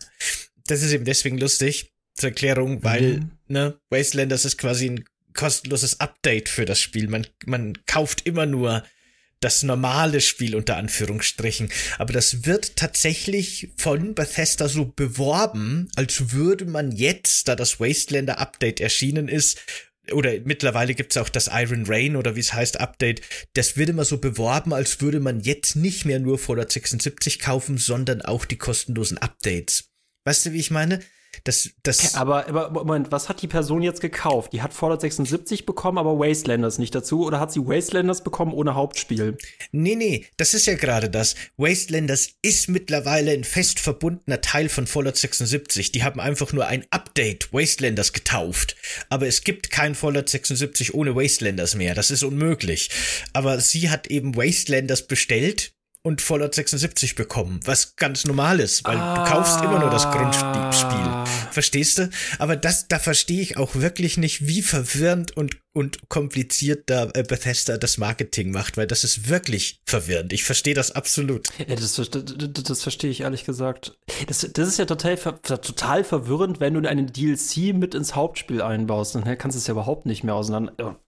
Das 0.67 0.83
ist 0.83 0.93
eben 0.93 1.05
deswegen 1.05 1.39
lustig, 1.39 1.93
zur 2.15 2.31
Erklärung, 2.31 2.83
weil, 2.83 3.19
mhm. 3.19 3.31
ne, 3.49 3.81
Wastelanders 3.91 4.45
ist 4.45 4.59
quasi 4.59 4.91
ein 4.91 5.05
kostenloses 5.35 6.01
Update 6.01 6.49
für 6.49 6.65
das 6.65 6.81
Spiel. 6.81 7.09
Man, 7.09 7.27
man 7.47 7.75
kauft 7.87 8.27
immer 8.27 8.47
nur 8.47 8.85
das 9.41 9.63
normale 9.63 10.21
Spiel 10.21 10.55
unter 10.55 10.77
Anführungsstrichen. 10.77 11.71
Aber 11.99 12.13
das 12.13 12.45
wird 12.45 12.77
tatsächlich 12.77 13.71
von 13.77 14.15
Bethesda 14.15 14.69
so 14.69 14.85
beworben, 14.85 15.89
als 15.97 16.33
würde 16.33 16.67
man 16.67 16.93
jetzt, 16.93 17.49
da 17.49 17.57
das 17.57 17.81
Wastelander 17.81 18.39
Update 18.39 18.81
erschienen 18.81 19.29
ist, 19.29 19.59
oder 20.13 20.33
mittlerweile 20.45 20.95
gibt's 20.95 21.17
auch 21.17 21.29
das 21.29 21.49
Iron 21.53 21.85
Rain 21.87 22.17
oder 22.17 22.37
wie 22.37 22.41
es 22.41 22.53
heißt, 22.53 22.81
Update. 22.81 23.23
Das 23.55 23.77
wird 23.77 23.89
immer 23.89 24.05
so 24.05 24.19
beworben, 24.19 24.73
als 24.73 25.01
würde 25.01 25.21
man 25.21 25.41
jetzt 25.41 25.77
nicht 25.77 26.05
mehr 26.05 26.21
nur 26.21 26.39
Fallout 26.39 26.73
76 26.73 27.39
kaufen, 27.39 27.79
sondern 27.79 28.23
auch 28.23 28.45
die 28.45 28.59
kostenlosen 28.59 29.19
Updates. 29.19 29.91
Weißt 30.25 30.47
du, 30.47 30.53
wie 30.53 30.61
ich 30.61 30.71
meine? 30.71 31.01
Das, 31.45 31.71
das 31.83 32.15
aber, 32.15 32.49
aber 32.49 32.71
Moment, 32.71 33.13
was 33.13 33.29
hat 33.29 33.43
die 33.43 33.49
Person 33.49 33.83
jetzt 33.83 34.01
gekauft? 34.01 34.53
Die 34.53 34.63
hat 34.63 34.75
Fallout 34.75 35.01
76 35.01 35.67
bekommen, 35.67 35.99
aber 35.99 36.19
Wastelanders 36.19 36.79
nicht 36.79 36.95
dazu? 36.95 37.25
Oder 37.25 37.41
hat 37.41 37.53
sie 37.53 37.61
Wastelanders 37.61 38.23
bekommen 38.23 38.53
ohne 38.53 38.75
Hauptspiel? 38.75 39.37
Nee, 39.73 39.97
nee, 39.97 40.27
das 40.37 40.55
ist 40.55 40.67
ja 40.67 40.75
gerade 40.75 41.09
das. 41.09 41.35
Wastelanders 41.57 42.31
ist 42.43 42.69
mittlerweile 42.69 43.33
ein 43.33 43.45
fest 43.45 43.81
verbundener 43.81 44.41
Teil 44.41 44.69
von 44.69 44.87
Fallout 44.87 45.17
76. 45.17 45.93
Die 45.93 46.05
haben 46.05 46.21
einfach 46.21 46.53
nur 46.53 46.67
ein 46.67 46.85
Update 46.91 47.53
Wastelanders 47.53 48.13
getauft. 48.13 48.77
Aber 49.09 49.27
es 49.27 49.45
gibt 49.45 49.71
kein 49.71 49.95
Fallout 49.95 50.29
76 50.29 50.95
ohne 50.95 51.15
Wastelanders 51.15 51.75
mehr. 51.75 51.95
Das 51.95 52.11
ist 52.11 52.23
unmöglich. 52.23 52.91
Aber 53.33 53.61
sie 53.61 53.91
hat 53.91 54.09
eben 54.09 54.37
Wastelanders 54.37 55.07
bestellt 55.07 55.73
und 56.03 56.23
Fallout 56.23 56.55
76 56.55 57.15
bekommen, 57.15 57.61
was 57.65 57.97
ganz 57.97 58.25
normal 58.25 58.61
ist, 58.61 58.85
weil 58.85 58.97
ah. 58.97 59.25
du 59.25 59.31
kaufst 59.31 59.61
immer 59.63 59.79
nur 59.79 59.91
das 59.91 60.11
Grundspiel. 60.11 61.25
Verstehst 61.53 61.99
du? 61.99 62.09
Aber 62.39 62.57
das, 62.57 62.89
da 62.89 62.99
verstehe 62.99 63.43
ich 63.43 63.59
auch 63.59 63.75
wirklich 63.75 64.17
nicht, 64.17 64.47
wie 64.47 64.63
verwirrend 64.63 65.37
und, 65.37 65.59
und 65.75 66.09
kompliziert 66.09 66.89
da 66.89 67.11
äh, 67.13 67.23
Bethesda 67.23 67.77
das 67.77 67.99
Marketing 67.99 68.51
macht, 68.51 68.79
weil 68.79 68.87
das 68.87 69.05
ist 69.05 69.29
wirklich 69.29 69.83
verwirrend. 69.85 70.33
Ich 70.33 70.45
verstehe 70.45 70.75
das 70.75 70.93
absolut. 70.93 71.49
Ja, 71.59 71.75
das, 71.75 71.97
das, 71.97 72.09
das, 72.11 72.83
verstehe 72.83 73.11
ich 73.11 73.21
ehrlich 73.21 73.45
gesagt. 73.45 73.99
Das, 74.27 74.49
das 74.53 74.69
ist 74.69 74.79
ja 74.79 74.87
total, 74.87 75.17
total 75.17 76.05
verwirrend, 76.05 76.61
wenn 76.61 76.75
du 76.75 76.89
einen 76.89 77.13
DLC 77.13 77.75
mit 77.75 77.95
ins 77.95 78.15
Hauptspiel 78.15 78.63
einbaust. 78.63 79.15
Dann 79.15 79.25
kannst 79.37 79.57
du 79.57 79.59
es 79.59 79.67
ja 79.67 79.73
überhaupt 79.73 80.07
nicht 80.07 80.25
mehr 80.25 80.35
auseinander. 80.35 80.99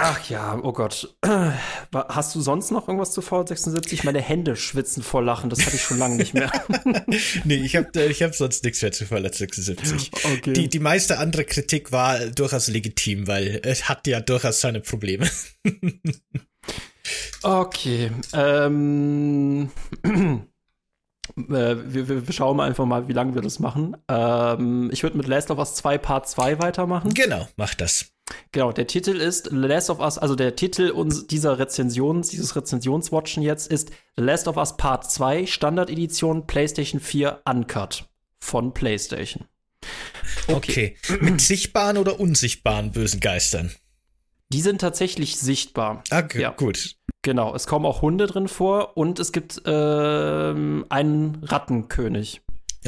Ach 0.00 0.30
ja, 0.30 0.58
oh 0.62 0.72
Gott. 0.72 1.14
Hast 1.92 2.34
du 2.34 2.40
sonst 2.40 2.70
noch 2.70 2.86
irgendwas 2.88 3.12
zu 3.12 3.20
Fallout 3.20 3.48
76? 3.48 4.04
Meine 4.04 4.20
Hände 4.20 4.54
schwitzen 4.54 5.02
vor 5.02 5.22
Lachen, 5.22 5.50
das 5.50 5.64
hatte 5.64 5.76
ich 5.76 5.82
schon 5.82 5.98
lange 5.98 6.16
nicht 6.16 6.34
mehr. 6.34 6.52
nee, 7.44 7.56
ich 7.56 7.74
habe 7.74 7.88
äh, 7.96 8.06
ich 8.06 8.22
hab 8.22 8.34
sonst 8.34 8.62
nichts 8.64 8.80
mehr 8.80 8.92
zu 8.92 9.06
Fallout 9.06 9.34
76. 9.34 10.10
Okay. 10.24 10.52
Die, 10.52 10.68
die 10.68 10.78
meiste 10.78 11.18
andere 11.18 11.44
Kritik 11.44 11.90
war 11.90 12.18
durchaus 12.26 12.68
legitim, 12.68 13.26
weil 13.26 13.60
es 13.64 13.88
hat 13.88 14.06
ja 14.06 14.20
durchaus 14.20 14.60
seine 14.60 14.80
Probleme. 14.80 15.28
okay. 17.42 18.10
Ähm. 18.32 19.70
Äh, 21.36 21.76
wir, 21.94 22.26
wir, 22.26 22.32
schauen 22.32 22.56
mal 22.56 22.66
einfach 22.66 22.86
mal, 22.86 23.06
wie 23.06 23.12
lange 23.12 23.34
wir 23.34 23.42
das 23.42 23.60
machen. 23.60 23.96
Ähm, 24.08 24.90
ich 24.92 25.04
würde 25.04 25.16
mit 25.16 25.28
Last 25.28 25.50
of 25.52 25.58
Us 25.58 25.74
2 25.74 25.98
Part 25.98 26.28
2 26.28 26.58
weitermachen. 26.58 27.14
Genau, 27.14 27.46
mach 27.56 27.74
das. 27.74 28.10
Genau, 28.52 28.72
der 28.72 28.86
Titel 28.86 29.16
ist 29.16 29.50
The 29.50 29.56
Last 29.56 29.90
of 29.90 30.00
Us, 30.00 30.18
also 30.18 30.34
der 30.34 30.56
Titel 30.56 30.90
uns 30.90 31.26
dieser 31.26 31.58
Rezension, 31.58 32.22
dieses 32.22 32.56
Rezensionswatchen 32.56 33.42
jetzt 33.42 33.70
ist 33.70 33.90
The 34.16 34.22
Last 34.22 34.48
of 34.48 34.56
Us 34.56 34.76
Part 34.76 35.10
2 35.10 35.46
Standard-Edition 35.46 36.46
PlayStation 36.46 37.00
4 37.00 37.42
Uncut 37.44 38.08
von 38.40 38.72
PlayStation. 38.72 39.44
Okay. 40.46 40.96
okay. 41.02 41.18
Mit 41.20 41.40
sichtbaren 41.40 41.96
oder 41.98 42.20
unsichtbaren 42.20 42.92
bösen 42.92 43.20
Geistern? 43.20 43.70
Die 44.50 44.62
sind 44.62 44.80
tatsächlich 44.80 45.36
sichtbar. 45.36 46.02
Okay, 46.10 46.40
ja. 46.40 46.50
gut. 46.50 46.96
Genau, 47.22 47.54
es 47.54 47.66
kommen 47.66 47.84
auch 47.84 48.00
Hunde 48.00 48.26
drin 48.26 48.48
vor 48.48 48.96
und 48.96 49.18
es 49.18 49.32
gibt 49.32 49.60
ähm, 49.66 50.86
einen 50.88 51.42
Rattenkönig. 51.42 52.40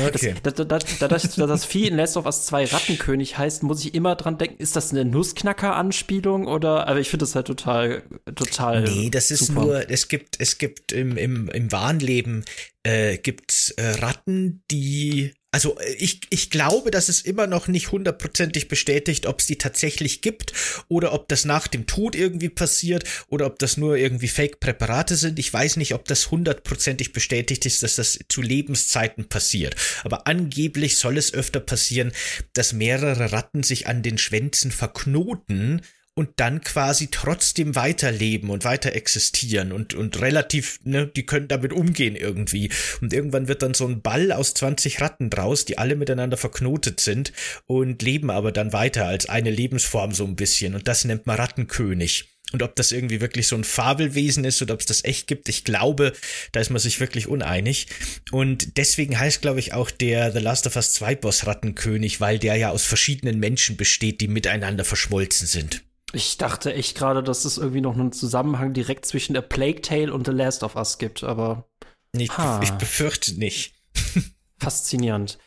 Okay. 0.07 0.35
Das, 0.43 0.55
da, 0.55 0.65
da, 0.65 0.79
da, 0.79 1.09
das, 1.09 1.35
das 1.35 1.65
Vieh 1.65 1.89
in 1.89 1.97
Last 1.97 2.17
of 2.17 2.27
Us 2.27 2.47
2 2.47 2.67
Rattenkönig 2.67 3.39
heißt, 3.39 3.63
muss 3.63 3.85
ich 3.85 3.95
immer 3.95 4.17
dran 4.17 4.39
denken, 4.39 4.63
ist 4.63 4.77
das 4.77 4.91
eine 4.91 5.05
Nussknacker-Anspielung 5.05 6.47
oder, 6.47 6.89
aber 6.89 7.01
ich 7.01 7.11
finde 7.11 7.25
das 7.25 7.35
halt 7.35 7.47
total, 7.47 8.03
total. 8.35 8.83
Nee, 8.83 9.11
das 9.11 9.31
ist 9.31 9.47
super. 9.47 9.61
nur, 9.61 9.91
es 9.91 10.09
gibt, 10.09 10.41
es 10.41 10.59
gibt 10.59 10.93
im, 10.93 11.17
im, 11.17 11.49
im 11.49 11.73
wahren 11.73 12.01
Leben, 12.01 12.45
äh, 12.83 13.19
gibt's 13.19 13.71
äh, 13.73 13.91
Ratten, 14.01 14.63
die 14.71 15.33
also 15.53 15.79
äh, 15.79 15.93
ich, 15.95 16.21
ich 16.31 16.51
glaube, 16.51 16.91
dass 16.91 17.09
es 17.09 17.21
immer 17.21 17.47
noch 17.47 17.69
nicht 17.69 17.93
hundertprozentig 17.93 18.69
bestätigt, 18.69 19.27
ob 19.27 19.41
es 19.41 19.47
die 19.47 19.59
tatsächlich 19.59 20.23
gibt 20.23 20.53
oder 20.89 21.13
ob 21.13 21.29
das 21.29 21.45
nach 21.45 21.67
dem 21.67 21.87
Tod 21.87 22.15
irgendwie 22.15 22.49
passiert 22.49 23.05
oder 23.29 23.47
ob 23.47 23.59
das 23.59 23.77
nur 23.77 23.97
irgendwie 23.97 24.29
Fake-Präparate 24.29 25.17
sind. 25.17 25.39
Ich 25.39 25.53
weiß 25.53 25.77
nicht, 25.77 25.95
ob 25.95 26.07
das 26.07 26.31
hundertprozentig 26.31 27.13
bestätigt 27.13 27.67
ist, 27.67 27.83
dass 27.83 27.97
das 27.97 28.19
zu 28.29 28.43
Lebenszeiten 28.43 29.29
passiert. 29.29 29.77
Aber 30.05 30.27
angeblich 30.27 30.99
soll 30.99 31.19
es 31.19 31.35
öfter 31.35 31.61
passieren, 31.61 32.13
dass 32.53 32.73
mehrere 32.73 33.33
Ratten 33.33 33.63
sich 33.63 33.87
an 33.87 34.03
den 34.03 34.19
Schwänzen 34.19 34.71
verknoten 34.71 35.83
und 36.15 36.29
dann 36.37 36.61
quasi 36.61 37.09
trotzdem 37.11 37.77
weiterleben 37.77 38.51
und 38.51 38.65
weiter 38.65 38.95
existieren 38.95 39.73
und, 39.73 39.95
und 39.95 40.21
relativ, 40.21 40.81
ne, 40.85 41.07
die 41.07 41.25
können 41.25 41.49
damit 41.49 41.73
umgehen 41.73 42.17
irgendwie. 42.17 42.71
Und 43.01 43.13
irgendwann 43.13 43.49
wird 43.49 43.63
dann 43.63 43.75
so 43.75 43.87
ein 43.87 44.03
Ball 44.03 44.33
aus 44.33 44.55
20 44.55 45.01
Ratten 45.01 45.31
draus, 45.31 45.65
die 45.65 45.79
alle 45.79 45.97
miteinander 45.97 46.37
verknotet 46.37 47.01
sind 47.01 47.33
und 47.67 48.03
leben 48.03 48.31
aber 48.31 48.53
dann 48.53 48.73
weiter 48.73 49.07
als 49.07 49.29
eine 49.29 49.51
Lebensform 49.51 50.13
so 50.13 50.25
ein 50.25 50.37
bisschen. 50.37 50.75
Und 50.75 50.89
das 50.89 51.05
nennt 51.05 51.27
man 51.27 51.37
Rattenkönig. 51.37 52.37
Und 52.53 52.63
ob 52.63 52.75
das 52.75 52.91
irgendwie 52.91 53.21
wirklich 53.21 53.47
so 53.47 53.55
ein 53.55 53.65
Fabelwesen 53.65 54.45
ist 54.45 54.61
oder 54.61 54.75
ob 54.75 54.81
es 54.81 54.87
das 54.87 55.05
echt 55.05 55.29
gibt, 55.29 55.49
ich 55.49 55.65
glaube, 55.65 56.13
da 56.53 56.61
ist 56.61 56.71
man 56.71 56.81
sich 56.81 56.99
wirklich 56.99 57.29
uneinig. 57.29 57.87
Und 58.33 58.77
deswegen 58.77 59.19
heißt, 59.19 59.41
glaube 59.41 59.61
ich, 59.61 59.73
auch 59.73 59.91
der 59.91 60.33
The 60.33 60.41
Last 60.41 60.67
of 60.67 60.77
Us 60.77 60.93
2 60.95 61.15
Boss 61.15 61.47
Rattenkönig, 61.47 62.21
weil 62.21 62.39
der 62.39 62.57
ja 62.57 62.71
aus 62.71 62.85
verschiedenen 62.85 63.39
Menschen 63.39 63.77
besteht, 63.77 64.21
die 64.21 64.29
miteinander 64.29 64.85
verschmolzen 64.85 65.47
sind. 65.47 65.85
Ich 66.13 66.39
dachte 66.39 66.75
echt 66.75 66.97
gerade, 66.97 67.23
dass 67.23 67.45
es 67.45 67.59
irgendwie 67.59 67.81
noch 67.81 67.95
einen 67.95 68.13
Zusammenhang 68.13 68.73
direkt 68.73 69.07
zwischen 69.07 69.35
der 69.35 69.43
Plague 69.43 69.81
Tale 69.81 70.13
und 70.13 70.27
The 70.27 70.33
Last 70.33 70.63
of 70.63 70.77
Us 70.77 70.99
gibt, 70.99 71.23
aber. 71.25 71.69
Ich, 72.13 72.31
ich 72.63 72.71
befürchte 72.73 73.39
nicht. 73.39 73.75
Faszinierend. 74.59 75.39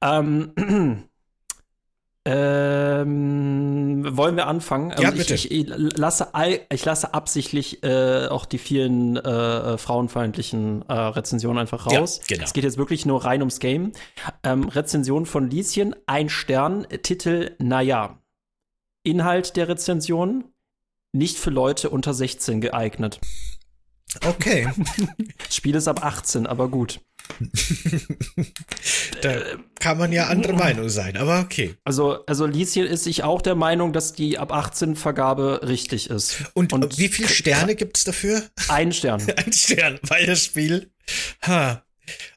Ähm, 0.00 0.52
ähm, 2.24 4.16
wollen 4.16 4.36
wir 4.36 4.46
anfangen? 4.46 4.90
Ja, 4.90 5.08
also 5.08 5.18
bitte. 5.18 5.34
Ich, 5.34 5.50
ich, 5.50 5.66
lasse, 5.68 6.28
ich 6.70 6.84
lasse 6.84 7.14
absichtlich 7.14 7.82
äh, 7.82 8.28
auch 8.28 8.44
die 8.44 8.58
vielen 8.58 9.16
äh, 9.16 9.78
frauenfeindlichen 9.78 10.84
äh, 10.88 10.92
Rezensionen 10.92 11.58
einfach 11.58 11.86
raus. 11.86 12.20
Ja, 12.28 12.36
genau. 12.36 12.44
Es 12.44 12.52
geht 12.52 12.64
jetzt 12.64 12.78
wirklich 12.78 13.06
nur 13.06 13.24
rein 13.24 13.40
ums 13.40 13.58
Game. 13.58 13.92
Ähm, 14.44 14.68
Rezension 14.68 15.26
von 15.26 15.50
Lieschen, 15.50 15.96
ein 16.06 16.28
Stern, 16.28 16.86
Titel 17.02 17.56
Naja. 17.58 18.20
Inhalt 19.02 19.56
der 19.56 19.68
Rezension 19.68 20.44
nicht 21.12 21.38
für 21.38 21.50
Leute 21.50 21.90
unter 21.90 22.14
16 22.14 22.60
geeignet. 22.60 23.20
Okay. 24.24 24.68
Das 25.38 25.54
Spiel 25.56 25.74
ist 25.74 25.88
ab 25.88 26.04
18, 26.04 26.46
aber 26.46 26.68
gut. 26.68 27.00
da 29.22 29.40
kann 29.78 29.98
man 29.98 30.12
ja 30.12 30.26
andere 30.26 30.52
Meinung 30.52 30.88
sein, 30.88 31.16
aber 31.16 31.40
okay. 31.40 31.76
Also, 31.84 32.24
also 32.26 32.44
Lieschen 32.46 32.86
ist 32.86 33.04
sich 33.04 33.22
auch 33.22 33.40
der 33.40 33.54
Meinung, 33.54 33.92
dass 33.92 34.12
die 34.12 34.38
ab 34.38 34.52
18 34.52 34.96
Vergabe 34.96 35.60
richtig 35.62 36.10
ist. 36.10 36.42
Und, 36.54 36.72
Und 36.72 36.98
wie 36.98 37.08
viele 37.08 37.28
Sterne 37.28 37.76
gibt 37.76 37.98
es 37.98 38.04
dafür? 38.04 38.42
Ein 38.68 38.92
Stern. 38.92 39.22
Ein 39.36 39.52
Stern, 39.52 40.00
weil 40.02 40.26
das 40.26 40.44
Spiel. 40.44 40.90
Ha. 41.42 41.84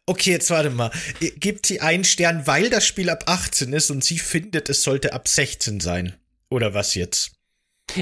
Okay, 0.06 0.32
jetzt 0.32 0.52
warte 0.52 0.69
mal. 0.69 0.91
Gibt 1.38 1.65
sie 1.65 1.82
einen 1.82 2.04
Stern, 2.04 2.45
weil 2.45 2.69
das 2.69 2.86
Spiel 2.86 3.10
ab 3.10 3.23
18 3.26 3.73
ist 3.73 3.89
und 3.89 4.04
sie 4.04 4.19
findet, 4.19 4.69
es 4.69 4.84
sollte 4.84 5.13
ab 5.13 5.28
16 5.28 5.80
sein? 5.80 6.13
Oder 6.54 6.76
was 6.76 6.94
jetzt? 6.94 7.32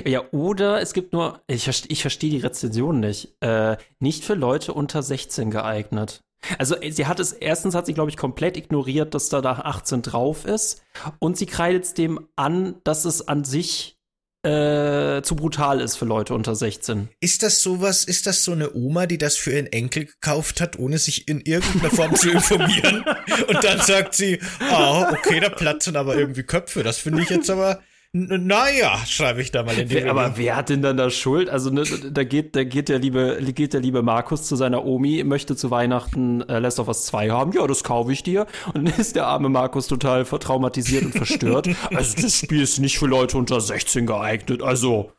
Ja, 0.06 0.30
oder 0.32 0.82
es 0.82 0.92
gibt 0.92 1.14
nur, 1.14 1.42
ich, 1.48 1.70
ich 1.90 2.02
verstehe 2.02 2.30
die 2.30 2.40
Rezension 2.40 3.00
nicht, 3.00 3.34
äh, 3.40 3.78
nicht 4.00 4.26
für 4.26 4.34
Leute 4.34 4.74
unter 4.74 5.02
16 5.02 5.52
geeignet. 5.52 6.20
Also 6.58 6.76
sie 6.86 7.06
hat 7.06 7.22
es, 7.22 7.32
erstens 7.32 7.76
hat 7.76 7.86
sie, 7.86 7.94
glaube 7.94 8.10
ich, 8.10 8.18
komplett 8.18 8.58
ignoriert, 8.58 9.14
dass 9.14 9.30
da 9.30 9.40
da 9.40 9.54
18 9.54 10.02
drauf 10.02 10.44
ist. 10.44 10.84
Und 11.20 11.38
sie 11.38 11.46
kreidet 11.46 11.86
es 11.86 11.94
dem 11.94 12.28
an, 12.36 12.76
dass 12.84 13.06
es 13.06 13.26
an 13.26 13.46
sich 13.46 13.96
äh, 14.44 15.22
zu 15.22 15.38
brutal 15.38 15.80
ist 15.80 15.96
für 15.96 16.06
Leute 16.06 16.34
unter 16.34 16.54
16. 16.54 17.08
Ist 17.22 17.44
das 17.44 17.62
sowas, 17.62 18.04
ist 18.04 18.28
das 18.28 18.44
so 18.44 18.52
eine 18.52 18.74
Oma, 18.74 19.06
die 19.06 19.18
das 19.18 19.38
für 19.38 19.52
ihren 19.52 19.68
Enkel 19.68 20.08
gekauft 20.08 20.60
hat, 20.60 20.78
ohne 20.78 20.98
sich 20.98 21.30
in 21.30 21.40
irgendeiner 21.40 21.92
Form 21.92 22.16
zu 22.16 22.32
informieren? 22.32 23.06
Und 23.48 23.64
dann 23.64 23.80
sagt 23.80 24.14
sie, 24.14 24.42
ah, 24.60 25.08
oh, 25.10 25.14
okay, 25.14 25.40
da 25.40 25.48
platzen 25.48 25.96
aber 25.96 26.18
irgendwie 26.18 26.44
Köpfe. 26.44 26.84
Das 26.84 26.98
finde 26.98 27.22
ich 27.22 27.30
jetzt 27.30 27.50
aber 27.50 27.82
naja, 28.14 28.98
schreibe 29.08 29.42
ich 29.42 29.52
da 29.52 29.64
mal 29.64 29.78
in 29.80 29.88
die 29.88 30.04
Aber 30.04 30.34
wer 30.36 30.58
hat 30.58 30.68
denn 30.68 30.82
dann 30.82 30.98
da 30.98 31.10
Schuld? 31.10 31.50
Also 31.50 31.70
ne, 31.70 31.84
da 31.84 32.26
geht, 32.26 32.58
da 32.58 32.66
geht 32.66 32.90
der 32.90 33.00
liebe, 33.00 33.40
geht 33.54 33.72
der 33.72 33.80
liebe 33.80 34.02
Markus 34.02 34.44
zu 34.44 34.58
seiner 34.58 34.84
Omi, 34.84 35.24
möchte 35.24 35.56
zu 35.56 35.72
Weihnachten 35.72 36.42
äh, 36.42 36.60
Last 36.60 36.80
of 36.80 36.90
Us 36.90 37.06
2 37.06 37.30
haben. 37.30 37.54
Ja, 37.54 37.66
das 37.68 37.86
kaufe 37.86 38.12
ich 38.12 38.22
dir. 38.22 38.48
Und 38.74 38.86
dann 38.90 39.00
ist 39.00 39.16
der 39.16 39.28
arme 39.28 39.48
Markus 39.48 39.88
total 39.88 40.26
traumatisiert 40.26 41.06
und 41.06 41.14
verstört. 41.14 41.70
also 41.90 42.22
das 42.22 42.38
Spiel 42.38 42.62
ist 42.62 42.80
nicht 42.80 43.00
für 43.00 43.08
Leute 43.08 43.38
unter 43.38 43.62
16 43.62 44.06
geeignet. 44.06 44.62
Also, 44.62 45.14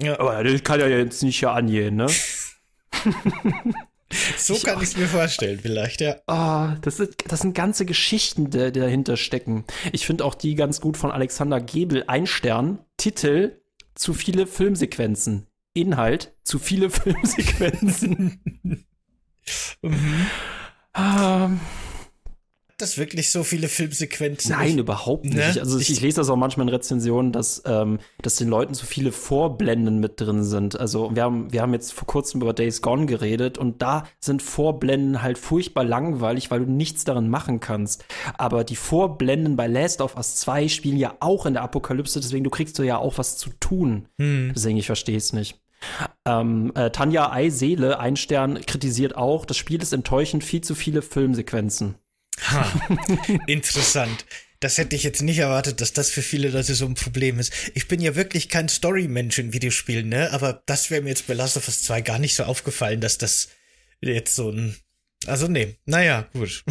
ja. 0.00 0.18
aber 0.18 0.42
das 0.44 0.64
kann 0.64 0.80
ja 0.80 0.88
jetzt 0.88 1.22
nicht 1.22 1.38
hier 1.38 1.50
angehen, 1.50 1.96
ne? 1.96 2.06
So 4.36 4.54
ich 4.54 4.64
kann 4.64 4.78
ich 4.78 4.90
es 4.90 4.96
mir 4.96 5.06
vorstellen, 5.06 5.58
vielleicht, 5.60 6.00
ja. 6.00 6.16
Oh, 6.26 6.74
das, 6.80 6.96
sind, 6.96 7.14
das 7.28 7.40
sind 7.40 7.54
ganze 7.54 7.84
Geschichten, 7.84 8.50
die, 8.50 8.72
die 8.72 8.80
dahinter 8.80 9.16
stecken. 9.16 9.64
Ich 9.92 10.06
finde 10.06 10.24
auch 10.24 10.34
die 10.34 10.54
ganz 10.54 10.80
gut 10.80 10.96
von 10.96 11.10
Alexander 11.10 11.60
Gebel. 11.60 12.04
Ein 12.06 12.26
Stern, 12.26 12.78
Titel, 12.96 13.60
zu 13.94 14.14
viele 14.14 14.46
Filmsequenzen. 14.46 15.46
Inhalt, 15.74 16.32
zu 16.42 16.58
viele 16.58 16.88
Filmsequenzen. 16.90 18.40
mhm. 19.82 20.26
ähm, 20.96 21.60
das 22.80 22.98
wirklich 22.98 23.30
so 23.30 23.42
viele 23.44 23.68
Filmsequenzen? 23.68 24.52
Nein, 24.52 24.78
überhaupt 24.78 25.24
nicht. 25.24 25.36
Ne? 25.36 25.60
Also 25.60 25.78
ich, 25.78 25.90
ich, 25.90 26.00
lese 26.00 26.16
das 26.16 26.30
auch 26.30 26.36
manchmal 26.36 26.66
in 26.68 26.74
Rezensionen, 26.74 27.32
dass, 27.32 27.62
ähm, 27.66 27.98
dass 28.22 28.36
den 28.36 28.48
Leuten 28.48 28.74
zu 28.74 28.86
viele 28.86 29.12
Vorblenden 29.12 29.98
mit 29.98 30.20
drin 30.20 30.44
sind. 30.44 30.78
Also 30.78 31.14
wir 31.14 31.22
haben, 31.22 31.52
wir 31.52 31.62
haben 31.62 31.72
jetzt 31.72 31.92
vor 31.92 32.06
kurzem 32.06 32.40
über 32.40 32.52
Days 32.52 32.80
Gone 32.82 33.06
geredet 33.06 33.58
und 33.58 33.82
da 33.82 34.04
sind 34.20 34.42
Vorblenden 34.42 35.22
halt 35.22 35.38
furchtbar 35.38 35.84
langweilig, 35.84 36.50
weil 36.50 36.60
du 36.60 36.70
nichts 36.70 37.04
darin 37.04 37.28
machen 37.28 37.60
kannst. 37.60 38.04
Aber 38.36 38.64
die 38.64 38.76
Vorblenden 38.76 39.56
bei 39.56 39.66
Last 39.66 40.00
of 40.00 40.16
Us 40.16 40.36
2 40.36 40.68
spielen 40.68 40.96
ja 40.96 41.16
auch 41.20 41.46
in 41.46 41.54
der 41.54 41.62
Apokalypse, 41.62 42.20
deswegen 42.20 42.44
du 42.44 42.50
kriegst 42.50 42.78
du 42.78 42.82
ja 42.82 42.98
auch 42.98 43.18
was 43.18 43.36
zu 43.36 43.50
tun. 43.60 44.08
Hm. 44.18 44.52
Deswegen, 44.54 44.78
ich 44.78 44.86
verstehe 44.86 45.16
es 45.16 45.32
nicht. 45.32 45.60
Ähm, 46.24 46.72
äh, 46.74 46.90
Tanja 46.90 47.30
Eiseele, 47.30 47.98
ein 47.98 48.16
Stern, 48.16 48.60
kritisiert 48.66 49.16
auch, 49.16 49.44
das 49.44 49.56
Spiel 49.56 49.80
ist 49.80 49.92
enttäuschend, 49.92 50.44
viel 50.44 50.60
zu 50.60 50.74
viele 50.74 51.02
Filmsequenzen. 51.02 51.96
Ha, 52.50 52.88
interessant. 53.46 54.24
Das 54.60 54.76
hätte 54.76 54.96
ich 54.96 55.04
jetzt 55.04 55.22
nicht 55.22 55.38
erwartet, 55.38 55.80
dass 55.80 55.92
das 55.92 56.10
für 56.10 56.22
viele 56.22 56.48
Leute 56.48 56.74
so 56.74 56.84
ein 56.84 56.94
Problem 56.94 57.38
ist. 57.38 57.52
Ich 57.74 57.86
bin 57.86 58.00
ja 58.00 58.16
wirklich 58.16 58.48
kein 58.48 58.68
Story-Mensch 58.68 59.38
in 59.38 59.52
Videospielen, 59.52 60.08
ne? 60.08 60.32
Aber 60.32 60.62
das 60.66 60.90
wäre 60.90 61.02
mir 61.02 61.10
jetzt 61.10 61.28
bei 61.28 61.34
Last 61.34 61.56
of 61.56 61.68
Us 61.68 61.82
2 61.82 62.00
gar 62.00 62.18
nicht 62.18 62.34
so 62.34 62.42
aufgefallen, 62.42 63.00
dass 63.00 63.18
das 63.18 63.50
jetzt 64.00 64.34
so 64.34 64.50
ein. 64.50 64.74
Also, 65.26 65.46
nee. 65.46 65.76
Naja, 65.84 66.26
gut. 66.32 66.64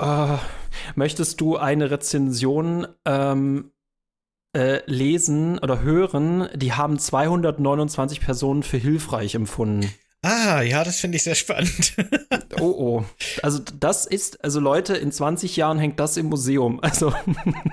uh, 0.00 0.38
möchtest 0.94 1.40
du 1.40 1.56
eine 1.56 1.90
Rezension 1.90 2.86
ähm, 3.04 3.72
äh, 4.52 4.82
lesen 4.86 5.58
oder 5.58 5.80
hören? 5.80 6.48
Die 6.54 6.74
haben 6.74 6.96
229 6.96 8.20
Personen 8.20 8.62
für 8.62 8.78
hilfreich 8.78 9.34
empfunden. 9.34 9.92
Ah, 10.22 10.60
ja, 10.60 10.84
das 10.84 11.00
finde 11.00 11.16
ich 11.16 11.22
sehr 11.22 11.34
spannend. 11.34 11.94
oh, 12.60 12.64
oh. 12.64 13.04
Also 13.42 13.58
das 13.58 14.04
ist, 14.04 14.44
also 14.44 14.60
Leute, 14.60 14.94
in 14.94 15.12
20 15.12 15.56
Jahren 15.56 15.78
hängt 15.78 15.98
das 15.98 16.18
im 16.18 16.26
Museum. 16.26 16.78
Also 16.82 17.14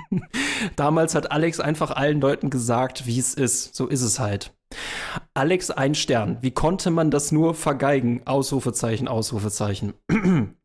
damals 0.78 1.14
hat 1.14 1.32
Alex 1.32 1.60
einfach 1.60 1.92
allen 1.92 2.22
Leuten 2.22 2.50
gesagt, 2.50 3.06
wie 3.06 3.20
es 3.20 3.34
ist. 3.34 3.76
So 3.76 3.88
ist 3.88 4.02
es 4.02 4.20
halt. 4.20 4.54
Alex 5.34 5.72
ein 5.72 5.94
Stern. 5.94 6.38
Wie 6.42 6.52
konnte 6.52 6.90
man 6.90 7.12
das 7.12 7.34
nur 7.34 7.54
vergeigen? 7.54 8.22
Ausrufezeichen, 8.26 9.10
Ausrufezeichen. 9.10 9.94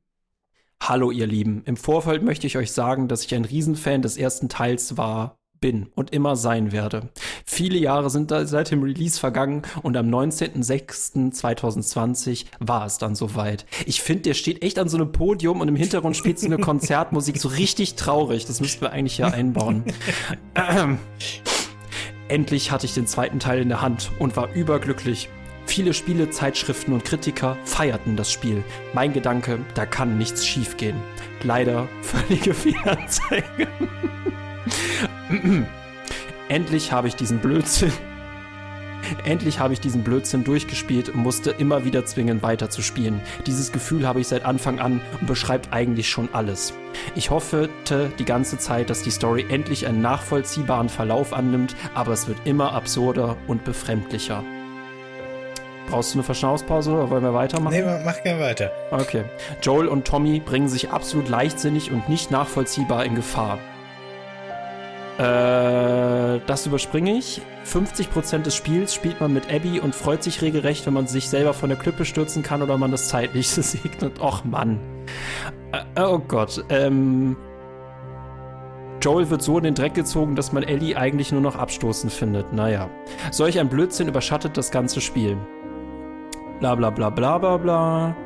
Hallo 0.80 1.10
ihr 1.10 1.26
Lieben. 1.26 1.62
Im 1.64 1.76
Vorfeld 1.76 2.22
möchte 2.22 2.46
ich 2.46 2.56
euch 2.56 2.70
sagen, 2.70 3.08
dass 3.08 3.24
ich 3.24 3.34
ein 3.34 3.44
Riesenfan 3.44 4.02
des 4.02 4.16
ersten 4.16 4.48
Teils 4.48 4.96
war 4.96 5.41
bin 5.62 5.86
und 5.94 6.12
immer 6.12 6.36
sein 6.36 6.72
werde. 6.72 7.08
Viele 7.46 7.78
Jahre 7.78 8.10
sind 8.10 8.30
da 8.30 8.44
seit 8.44 8.70
dem 8.70 8.82
Release 8.82 9.18
vergangen 9.18 9.62
und 9.80 9.96
am 9.96 10.10
19.06.2020 10.10 12.44
war 12.58 12.84
es 12.84 12.98
dann 12.98 13.14
soweit. 13.14 13.64
Ich 13.86 14.02
finde, 14.02 14.24
der 14.24 14.34
steht 14.34 14.62
echt 14.62 14.78
an 14.78 14.90
so 14.90 14.98
einem 14.98 15.12
Podium 15.12 15.62
und 15.62 15.68
im 15.68 15.76
Hintergrund 15.76 16.18
spielt 16.18 16.38
so 16.38 16.44
eine 16.44 16.58
Konzertmusik 16.62 17.38
so 17.38 17.48
richtig 17.48 17.94
traurig. 17.94 18.44
Das 18.44 18.60
müssten 18.60 18.82
wir 18.82 18.92
eigentlich 18.92 19.16
ja 19.16 19.28
einbauen. 19.28 19.84
Ähm. 20.54 20.98
Endlich 22.28 22.70
hatte 22.70 22.86
ich 22.86 22.94
den 22.94 23.06
zweiten 23.06 23.40
Teil 23.40 23.60
in 23.60 23.68
der 23.68 23.82
Hand 23.82 24.10
und 24.18 24.36
war 24.36 24.54
überglücklich. 24.54 25.28
Viele 25.66 25.92
Spiele, 25.94 26.30
Zeitschriften 26.30 26.92
und 26.92 27.04
Kritiker 27.04 27.56
feierten 27.64 28.16
das 28.16 28.32
Spiel. 28.32 28.64
Mein 28.94 29.12
Gedanke, 29.12 29.58
da 29.74 29.86
kann 29.86 30.18
nichts 30.18 30.46
schiefgehen. 30.46 30.96
Leider 31.42 31.88
völlige 32.00 32.54
Fehlanzeige. 32.54 33.68
Endlich 36.48 36.92
habe 36.92 37.08
ich 37.08 37.16
diesen 37.16 37.38
Blödsinn. 37.38 37.92
Endlich 39.24 39.58
habe 39.58 39.72
ich 39.74 39.80
diesen 39.80 40.04
Blödsinn 40.04 40.44
durchgespielt 40.44 41.08
und 41.08 41.16
musste 41.16 41.50
immer 41.50 41.84
wieder 41.84 42.04
zwingen, 42.04 42.42
weiterzuspielen. 42.42 43.20
Dieses 43.46 43.72
Gefühl 43.72 44.06
habe 44.06 44.20
ich 44.20 44.28
seit 44.28 44.44
Anfang 44.44 44.78
an 44.78 45.00
und 45.20 45.26
beschreibt 45.26 45.72
eigentlich 45.72 46.08
schon 46.08 46.28
alles. 46.32 46.74
Ich 47.14 47.30
hoffte 47.30 47.68
die 48.18 48.24
ganze 48.24 48.58
Zeit, 48.58 48.90
dass 48.90 49.02
die 49.02 49.10
Story 49.10 49.44
endlich 49.48 49.86
einen 49.86 50.02
nachvollziehbaren 50.02 50.88
Verlauf 50.88 51.32
annimmt, 51.32 51.74
aber 51.94 52.12
es 52.12 52.28
wird 52.28 52.38
immer 52.44 52.72
absurder 52.72 53.36
und 53.48 53.64
befremdlicher. 53.64 54.44
Brauchst 55.88 56.14
du 56.14 56.18
eine 56.18 56.22
Verschnaufspause 56.22 56.92
oder 56.92 57.10
wollen 57.10 57.24
wir 57.24 57.34
weitermachen? 57.34 57.74
Nee, 57.74 58.02
mach 58.04 58.22
gerne 58.22 58.40
weiter. 58.40 58.70
Okay. 58.92 59.24
Joel 59.62 59.88
und 59.88 60.06
Tommy 60.06 60.40
bringen 60.40 60.68
sich 60.68 60.90
absolut 60.90 61.28
leichtsinnig 61.28 61.90
und 61.90 62.08
nicht 62.08 62.30
nachvollziehbar 62.30 63.04
in 63.04 63.14
Gefahr. 63.14 63.58
Äh, 65.22 66.40
das 66.46 66.66
überspringe 66.66 67.12
ich. 67.12 67.40
50% 67.64 68.38
des 68.38 68.56
Spiels 68.56 68.92
spielt 68.92 69.20
man 69.20 69.32
mit 69.32 69.52
Abby 69.52 69.78
und 69.78 69.94
freut 69.94 70.22
sich 70.22 70.42
regelrecht, 70.42 70.84
wenn 70.86 70.94
man 70.94 71.06
sich 71.06 71.28
selber 71.28 71.54
von 71.54 71.68
der 71.68 71.78
Klippe 71.78 72.04
stürzen 72.04 72.42
kann 72.42 72.60
oder 72.60 72.76
man 72.76 72.90
das 72.90 73.08
zeitlich 73.08 73.48
segnet. 73.50 74.20
Och 74.20 74.44
Mann. 74.44 74.80
Äh, 75.72 76.02
oh 76.02 76.18
Gott. 76.18 76.64
Ähm, 76.70 77.36
Joel 79.00 79.30
wird 79.30 79.42
so 79.42 79.58
in 79.58 79.64
den 79.64 79.74
Dreck 79.74 79.94
gezogen, 79.94 80.34
dass 80.34 80.52
man 80.52 80.64
Ellie 80.64 80.96
eigentlich 80.96 81.30
nur 81.30 81.40
noch 81.40 81.56
abstoßend 81.56 82.12
findet. 82.12 82.52
Naja. 82.52 82.90
Solch 83.30 83.60
ein 83.60 83.68
Blödsinn 83.68 84.08
überschattet 84.08 84.56
das 84.56 84.72
ganze 84.72 85.00
Spiel. 85.00 85.36
Bla 86.58 86.74
bla 86.74 86.90
bla 86.90 87.10
bla 87.10 87.38
bla 87.38 87.56
bla. 87.58 88.16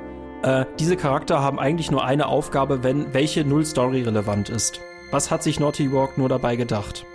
Äh, 0.42 0.64
diese 0.78 0.96
Charakter 0.96 1.42
haben 1.42 1.58
eigentlich 1.58 1.90
nur 1.90 2.04
eine 2.04 2.26
Aufgabe, 2.26 2.82
wenn 2.82 3.12
welche 3.12 3.44
null 3.44 3.66
Story 3.66 4.02
relevant 4.02 4.48
ist. 4.48 4.80
Was 5.16 5.30
hat 5.30 5.42
sich 5.42 5.58
Naughty 5.58 5.90
Walk 5.94 6.18
nur 6.18 6.28
dabei 6.28 6.56
gedacht? 6.56 7.06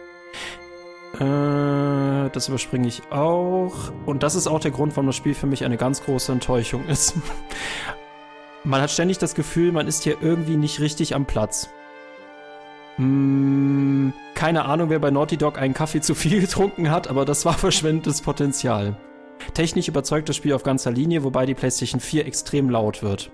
Äh, 1.20 2.32
das 2.32 2.48
überspringe 2.48 2.88
ich 2.88 3.04
auch. 3.12 3.76
Und 4.08 4.24
das 4.24 4.34
ist 4.34 4.48
auch 4.48 4.60
der 4.60 4.72
Grund, 4.72 4.96
warum 4.96 5.06
das 5.06 5.16
Spiel 5.16 5.36
für 5.36 5.46
mich 5.46 5.64
eine 5.66 5.78
ganz 5.78 6.04
große 6.04 6.32
Enttäuschung 6.32 6.88
ist. 6.88 7.14
man 8.64 8.82
hat 8.82 8.90
ständig 8.90 9.20
das 9.20 9.36
Gefühl, 9.36 9.72
man 9.72 9.86
ist 9.86 10.02
hier 10.02 10.18
irgendwie 10.20 10.58
nicht 10.58 10.80
richtig 10.80 11.14
am 11.14 11.28
Platz. 11.28 11.70
Hm, 12.96 14.14
keine 14.34 14.66
Ahnung, 14.66 14.90
wer 14.90 14.98
bei 14.98 15.12
Naughty 15.12 15.38
Dog 15.38 15.60
einen 15.60 15.76
Kaffee 15.76 16.02
zu 16.02 16.16
viel 16.16 16.42
getrunken 16.42 16.90
hat, 16.90 17.08
aber 17.08 17.24
das 17.24 17.46
war 17.46 17.54
verschwendetes 17.54 18.24
Potenzial. 18.24 18.98
Technisch 19.54 19.88
überzeugt 19.88 20.28
das 20.28 20.38
Spiel 20.38 20.54
auf 20.54 20.64
ganzer 20.64 20.90
Linie, 20.90 21.24
wobei 21.24 21.46
die 21.46 21.54
PlayStation 21.54 22.00
4 22.00 22.26
extrem 22.26 22.72
laut 22.72 23.04
wird. 23.04 23.32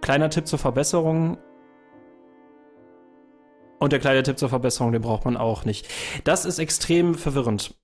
Kleiner 0.00 0.28
Tipp 0.28 0.48
zur 0.48 0.58
Verbesserung. 0.58 1.38
Und 3.78 3.92
der 3.92 4.00
kleine 4.00 4.22
Tipp 4.22 4.38
zur 4.38 4.48
Verbesserung, 4.48 4.92
den 4.92 5.02
braucht 5.02 5.24
man 5.24 5.36
auch 5.36 5.64
nicht. 5.64 5.88
Das 6.24 6.44
ist 6.44 6.58
extrem 6.58 7.14
verwirrend. 7.14 7.74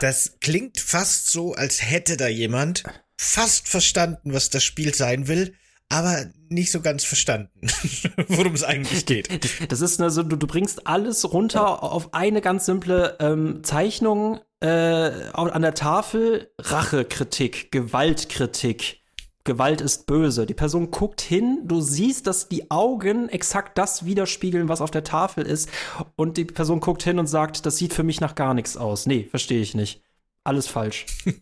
Das 0.00 0.38
klingt 0.40 0.80
fast 0.80 1.30
so, 1.30 1.54
als 1.54 1.82
hätte 1.82 2.16
da 2.16 2.28
jemand 2.28 2.84
fast 3.16 3.68
verstanden, 3.68 4.32
was 4.32 4.50
das 4.50 4.64
Spiel 4.64 4.94
sein 4.94 5.28
will, 5.28 5.54
aber 5.88 6.26
nicht 6.48 6.72
so 6.72 6.80
ganz 6.80 7.04
verstanden, 7.04 7.68
worum 8.28 8.54
es 8.54 8.64
eigentlich 8.64 9.06
geht. 9.06 9.28
Das 9.70 9.80
ist 9.80 10.00
also, 10.00 10.22
du, 10.22 10.36
du 10.36 10.46
bringst 10.46 10.86
alles 10.86 11.32
runter 11.32 11.82
auf 11.82 12.14
eine 12.14 12.40
ganz 12.40 12.66
simple 12.66 13.16
ähm, 13.20 13.62
Zeichnung 13.62 14.40
äh, 14.60 14.66
an 14.66 15.62
der 15.62 15.74
Tafel. 15.74 16.50
Rachekritik, 16.58 17.70
Gewaltkritik, 17.70 19.01
Gewalt 19.44 19.80
ist 19.80 20.06
böse. 20.06 20.46
Die 20.46 20.54
Person 20.54 20.90
guckt 20.90 21.20
hin, 21.20 21.62
du 21.64 21.80
siehst, 21.80 22.26
dass 22.26 22.48
die 22.48 22.70
Augen 22.70 23.28
exakt 23.28 23.76
das 23.76 24.04
widerspiegeln, 24.04 24.68
was 24.68 24.80
auf 24.80 24.90
der 24.90 25.04
Tafel 25.04 25.44
ist. 25.44 25.68
Und 26.16 26.36
die 26.36 26.44
Person 26.44 26.80
guckt 26.80 27.02
hin 27.02 27.18
und 27.18 27.26
sagt, 27.26 27.66
das 27.66 27.76
sieht 27.76 27.92
für 27.92 28.04
mich 28.04 28.20
nach 28.20 28.34
gar 28.34 28.54
nichts 28.54 28.76
aus. 28.76 29.06
Nee, 29.06 29.26
verstehe 29.28 29.60
ich 29.60 29.74
nicht. 29.74 30.02
Alles 30.44 30.68
falsch. 30.68 31.06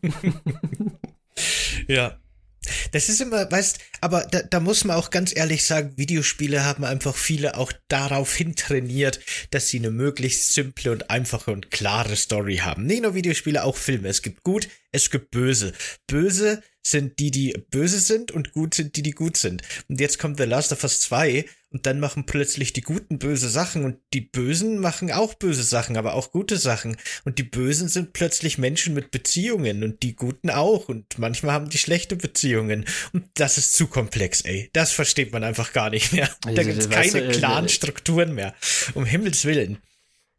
ja. 1.88 2.16
Das 2.93 3.09
ist 3.09 3.21
immer, 3.21 3.51
weißt, 3.51 3.79
aber 4.01 4.27
da, 4.31 4.43
da 4.43 4.61
muss 4.61 4.85
man 4.85 4.97
auch 4.97 5.11
ganz 5.11 5.35
ehrlich 5.35 5.65
sagen, 5.65 5.97
Videospiele 5.97 6.65
haben 6.65 6.85
einfach 6.85 7.17
viele 7.17 7.57
auch 7.57 7.73
daraufhin 7.89 8.55
trainiert, 8.55 9.21
dass 9.51 9.69
sie 9.69 9.79
eine 9.79 9.91
möglichst 9.91 10.53
simple 10.53 10.93
und 10.93 11.11
einfache 11.11 11.53
und 11.53 11.71
klare 11.71 12.17
Story 12.17 12.59
haben. 12.59 12.85
Nicht 12.85 13.03
nur 13.03 13.15
Videospiele, 13.15 13.65
auch 13.65 13.77
Filme. 13.77 14.09
Es 14.09 14.23
gibt 14.23 14.43
gut, 14.43 14.69
es 14.93 15.11
gibt 15.11 15.31
böse. 15.31 15.73
Böse 16.07 16.63
sind 16.83 17.19
die, 17.19 17.31
die 17.31 17.53
böse 17.71 18.01
sind 18.01 18.31
und 18.31 18.53
gut 18.53 18.75
sind 18.75 18.97
die, 18.97 19.03
die 19.03 19.13
gut 19.13 19.37
sind. 19.37 19.63
Und 19.89 20.01
jetzt 20.01 20.19
kommt 20.19 20.39
The 20.39 20.45
Last 20.45 20.73
of 20.73 20.83
Us 20.83 21.01
2 21.01 21.47
und 21.73 21.87
dann 21.87 22.01
machen 22.01 22.27
plötzlich 22.27 22.73
die 22.73 22.81
Guten 22.81 23.18
böse 23.18 23.49
Sachen 23.49 23.85
und 23.85 23.99
die 24.12 24.21
Bösen 24.21 24.79
machen 24.79 25.12
auch 25.12 25.35
böse 25.35 25.62
Sachen, 25.62 25.97
aber 25.97 26.14
auch 26.14 26.33
gute 26.33 26.57
Sachen. 26.57 26.97
Und 27.25 27.39
die 27.39 27.45
Bösen 27.45 27.89
sind 27.89 28.12
plötzlich 28.12 28.59
Menschen 28.59 28.93
mit 28.93 29.12
Beziehungen 29.12 29.85
und 29.85 30.03
die 30.03 30.16
Guten 30.16 30.51
auch 30.51 30.89
und 30.89 31.18
manchmal 31.18 31.53
haben 31.53 31.71
die 31.71 31.79
schlechte 31.79 32.16
Beziehungen. 32.16 32.85
Und 33.12 33.27
das 33.35 33.57
ist 33.57 33.75
zu 33.75 33.87
komplex, 33.87 34.41
ey. 34.41 34.68
Das 34.73 34.91
versteht 34.91 35.33
man 35.33 35.45
einfach 35.45 35.73
gar 35.73 35.91
nicht 35.91 36.12
mehr. 36.12 36.29
Da 36.53 36.64
gibt's 36.64 36.91
keine 36.91 37.29
klaren 37.29 37.68
Strukturen 37.68 38.35
mehr. 38.35 38.55
Um 38.95 39.05
Himmels 39.05 39.45
Willen. 39.45 39.79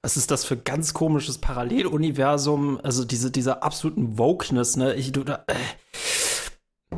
Was 0.02 0.18
ist 0.18 0.32
das 0.32 0.44
für 0.44 0.58
ganz 0.58 0.94
komisches 0.94 1.38
Paralleluniversum? 1.38 2.80
Also 2.84 3.06
diese, 3.06 3.32
dieser 3.32 3.64
absoluten 3.64 4.18
Wokeness, 4.18 4.76
ne? 4.76 4.96
Ich, 4.96 5.12
du, 5.12 5.24
da, 5.24 5.46
äh, 5.48 5.54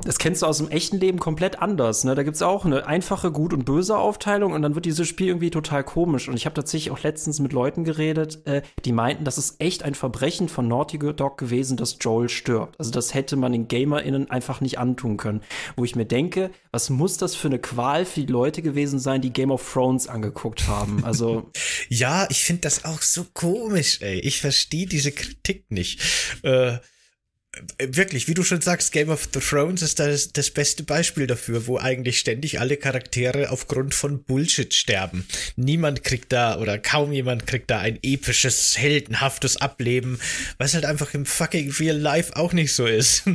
das 0.02 0.18
kennst 0.18 0.42
du 0.42 0.48
aus 0.48 0.58
dem 0.58 0.70
echten 0.70 0.98
Leben 0.98 1.20
komplett 1.20 1.60
anders. 1.60 2.04
Ne? 2.04 2.16
Da 2.16 2.24
gibt 2.24 2.36
es 2.36 2.42
auch 2.42 2.66
eine 2.66 2.88
einfache 2.88 3.32
Gut- 3.32 3.54
und 3.54 3.64
böse 3.64 3.98
Aufteilung 3.98 4.54
und 4.54 4.62
dann 4.62 4.76
wird 4.76 4.86
dieses 4.86 5.08
Spiel 5.08 5.28
irgendwie 5.28 5.52
total 5.52 5.84
komisch. 5.84 6.28
Und 6.28 6.36
ich 6.36 6.46
habe 6.46 6.56
tatsächlich 6.56 6.92
auch 6.92 7.02
letztens 7.04 7.40
mit 7.40 7.54
Leuten 7.54 7.84
geredet, 7.84 8.46
äh, 8.46 8.64
die 8.86 8.92
meinten, 8.92 9.24
das 9.24 9.38
ist 9.38 9.62
echt 9.62 9.84
ein 9.84 9.96
Verbrechen 9.96 10.50
von 10.50 10.68
Naughty 10.68 10.98
Dog 10.98 11.38
gewesen, 11.38 11.78
dass 11.78 11.98
Joel 12.02 12.28
stirbt. 12.28 12.76
Also 12.80 12.92
das 12.92 13.14
hätte 13.14 13.36
man 13.36 13.52
den 13.52 13.68
GamerInnen 13.68 14.30
einfach 14.30 14.62
nicht 14.62 14.80
antun 14.80 15.18
können. 15.18 15.42
Wo 15.76 15.86
ich 15.86 15.96
mir 15.96 16.06
denke, 16.06 16.50
was 16.72 16.90
muss 16.90 17.18
das 17.18 17.36
für 17.36 17.48
eine 17.48 17.60
Qual 17.60 18.06
für 18.06 18.22
die 18.22 18.32
Leute 18.32 18.62
gewesen 18.62 19.00
sein, 19.00 19.22
die 19.22 19.32
Game 19.32 19.52
of 19.52 19.72
Thrones 19.72 20.08
angeguckt 20.08 20.68
haben? 20.68 21.04
Also 21.06 21.52
ja, 21.90 22.28
ich 22.30 22.44
finde 22.44 22.62
das 22.62 22.84
auch 22.86 23.02
so 23.02 23.26
komisch, 23.34 24.02
ey. 24.02 24.20
Ich 24.20 24.42
verstehe 24.42 24.88
diese 24.88 25.12
Kritik 25.12 25.66
nicht. 25.70 26.02
Äh 26.44 26.78
wirklich, 27.80 28.28
wie 28.28 28.34
du 28.34 28.44
schon 28.44 28.62
sagst, 28.62 28.92
Game 28.92 29.10
of 29.10 29.28
Thrones 29.28 29.82
ist 29.82 30.00
das, 30.00 30.34
das 30.34 30.50
beste 30.50 30.84
Beispiel 30.84 31.28
dafür, 31.28 31.68
wo 31.68 31.78
eigentlich 31.78 32.20
ständig 32.20 32.60
alle 32.60 32.78
Charaktere 32.78 33.52
aufgrund 33.52 33.94
von 33.94 34.24
Bullshit 34.24 34.74
sterben. 34.74 35.28
Niemand 35.56 36.04
kriegt 36.04 36.32
da 36.32 36.58
oder 36.58 36.80
kaum 36.80 37.12
jemand 37.12 37.46
kriegt 37.46 37.70
da 37.70 37.80
ein 37.80 38.00
episches, 38.02 38.78
heldenhaftes 38.78 39.58
Ableben, 39.58 40.20
was 40.58 40.74
halt 40.74 40.86
einfach 40.86 41.14
im 41.14 41.26
fucking 41.26 41.72
Real 41.72 41.98
Life 41.98 42.36
auch 42.36 42.54
nicht 42.54 42.74
so 42.74 42.86
ist. 42.86 43.24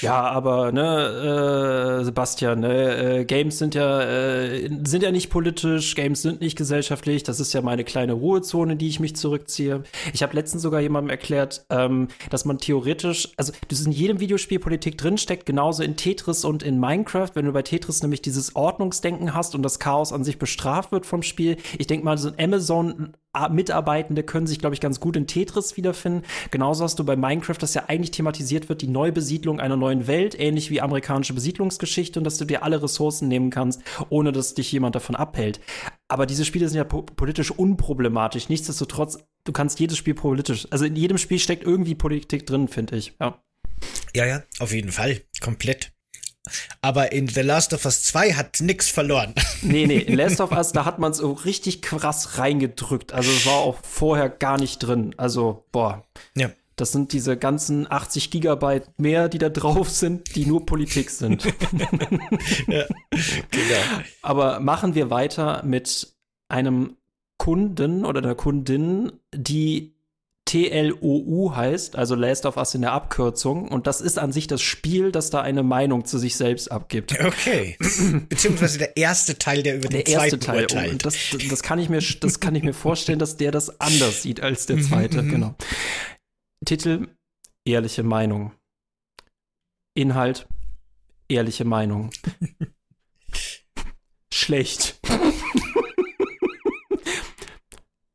Ja, 0.00 0.22
aber 0.22 0.72
ne, 0.72 2.00
äh, 2.00 2.04
Sebastian, 2.04 2.60
ne, 2.60 3.18
äh, 3.20 3.24
Games 3.24 3.58
sind 3.58 3.76
ja 3.76 4.02
äh, 4.02 4.68
sind 4.84 5.04
ja 5.04 5.12
nicht 5.12 5.30
politisch, 5.30 5.94
Games 5.94 6.22
sind 6.22 6.40
nicht 6.40 6.58
gesellschaftlich. 6.58 7.22
Das 7.22 7.38
ist 7.38 7.52
ja 7.52 7.62
meine 7.62 7.84
kleine 7.84 8.14
Ruhezone, 8.14 8.74
die 8.74 8.88
ich 8.88 8.98
mich 8.98 9.14
zurückziehe. 9.14 9.84
Ich 10.12 10.24
habe 10.24 10.34
letztens 10.34 10.62
sogar 10.62 10.80
jemandem 10.80 11.10
erklärt, 11.10 11.64
ähm, 11.70 12.08
dass 12.30 12.44
man 12.44 12.58
theoretisch, 12.58 13.28
also 13.36 13.52
das 13.68 13.86
in 13.86 13.92
jedem 13.92 14.18
Videospiel 14.18 14.58
Politik 14.58 14.98
drinsteckt, 14.98 15.46
genauso 15.46 15.84
in 15.84 15.96
Tetris 15.96 16.44
und 16.44 16.64
in 16.64 16.80
Minecraft. 16.80 17.30
Wenn 17.34 17.46
du 17.46 17.52
bei 17.52 17.62
Tetris 17.62 18.02
nämlich 18.02 18.22
dieses 18.22 18.56
Ordnungsdenken 18.56 19.34
hast 19.34 19.54
und 19.54 19.62
das 19.62 19.78
Chaos 19.78 20.12
an 20.12 20.24
sich 20.24 20.40
bestraft 20.40 20.90
wird 20.90 21.06
vom 21.06 21.22
Spiel, 21.22 21.58
ich 21.78 21.86
denke 21.86 22.04
mal, 22.04 22.18
so 22.18 22.28
ein 22.28 22.44
Amazon 22.44 23.12
Mitarbeitende 23.50 24.22
können 24.22 24.46
sich, 24.46 24.58
glaube 24.58 24.74
ich, 24.74 24.80
ganz 24.80 24.98
gut 24.98 25.16
in 25.16 25.26
Tetris 25.26 25.76
wiederfinden. 25.76 26.22
Genauso 26.50 26.84
hast 26.84 26.98
du 26.98 27.04
bei 27.04 27.16
Minecraft, 27.16 27.56
das 27.58 27.74
ja 27.74 27.84
eigentlich 27.86 28.10
thematisiert 28.10 28.68
wird, 28.68 28.82
die 28.82 28.88
Neubesiedlung 28.88 29.60
einer 29.60 29.76
neuen 29.76 30.06
Welt, 30.06 30.38
ähnlich 30.38 30.70
wie 30.70 30.80
amerikanische 30.80 31.34
Besiedlungsgeschichte 31.34 32.18
und 32.18 32.24
dass 32.24 32.38
du 32.38 32.44
dir 32.44 32.64
alle 32.64 32.82
Ressourcen 32.82 33.28
nehmen 33.28 33.50
kannst, 33.50 33.82
ohne 34.08 34.32
dass 34.32 34.54
dich 34.54 34.72
jemand 34.72 34.94
davon 34.94 35.14
abhält. 35.14 35.60
Aber 36.08 36.26
diese 36.26 36.44
Spiele 36.44 36.68
sind 36.68 36.76
ja 36.76 36.84
po 36.84 37.02
politisch 37.02 37.52
unproblematisch. 37.52 38.48
Nichtsdestotrotz, 38.48 39.18
du 39.44 39.52
kannst 39.52 39.78
jedes 39.78 39.96
Spiel 39.96 40.14
politisch, 40.14 40.66
also 40.70 40.84
in 40.84 40.96
jedem 40.96 41.18
Spiel 41.18 41.38
steckt 41.38 41.62
irgendwie 41.62 41.94
Politik 41.94 42.46
drin, 42.46 42.66
finde 42.68 42.96
ich. 42.96 43.14
Ja. 43.20 43.40
Ja, 44.14 44.26
ja, 44.26 44.42
auf 44.58 44.72
jeden 44.72 44.90
Fall. 44.90 45.22
Komplett. 45.40 45.92
Aber 46.80 47.12
in 47.12 47.28
The 47.28 47.42
Last 47.42 47.74
of 47.74 47.84
Us 47.84 48.02
2 48.04 48.32
hat 48.32 48.60
nix 48.60 48.88
verloren. 48.88 49.34
Nee, 49.62 49.86
nee, 49.86 49.98
in 49.98 50.16
Last 50.16 50.40
of 50.40 50.52
Us, 50.52 50.72
da 50.72 50.84
hat 50.84 50.98
man 50.98 51.12
es 51.12 51.18
so 51.18 51.32
richtig 51.32 51.82
krass 51.82 52.38
reingedrückt. 52.38 53.12
Also 53.12 53.30
es 53.30 53.46
war 53.46 53.56
auch 53.56 53.78
vorher 53.82 54.28
gar 54.28 54.58
nicht 54.58 54.78
drin. 54.78 55.14
Also, 55.16 55.64
boah. 55.72 56.02
Ja. 56.36 56.50
Das 56.76 56.92
sind 56.92 57.12
diese 57.12 57.36
ganzen 57.36 57.90
80 57.90 58.30
Gigabyte 58.30 58.88
mehr, 58.98 59.28
die 59.28 59.36
da 59.36 59.50
drauf 59.50 59.90
sind, 59.90 60.34
die 60.34 60.46
nur 60.46 60.64
Politik 60.64 61.10
sind. 61.10 61.44
ja, 62.66 62.86
genau. 63.50 63.80
Aber 64.22 64.60
machen 64.60 64.94
wir 64.94 65.10
weiter 65.10 65.62
mit 65.62 66.14
einem 66.48 66.96
Kunden 67.36 68.06
oder 68.06 68.22
einer 68.22 68.34
Kundin, 68.34 69.12
die 69.34 69.94
TLOU 70.50 71.54
heißt, 71.54 71.94
also 71.94 72.16
Last 72.16 72.44
of 72.44 72.56
Us 72.56 72.74
in 72.74 72.80
der 72.80 72.90
Abkürzung. 72.90 73.68
Und 73.68 73.86
das 73.86 74.00
ist 74.00 74.18
an 74.18 74.32
sich 74.32 74.48
das 74.48 74.60
Spiel, 74.60 75.12
das 75.12 75.30
da 75.30 75.42
eine 75.42 75.62
Meinung 75.62 76.06
zu 76.06 76.18
sich 76.18 76.34
selbst 76.34 76.72
abgibt. 76.72 77.20
Okay. 77.20 77.76
Beziehungsweise 78.28 78.78
der 78.78 78.96
erste 78.96 79.38
Teil, 79.38 79.62
der 79.62 79.76
über 79.76 79.88
den 79.88 80.04
der 80.04 80.08
erste 80.08 80.40
Teil 80.40 80.62
urteilt. 80.62 80.92
Und 80.92 81.06
das, 81.06 81.14
das, 81.48 81.62
kann 81.62 81.78
ich 81.78 81.88
mir, 81.88 82.00
das 82.00 82.40
kann 82.40 82.56
ich 82.56 82.64
mir 82.64 82.72
vorstellen, 82.72 83.20
dass 83.20 83.36
der 83.36 83.52
das 83.52 83.80
anders 83.80 84.22
sieht 84.22 84.40
als 84.40 84.66
der 84.66 84.78
mhm, 84.78 84.82
zweite. 84.82 85.22
Mhm. 85.22 85.30
genau. 85.30 85.54
Titel: 86.64 87.06
Ehrliche 87.64 88.02
Meinung. 88.02 88.50
Inhalt: 89.94 90.48
Ehrliche 91.28 91.64
Meinung. 91.64 92.10
Schlecht. 94.34 94.98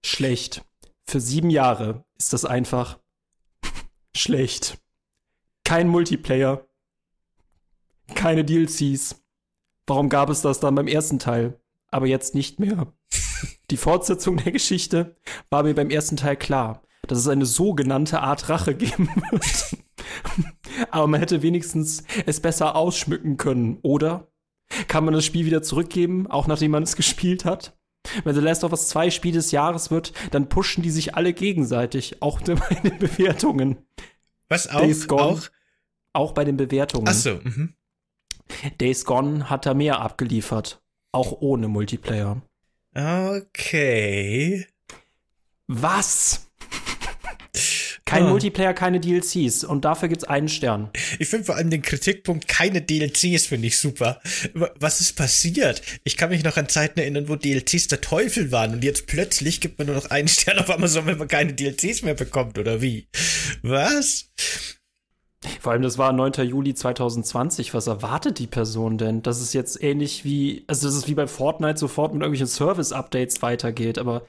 Schlecht. 0.05 0.64
Für 1.08 1.20
sieben 1.20 1.49
Jahre 1.49 2.03
ist 2.18 2.34
das 2.34 2.45
einfach 2.45 2.99
schlecht. 4.16 4.80
Kein 5.64 5.88
Multiplayer. 5.88 6.68
Keine 8.14 8.43
DLCs. 8.43 9.24
Warum 9.88 10.10
gab 10.10 10.30
es 10.30 10.41
das 10.41 10.60
dann 10.60 10.76
beim 10.76 10.88
ersten 10.88 11.20
Teil, 11.20 11.60
aber 11.89 12.08
jetzt 12.08 12.34
nicht 12.34 12.60
mehr? 12.60 12.91
Die 13.72 13.78
Fortsetzung 13.78 14.38
der 14.38 14.51
Geschichte 14.51 15.16
war 15.49 15.64
mir 15.64 15.76
beim 15.76 15.89
ersten 15.89 16.18
Teil 16.18 16.38
klar, 16.38 16.82
dass 17.08 17.20
es 17.20 17.28
eine 17.28 17.45
sogenannte 17.45 18.22
Art 18.22 18.49
Rache 18.49 18.76
geben 18.76 19.10
wird. 19.32 19.78
aber 20.91 21.08
man 21.08 21.20
hätte 21.20 21.41
wenigstens 21.41 22.03
es 22.26 22.39
besser 22.39 22.76
ausschmücken 22.76 23.38
können, 23.38 23.80
oder? 23.82 24.32
Kann 24.88 25.06
man 25.06 25.14
das 25.14 25.26
Spiel 25.26 25.45
wieder 25.45 25.62
zurückgeben, 25.62 26.28
auch 26.28 26.47
nachdem 26.47 26.72
man 26.72 26.84
es 26.84 26.95
gespielt 26.95 27.45
hat? 27.45 27.78
Wenn 28.24 28.36
The 28.36 28.41
Last 28.41 28.64
of 28.64 28.72
Us 28.72 28.88
2 28.89 29.10
Spiel 29.10 29.34
des 29.34 29.51
Jahres 29.51 29.91
wird, 29.91 30.14
dann 30.32 30.49
pushen 30.49 30.84
die 30.84 30.91
sich 30.91 31.16
alle 31.16 31.34
gegenseitig, 31.34 32.22
auch 32.22 32.41
bei 32.45 32.76
den 32.84 32.97
Bewertungen. 32.99 33.78
Was 34.49 34.68
auch? 34.68 34.82
Days 34.82 35.08
Gone, 35.08 35.22
auch? 35.24 35.41
auch 36.14 36.32
bei 36.34 36.45
den 36.45 36.58
Bewertungen. 36.58 37.08
Ach 37.08 37.14
so. 37.14 37.39
Mhm. 37.43 37.74
Days 38.80 39.06
Gone 39.06 39.49
hat 39.49 39.66
da 39.66 39.74
mehr 39.74 40.01
abgeliefert, 40.01 40.82
auch 41.12 41.32
ohne 41.41 41.68
Multiplayer. 41.68 42.41
Okay. 42.93 44.68
Was? 45.68 46.44
Kein 48.06 48.26
ah. 48.26 48.30
Multiplayer, 48.30 48.76
keine 48.76 48.99
DLCs. 48.99 49.64
Und 49.64 49.84
dafür 49.84 50.10
gibt's 50.10 50.24
einen 50.24 50.47
Stern. 50.47 50.91
Ich 51.18 51.28
finde 51.28 51.45
vor 51.45 51.56
allem 51.56 51.72
den 51.72 51.82
Kritikpunkt, 51.82 52.47
keine 52.47 52.82
DLCs, 52.82 53.47
finde 53.47 53.68
ich 53.68 53.80
super. 53.80 54.22
Was 54.53 55.01
ist 55.01 55.14
passiert? 55.14 55.82
Ich 56.03 56.16
kann 56.16 56.30
mich 56.30 56.43
noch 56.43 56.58
an 56.58 56.70
Zeiten 56.70 56.99
erinnern, 56.99 57.28
wo 57.28 57.36
DLCs 57.36 57.88
der 57.88 58.01
Teufel 58.01 58.51
waren 58.51 58.74
und 58.74 58.84
jetzt 58.84 59.08
plötzlich 59.08 59.60
gibt 59.60 59.80
man 59.80 59.88
nur 59.88 59.95
noch 59.95 60.12
einen 60.12 60.28
Stern 60.28 60.60
auf 60.60 60.70
Amazon, 60.70 61.08
wenn 61.08 61.18
man 61.18 61.28
keine 61.28 61.53
DLCs 61.53 62.03
mehr 62.03 62.14
bekommt, 62.14 62.60
oder 62.60 62.80
wie? 62.80 63.08
Was? 63.64 64.30
Vor 65.60 65.72
allem, 65.72 65.82
das 65.82 65.97
war 65.97 66.14
9. 66.14 66.47
Juli 66.47 66.74
2020. 66.74 67.74
Was 67.74 67.88
erwartet 67.88 68.39
die 68.39 68.47
Person 68.47 68.97
denn? 68.97 69.22
Dass 69.24 69.41
es 69.41 69.53
jetzt 69.53 69.82
ähnlich 69.82 70.24
wie, 70.24 70.64
also 70.68 70.88
dass 70.88 70.95
es 70.95 71.08
wie 71.08 71.16
bei 71.16 71.28
Fortnite 71.28 71.80
sofort 71.80 72.14
mit 72.14 72.22
irgendwelchen 72.22 72.47
Service-Updates 72.47 73.41
weitergeht, 73.41 73.97
aber 73.97 74.28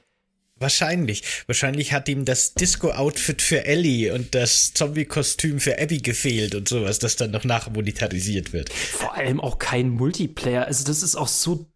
Wahrscheinlich. 0.59 1.23
Wahrscheinlich 1.47 1.93
hat 1.93 2.09
ihm 2.09 2.25
das 2.25 2.55
Disco-Outfit 2.55 3.43
für 3.43 3.67
Ellie 3.67 4.15
und 4.15 4.35
das 4.35 4.73
Zombie-Kostüm 4.73 5.61
für 5.61 5.79
Abby 5.79 5.99
gefehlt 5.99 6.55
und 6.55 6.67
sowas, 6.67 6.99
das 6.99 7.17
dann 7.17 7.31
noch 7.31 7.45
nachmonetarisiert 7.45 8.55
wird. 8.55 8.73
Vor 8.73 9.15
allem 9.15 9.39
auch 9.41 9.59
kein 9.59 9.91
Multiplayer. 9.91 10.65
Also 10.67 10.85
das 10.85 11.03
ist 11.03 11.15
auch 11.15 11.29
so 11.29 11.67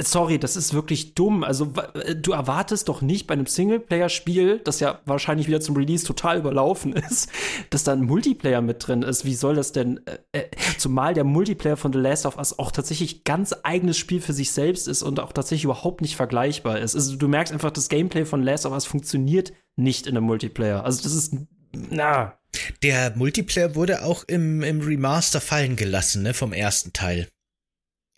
Sorry, 0.00 0.40
das 0.40 0.56
ist 0.56 0.74
wirklich 0.74 1.14
dumm. 1.14 1.44
Also, 1.44 1.72
äh, 1.94 2.16
du 2.16 2.32
erwartest 2.32 2.88
doch 2.88 3.02
nicht 3.02 3.28
bei 3.28 3.34
einem 3.34 3.46
Singleplayer-Spiel, 3.46 4.60
das 4.64 4.80
ja 4.80 5.00
wahrscheinlich 5.04 5.46
wieder 5.46 5.60
zum 5.60 5.76
Release 5.76 6.04
total 6.04 6.38
überlaufen 6.38 6.92
ist, 7.10 7.30
dass 7.70 7.84
da 7.84 7.92
ein 7.92 8.02
Multiplayer 8.02 8.62
mit 8.62 8.84
drin 8.84 9.02
ist. 9.02 9.24
Wie 9.24 9.34
soll 9.34 9.54
das 9.54 9.70
denn? 9.70 10.00
Äh, 10.06 10.18
äh, 10.32 10.50
zumal 10.76 11.14
der 11.14 11.22
Multiplayer 11.22 11.76
von 11.76 11.92
The 11.92 12.00
Last 12.00 12.26
of 12.26 12.36
Us 12.36 12.58
auch 12.58 12.72
tatsächlich 12.72 13.22
ganz 13.22 13.54
eigenes 13.62 13.96
Spiel 13.96 14.20
für 14.20 14.32
sich 14.32 14.50
selbst 14.50 14.88
ist 14.88 15.04
und 15.04 15.20
auch 15.20 15.32
tatsächlich 15.32 15.64
überhaupt 15.64 16.00
nicht 16.00 16.16
vergleichbar 16.16 16.80
ist. 16.80 16.96
Also, 16.96 17.14
du 17.16 17.28
merkst 17.28 17.52
einfach, 17.52 17.70
das 17.70 17.88
Gameplay 17.88 18.24
von 18.24 18.42
Last 18.42 18.66
of 18.66 18.72
Us 18.72 18.86
funktioniert 18.86 19.52
nicht 19.76 20.08
in 20.08 20.16
einem 20.16 20.26
Multiplayer. 20.26 20.84
Also, 20.84 21.04
das 21.04 21.14
ist, 21.14 21.36
na. 21.72 22.36
Der 22.82 23.16
Multiplayer 23.16 23.76
wurde 23.76 24.02
auch 24.02 24.24
im, 24.26 24.64
im 24.64 24.80
Remaster 24.80 25.40
fallen 25.40 25.76
gelassen, 25.76 26.24
ne, 26.24 26.34
vom 26.34 26.52
ersten 26.52 26.92
Teil. 26.92 27.28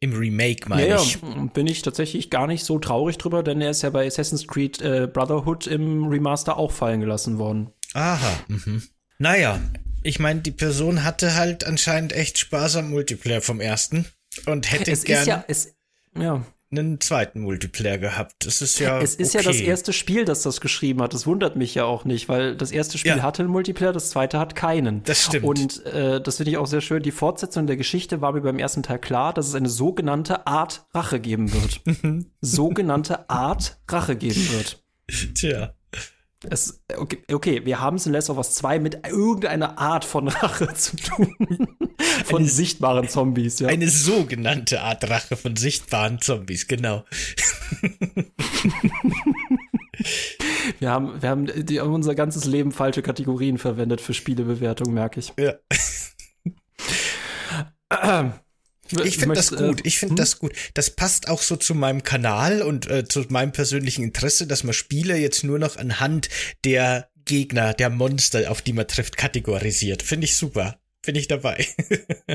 Im 0.02 0.14
Remake, 0.14 0.68
meine 0.68 0.88
ja, 0.88 0.96
ich. 1.00 1.22
Ja, 1.22 1.48
bin 1.54 1.68
ich 1.68 1.82
tatsächlich 1.82 2.28
gar 2.28 2.48
nicht 2.48 2.64
so 2.64 2.80
traurig 2.80 3.18
drüber, 3.18 3.44
denn 3.44 3.60
er 3.60 3.70
ist 3.70 3.82
ja 3.82 3.90
bei 3.90 4.04
Assassin's 4.04 4.48
Creed 4.48 4.82
äh, 4.82 5.06
Brotherhood 5.06 5.68
im 5.68 6.08
Remaster 6.08 6.56
auch 6.56 6.72
fallen 6.72 6.98
gelassen 6.98 7.38
worden. 7.38 7.70
Aha. 7.94 8.32
Mhm. 8.48 8.82
Naja, 9.18 9.60
ich 10.02 10.18
meine, 10.18 10.40
die 10.40 10.50
Person 10.50 11.04
hatte 11.04 11.36
halt 11.36 11.62
anscheinend 11.62 12.12
echt 12.14 12.38
Spaß 12.38 12.76
am 12.76 12.90
Multiplayer 12.90 13.42
vom 13.42 13.60
ersten 13.60 14.06
und 14.46 14.72
hätte 14.72 14.90
es 14.90 15.04
gern 15.04 15.24
ja, 15.24 15.44
es, 15.46 15.72
ja 16.18 16.44
einen 16.72 17.00
zweiten 17.00 17.40
Multiplayer 17.40 17.98
gehabt. 17.98 18.46
Das 18.46 18.62
ist 18.62 18.78
ja. 18.78 19.00
Es 19.00 19.14
ist 19.14 19.34
okay. 19.34 19.44
ja 19.44 19.52
das 19.52 19.60
erste 19.60 19.92
Spiel, 19.92 20.24
das 20.24 20.42
das 20.42 20.60
geschrieben 20.60 21.02
hat. 21.02 21.14
Das 21.14 21.26
wundert 21.26 21.56
mich 21.56 21.74
ja 21.74 21.84
auch 21.84 22.04
nicht, 22.04 22.28
weil 22.28 22.56
das 22.56 22.70
erste 22.72 22.98
Spiel 22.98 23.16
ja. 23.16 23.22
hatte 23.22 23.42
einen 23.42 23.52
Multiplayer, 23.52 23.92
das 23.92 24.10
zweite 24.10 24.38
hat 24.38 24.54
keinen. 24.54 25.02
Das 25.04 25.24
stimmt. 25.24 25.44
Und 25.44 25.86
äh, 25.86 26.20
das 26.20 26.38
finde 26.38 26.50
ich 26.50 26.56
auch 26.56 26.66
sehr 26.66 26.80
schön. 26.80 27.02
Die 27.02 27.10
Fortsetzung 27.10 27.66
der 27.66 27.76
Geschichte 27.76 28.20
war 28.20 28.32
mir 28.32 28.40
beim 28.40 28.58
ersten 28.58 28.82
Teil 28.82 28.98
klar, 28.98 29.32
dass 29.32 29.48
es 29.48 29.54
eine 29.54 29.68
sogenannte 29.68 30.46
Art 30.46 30.86
Rache 30.94 31.20
geben 31.20 31.52
wird. 31.52 31.80
sogenannte 32.40 33.28
Art 33.30 33.78
Rache 33.88 34.16
geben 34.16 34.48
wird. 34.52 34.82
Tja. 35.34 35.74
Es, 36.50 36.82
okay, 36.96 37.22
okay, 37.32 37.64
wir 37.64 37.80
haben 37.80 37.96
es 37.96 38.06
in 38.06 38.12
Last 38.12 38.30
of 38.30 38.36
Us 38.36 38.54
2 38.54 38.78
mit 38.80 39.06
irgendeiner 39.06 39.78
Art 39.78 40.04
von 40.04 40.28
Rache 40.28 40.72
zu 40.74 40.96
tun. 40.96 41.34
von 42.24 42.38
eine, 42.38 42.48
sichtbaren 42.48 43.08
Zombies, 43.08 43.60
ja. 43.60 43.68
Eine 43.68 43.88
sogenannte 43.88 44.80
Art 44.82 45.08
Rache 45.08 45.36
von 45.36 45.56
sichtbaren 45.56 46.20
Zombies, 46.20 46.66
genau. 46.66 47.04
wir 50.80 50.90
haben, 50.90 51.22
wir 51.22 51.28
haben 51.28 51.46
die, 51.46 51.78
unser 51.80 52.14
ganzes 52.14 52.44
Leben 52.44 52.72
falsche 52.72 53.02
Kategorien 53.02 53.58
verwendet 53.58 54.00
für 54.00 54.14
Spielebewertung, 54.14 54.92
merke 54.92 55.20
ich. 55.20 55.32
Ja. 55.38 55.54
Ich 58.92 59.18
finde 59.18 59.34
das 59.34 59.50
gut. 59.50 59.80
Äh, 59.80 59.86
ich 59.88 59.98
finde 59.98 60.12
hm? 60.12 60.16
das 60.16 60.38
gut. 60.38 60.52
Das 60.74 60.90
passt 60.90 61.28
auch 61.28 61.42
so 61.42 61.56
zu 61.56 61.74
meinem 61.74 62.02
Kanal 62.02 62.62
und 62.62 62.88
äh, 62.90 63.06
zu 63.06 63.24
meinem 63.28 63.52
persönlichen 63.52 64.04
Interesse, 64.04 64.46
dass 64.46 64.64
man 64.64 64.72
Spiele 64.74 65.16
jetzt 65.16 65.44
nur 65.44 65.58
noch 65.58 65.76
anhand 65.76 66.28
der 66.64 67.08
Gegner, 67.24 67.74
der 67.74 67.90
Monster, 67.90 68.50
auf 68.50 68.62
die 68.62 68.72
man 68.72 68.88
trifft, 68.88 69.16
kategorisiert. 69.16 70.02
Finde 70.02 70.24
ich 70.24 70.36
super. 70.36 70.78
Bin 71.04 71.16
ich 71.16 71.28
dabei. 71.28 71.66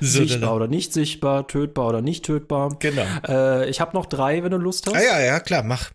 so, 0.00 0.24
sichtbar 0.24 0.54
oder 0.54 0.68
nicht 0.68 0.92
sichtbar, 0.92 1.46
tötbar 1.46 1.88
oder 1.88 2.02
nicht 2.02 2.24
tötbar. 2.24 2.76
Genau. 2.78 3.06
Äh, 3.26 3.68
ich 3.68 3.80
habe 3.80 3.96
noch 3.96 4.06
drei, 4.06 4.42
wenn 4.42 4.50
du 4.50 4.58
Lust 4.58 4.86
hast. 4.86 4.94
Ah, 4.94 5.02
ja, 5.02 5.20
ja, 5.20 5.40
klar, 5.40 5.62
mach. 5.62 5.90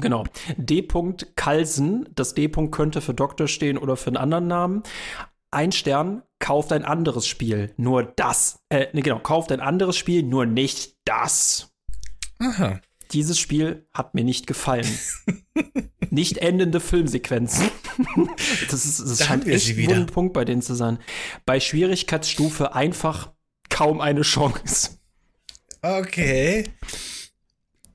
Genau. 0.00 0.24
D. 0.56 0.86
Kalsen. 1.36 2.08
Das 2.14 2.34
D. 2.34 2.48
könnte 2.48 3.00
für 3.00 3.14
Doktor 3.14 3.48
stehen 3.48 3.78
oder 3.78 3.96
für 3.96 4.08
einen 4.08 4.16
anderen 4.16 4.46
Namen. 4.48 4.82
Ein 5.54 5.72
Stern 5.72 6.22
kauft 6.38 6.72
ein 6.72 6.84
anderes 6.84 7.26
Spiel. 7.26 7.72
Nur 7.76 8.02
das. 8.02 8.60
Äh, 8.68 8.88
ne, 8.92 9.02
genau, 9.02 9.18
kauft 9.18 9.52
ein 9.52 9.60
anderes 9.60 9.96
Spiel, 9.96 10.22
nur 10.22 10.46
nicht 10.46 10.96
das. 11.04 11.72
Aha. 12.38 12.80
Dieses 13.12 13.38
Spiel 13.38 13.86
hat 13.94 14.14
mir 14.14 14.24
nicht 14.24 14.46
gefallen. 14.46 14.88
nicht 16.10 16.38
endende 16.38 16.80
Filmsequenzen. 16.80 17.70
das 18.70 18.84
ist, 18.84 19.00
das 19.00 19.24
scheint 19.24 19.46
echt 19.46 19.78
ein 19.78 20.06
Punkt 20.06 20.32
bei 20.32 20.44
denen 20.44 20.62
zu 20.62 20.74
sein. 20.74 20.98
Bei 21.46 21.60
Schwierigkeitsstufe 21.60 22.74
einfach 22.74 23.32
kaum 23.68 24.00
eine 24.00 24.22
Chance. 24.22 24.98
Okay. 25.82 26.64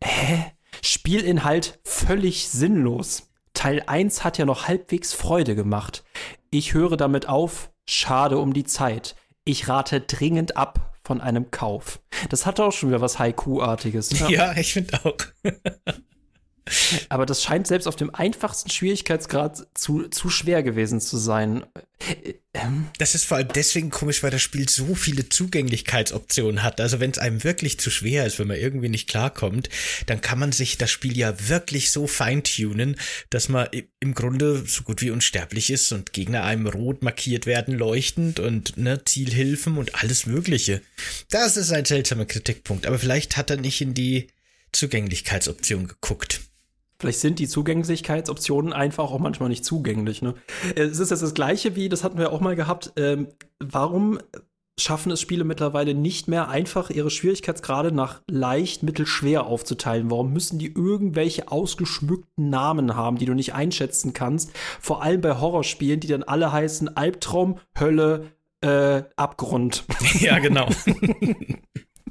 Hä? 0.03 0.51
Spielinhalt 0.82 1.80
völlig 1.84 2.47
sinnlos. 2.49 3.29
Teil 3.60 3.84
1 3.88 4.24
hat 4.24 4.38
ja 4.38 4.45
noch 4.45 4.70
halbwegs 4.70 5.14
Freude 5.14 5.53
gemacht. 5.53 6.05
Ich 6.49 6.74
höre 6.74 6.95
damit 6.95 7.28
auf, 7.28 7.72
schade 7.86 8.38
um 8.38 8.53
die 8.53 8.64
Zeit. 8.64 9.18
Ich 9.43 9.68
rate 9.68 9.99
dringend 9.99 10.55
ab 10.55 10.97
von 11.03 11.20
einem 11.20 11.51
Kauf. 11.51 11.99
Das 12.30 12.45
hat 12.45 12.62
auch 12.62 12.72
schon 12.72 12.88
wieder 12.88 13.01
was 13.01 13.20
Haiku-artiges. 13.20 14.18
Ja, 14.18 14.30
ja 14.30 14.53
ich 14.55 14.72
finde 14.72 14.97
auch. 15.03 15.18
Aber 17.09 17.26
das 17.26 17.43
scheint 17.43 17.67
selbst 17.67 17.88
auf 17.88 17.95
dem 17.95 18.13
einfachsten 18.13 18.70
Schwierigkeitsgrad 18.70 19.67
zu, 19.74 20.07
zu 20.09 20.30
schwer 20.30 20.63
gewesen 20.63 21.01
zu 21.01 21.17
sein. 21.17 21.65
Ähm. 22.53 22.88
Das 22.97 23.13
ist 23.13 23.26
vor 23.26 23.38
allem 23.38 23.49
deswegen 23.53 23.89
komisch, 23.89 24.24
weil 24.24 24.32
das 24.32 24.41
Spiel 24.41 24.67
so 24.70 24.95
viele 24.95 25.30
Zugänglichkeitsoptionen 25.30 26.63
hat. 26.63 26.80
Also 26.82 26.99
wenn 26.99 27.11
es 27.11 27.20
einem 27.20 27.43
wirklich 27.43 27.80
zu 27.80 27.91
schwer 27.91 28.26
ist, 28.26 28.39
wenn 28.39 28.47
man 28.47 28.57
irgendwie 28.57 28.89
nicht 28.89 29.09
klarkommt, 29.09 29.70
dann 30.05 30.22
kann 30.22 30.39
man 30.39 30.51
sich 30.51 30.78
das 30.78 30.89
Spiel 30.89 31.17
ja 31.17 31.49
wirklich 31.49 31.91
so 31.91 32.07
feintunen, 32.07 32.95
dass 33.30 33.49
man 33.49 33.67
im 33.99 34.13
Grunde 34.13 34.63
so 34.65 34.84
gut 34.84 35.01
wie 35.01 35.11
unsterblich 35.11 35.70
ist 35.70 35.91
und 35.91 36.13
Gegner 36.13 36.43
einem 36.43 36.67
rot 36.67 37.03
markiert 37.03 37.45
werden, 37.45 37.78
leuchtend 37.78 38.39
und 38.39 38.78
ne, 38.78 39.03
Zielhilfen 39.03 39.78
und 39.78 39.95
alles 39.95 40.26
Mögliche. 40.26 40.82
Das 41.30 41.57
ist 41.57 41.72
ein 41.72 41.86
seltsamer 41.86 42.26
Kritikpunkt. 42.26 42.88
Aber 42.88 42.97
vielleicht 42.97 43.38
hat 43.38 43.49
er 43.49 43.57
nicht 43.57 43.82
in 43.82 43.93
die 43.93 44.28
Zugänglichkeitsoption 44.72 45.88
geguckt. 45.88 46.41
Vielleicht 47.00 47.20
sind 47.20 47.39
die 47.39 47.47
Zugänglichkeitsoptionen 47.47 48.74
einfach 48.74 49.06
auch 49.06 49.20
manchmal 49.20 49.50
nicht 49.50 49.64
zugänglich. 49.64 50.22
Ne? 50.22 50.34
Es 50.76 51.00
ist 51.00 51.12
jetzt 51.12 51.24
das 51.24 51.34
Gleiche 51.34 51.76
wie, 51.76 51.88
das 51.88 52.04
hatten 52.04 52.18
wir 52.18 52.34
auch 52.34 52.41
mal 52.41 52.58
gehabt. 52.58 52.91
Ähm, 52.97 53.28
warum 53.60 54.20
schaffen 54.78 55.12
es 55.12 55.22
Spiele 55.22 55.43
mittlerweile 55.43 55.93
nicht 55.93 56.28
mehr 56.28 56.50
einfach 56.50 56.89
ihre 56.89 57.10
Schwierigkeitsgrade 57.10 57.93
nach 57.93 58.22
leicht, 58.30 58.84
mittel, 58.84 59.06
schwer 59.06 59.45
aufzuteilen? 59.45 60.12
Warum 60.12 60.34
müssen 60.34 60.60
die 60.60 60.74
irgendwelche 60.74 61.50
ausgeschmückten 61.50 62.50
Namen 62.50 62.95
haben, 62.95 63.18
die 63.18 63.26
du 63.26 63.34
nicht 63.34 63.54
einschätzen 63.54 64.12
kannst? 64.14 64.52
Vor 64.82 65.02
allem 65.02 65.22
bei 65.22 65.39
Horrorspielen, 65.39 66.02
die 66.02 66.08
dann 66.08 66.24
alle 66.24 66.52
heißen 66.52 66.97
Albtraum, 66.97 67.60
Hölle, 67.80 68.32
äh, 68.62 69.04
Abgrund. 69.16 69.86
Ja, 70.20 70.39
genau. 70.39 70.68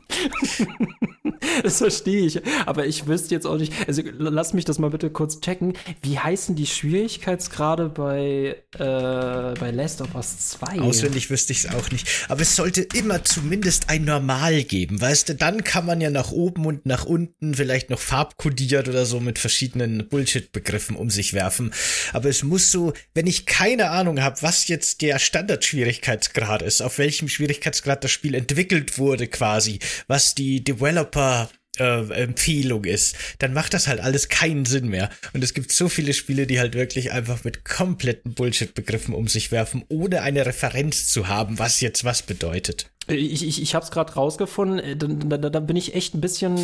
das 1.62 1.78
verstehe 1.78 2.26
ich. 2.26 2.40
Aber 2.66 2.86
ich 2.86 3.06
wüsste 3.06 3.34
jetzt 3.34 3.46
auch 3.46 3.56
nicht. 3.56 3.72
Also 3.86 4.02
lass 4.18 4.54
mich 4.54 4.64
das 4.64 4.78
mal 4.78 4.90
bitte 4.90 5.10
kurz 5.10 5.40
checken. 5.40 5.74
Wie 6.02 6.18
heißen 6.18 6.54
die 6.54 6.66
Schwierigkeitsgrade 6.66 7.88
bei, 7.88 8.56
äh, 8.74 8.78
bei 8.78 9.70
Last 9.70 10.00
of 10.00 10.14
Us 10.14 10.50
2? 10.50 10.80
Auswendig 10.80 11.30
wüsste 11.30 11.52
ich 11.52 11.64
es 11.64 11.74
auch 11.74 11.90
nicht. 11.90 12.08
Aber 12.28 12.42
es 12.42 12.56
sollte 12.56 12.82
immer 12.94 13.24
zumindest 13.24 13.88
ein 13.88 14.04
Normal 14.04 14.64
geben. 14.64 15.00
Weißt 15.00 15.28
du, 15.28 15.34
dann 15.34 15.64
kann 15.64 15.86
man 15.86 16.00
ja 16.00 16.10
nach 16.10 16.30
oben 16.30 16.66
und 16.66 16.86
nach 16.86 17.04
unten 17.04 17.54
vielleicht 17.54 17.90
noch 17.90 18.00
farbkodiert 18.00 18.88
oder 18.88 19.06
so 19.06 19.20
mit 19.20 19.38
verschiedenen 19.38 20.08
Bullshit-Begriffen 20.08 20.96
um 20.96 21.10
sich 21.10 21.32
werfen. 21.34 21.72
Aber 22.12 22.28
es 22.28 22.42
muss 22.42 22.70
so, 22.70 22.92
wenn 23.14 23.26
ich 23.26 23.46
keine 23.46 23.90
Ahnung 23.90 24.22
habe, 24.22 24.42
was 24.42 24.68
jetzt 24.68 25.02
der 25.02 25.18
Standardschwierigkeitsgrad 25.18 26.62
ist, 26.62 26.80
auf 26.80 26.98
welchem 26.98 27.28
Schwierigkeitsgrad 27.28 28.04
das 28.04 28.10
Spiel 28.10 28.34
entwickelt 28.34 28.98
wurde 28.98 29.26
quasi, 29.26 29.78
was 30.06 30.34
die 30.34 30.62
Developer 30.62 31.50
äh, 31.78 32.10
Empfehlung 32.12 32.84
ist, 32.84 33.16
dann 33.38 33.52
macht 33.52 33.74
das 33.74 33.86
halt 33.86 34.00
alles 34.00 34.28
keinen 34.28 34.64
Sinn 34.64 34.88
mehr. 34.88 35.10
Und 35.32 35.44
es 35.44 35.54
gibt 35.54 35.72
so 35.72 35.88
viele 35.88 36.12
Spiele, 36.12 36.46
die 36.46 36.58
halt 36.58 36.74
wirklich 36.74 37.12
einfach 37.12 37.44
mit 37.44 37.64
kompletten 37.64 38.34
Bullshit-Begriffen 38.34 39.14
um 39.14 39.28
sich 39.28 39.52
werfen, 39.52 39.84
ohne 39.88 40.22
eine 40.22 40.46
Referenz 40.46 41.08
zu 41.08 41.28
haben, 41.28 41.58
was 41.58 41.80
jetzt 41.80 42.04
was 42.04 42.22
bedeutet. 42.22 42.90
Ich, 43.06 43.42
ich, 43.42 43.62
ich 43.62 43.74
habe 43.74 43.84
es 43.84 43.90
gerade 43.90 44.12
rausgefunden, 44.12 44.98
da, 45.28 45.38
da, 45.38 45.48
da 45.50 45.60
bin 45.60 45.76
ich 45.76 45.94
echt 45.94 46.14
ein 46.14 46.20
bisschen, 46.20 46.58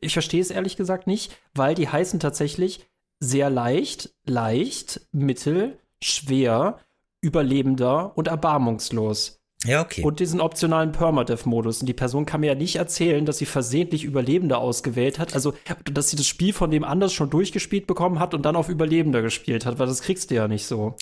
ich 0.00 0.14
verstehe 0.14 0.40
es 0.40 0.50
ehrlich 0.50 0.76
gesagt 0.76 1.06
nicht, 1.06 1.36
weil 1.54 1.74
die 1.76 1.88
heißen 1.88 2.18
tatsächlich 2.18 2.80
sehr 3.20 3.50
leicht, 3.50 4.10
leicht, 4.24 5.00
mittel, 5.12 5.78
schwer, 6.02 6.80
überlebender 7.20 8.16
und 8.16 8.28
erbarmungslos. 8.28 9.35
Ja, 9.64 9.82
okay. 9.82 10.02
Und 10.02 10.20
diesen 10.20 10.40
optionalen 10.40 10.92
Permadeath-Modus. 10.92 11.80
Und 11.80 11.86
die 11.86 11.94
Person 11.94 12.26
kann 12.26 12.40
mir 12.40 12.48
ja 12.48 12.54
nicht 12.54 12.76
erzählen, 12.76 13.24
dass 13.24 13.38
sie 13.38 13.46
versehentlich 13.46 14.04
Überlebender 14.04 14.58
ausgewählt 14.58 15.18
hat. 15.18 15.34
Also, 15.34 15.54
dass 15.90 16.10
sie 16.10 16.16
das 16.16 16.26
Spiel 16.26 16.52
von 16.52 16.70
dem 16.70 16.84
anders 16.84 17.12
schon 17.12 17.30
durchgespielt 17.30 17.86
bekommen 17.86 18.20
hat 18.20 18.34
und 18.34 18.42
dann 18.42 18.54
auf 18.54 18.68
Überlebender 18.68 19.22
gespielt 19.22 19.64
hat, 19.64 19.78
weil 19.78 19.86
das 19.86 20.02
kriegst 20.02 20.30
du 20.30 20.34
ja 20.34 20.46
nicht 20.46 20.66
so. 20.66 20.96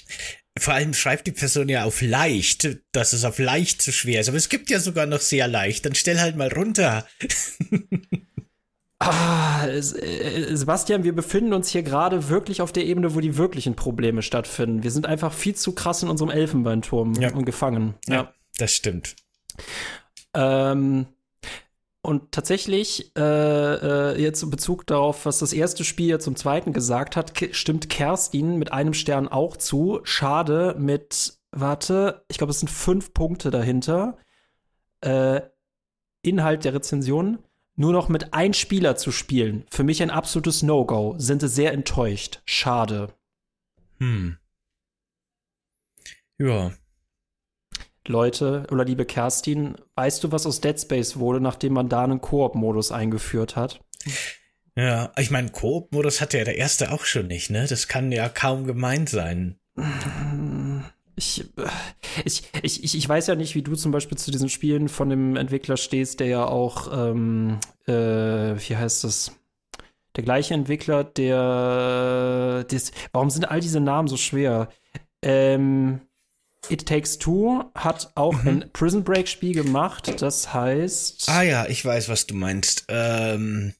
Vor 0.57 0.75
allem 0.75 0.95
schreibt 0.95 1.27
die 1.27 1.33
Person 1.33 1.69
ja 1.69 1.85
auf 1.85 2.01
leicht, 2.01 2.79
dass 2.93 3.13
es 3.13 3.25
auf 3.25 3.39
leicht 3.39 3.83
zu 3.83 3.93
schwer 3.93 4.21
ist. 4.21 4.29
Aber 4.29 4.39
es 4.39 4.49
gibt 4.49 4.71
ja 4.71 4.79
sogar 4.79 5.07
noch 5.07 5.21
sehr 5.21 5.49
leicht. 5.49 5.85
Dann 5.85 5.95
stell 5.95 6.21
halt 6.21 6.37
mal 6.37 6.53
runter. 6.53 7.07
Ah, 9.01 9.67
äh, 9.67 9.83
Sebastian, 9.83 11.05
wir 11.05 11.15
befinden 11.15 11.53
uns 11.53 11.69
hier 11.69 11.83
gerade 11.83 12.31
wirklich 12.31 12.63
auf 12.63 12.73
der 12.73 12.87
Ebene, 12.87 13.15
wo 13.15 13.21
die 13.21 13.37
wirklichen 13.37 13.75
Probleme 13.75 14.23
stattfinden. 14.23 14.83
Wir 14.83 14.91
sind 14.91 15.05
einfach 15.05 15.33
viel 15.33 15.55
zu 15.55 15.75
krass 15.75 16.03
in 16.03 16.09
unserem 16.09 16.31
Elfenbeinturm 16.31 17.13
ja. 17.21 17.35
und 17.35 17.45
gefangen. 17.45 17.95
Ja. 18.07 18.15
ja. 18.15 18.35
Das 18.59 18.73
stimmt. 18.73 19.17
Ähm, 20.35 21.07
und 22.03 22.33
tatsächlich, 22.33 23.13
äh, 23.17 23.21
äh, 23.21 24.21
jetzt 24.21 24.43
in 24.43 24.51
Bezug 24.51 24.87
darauf, 24.87 25.25
was 25.25 25.39
das 25.39 25.53
erste 25.53 25.85
Spiel 25.85 26.09
ja 26.09 26.19
zum 26.19 26.37
zweiten 26.37 26.73
gesagt 26.73 27.17
hat, 27.17 27.33
stimmt 27.53 27.89
Kerstin 27.89 28.59
mit 28.59 28.73
einem 28.73 28.95
Stern 28.95 29.27
auch 29.27 29.57
zu. 29.57 30.01
Schade 30.05 30.77
mit, 30.79 31.39
warte, 31.51 32.25
ich 32.29 32.37
glaube, 32.39 32.51
es 32.51 32.61
sind 32.61 32.69
fünf 32.69 33.15
Punkte 33.15 33.51
dahinter. 33.51 34.19
Äh, 35.01 35.41
Inhalt 36.23 36.65
der 36.65 36.75
Rezension. 36.75 37.39
Nur 37.77 37.93
noch 37.93 38.09
mit 38.09 38.35
ein 38.35 38.55
Spieler 38.55 38.97
zu 38.97 39.11
spielen, 39.11 39.65
für 39.69 39.83
mich 39.83 40.01
ein 40.01 40.11
absolutes 40.11 40.63
No-Go. 40.63 41.17
Sind 41.19 41.41
sie 41.41 41.49
sehr 41.49 41.73
enttäuscht. 41.73 42.41
Schade. 42.45 43.13
Hm. 43.99 44.37
Ja, 46.39 46.73
Leute 48.07 48.67
oder 48.71 48.85
liebe 48.85 49.05
Kerstin, 49.05 49.77
weißt 49.95 50.23
du, 50.25 50.33
was 50.33 50.47
aus 50.47 50.61
Dead 50.61 50.79
Space 50.79 51.19
wurde, 51.19 51.41
nachdem 51.41 51.73
man 51.73 51.89
da 51.89 52.05
einen 52.05 52.21
Koop-Modus 52.21 52.93
eingeführt 52.93 53.57
hat? 53.57 53.81
Ja, 54.77 55.13
ich 55.17 55.31
meine, 55.31 55.51
Koop-Modus 55.51 56.21
hatte 56.21 56.39
ja 56.39 56.45
der 56.45 56.59
erste 56.59 56.93
auch 56.93 57.05
schon 57.05 57.29
nicht, 57.29 57.51
ne? 57.51 57.67
Das 57.69 57.89
kann 57.89 58.13
ja 58.13 58.29
kaum 58.29 58.67
gemeint 58.67 59.09
sein. 59.09 59.59
Ich, 61.17 61.45
ich, 62.25 62.43
ich, 62.63 62.95
ich 62.97 63.09
weiß 63.09 63.29
ja 63.29 63.37
nicht, 63.37 63.55
wie 63.55 63.63
du 63.63 63.77
zum 63.77 63.93
Beispiel 63.93 64.19
zu 64.19 64.31
diesen 64.31 64.49
Spielen 64.49 64.89
von 64.89 65.09
dem 65.09 65.37
Entwickler 65.37 65.77
stehst, 65.77 66.21
der 66.21 66.27
ja 66.27 66.45
auch, 66.45 66.93
ähm, 66.93 67.59
äh, 67.87 67.93
wie 67.93 68.77
heißt 68.77 69.05
das? 69.05 69.33
Der 70.17 70.25
gleiche 70.25 70.55
Entwickler, 70.55 71.03
der, 71.03 72.65
des, 72.65 72.93
warum 73.13 73.31
sind 73.31 73.49
all 73.49 73.61
diese 73.61 73.81
Namen 73.81 74.09
so 74.09 74.17
schwer? 74.17 74.69
Ähm, 75.23 76.03
It 76.71 76.87
Takes 76.87 77.19
Two 77.19 77.65
hat 77.75 78.11
auch 78.15 78.43
mhm. 78.43 78.49
ein 78.49 78.71
Prison 78.73 79.05
Break 79.05 79.29
Spiel 79.29 79.55
gemacht. 79.55 80.21
Das 80.21 80.53
heißt. 80.53 81.29
Ah 81.29 81.43
ja, 81.43 81.67
ich 81.67 81.85
weiß, 81.85 82.09
was 82.09 82.27
du 82.27 82.35
meinst. 82.35 82.85
Ähm, 82.89 83.75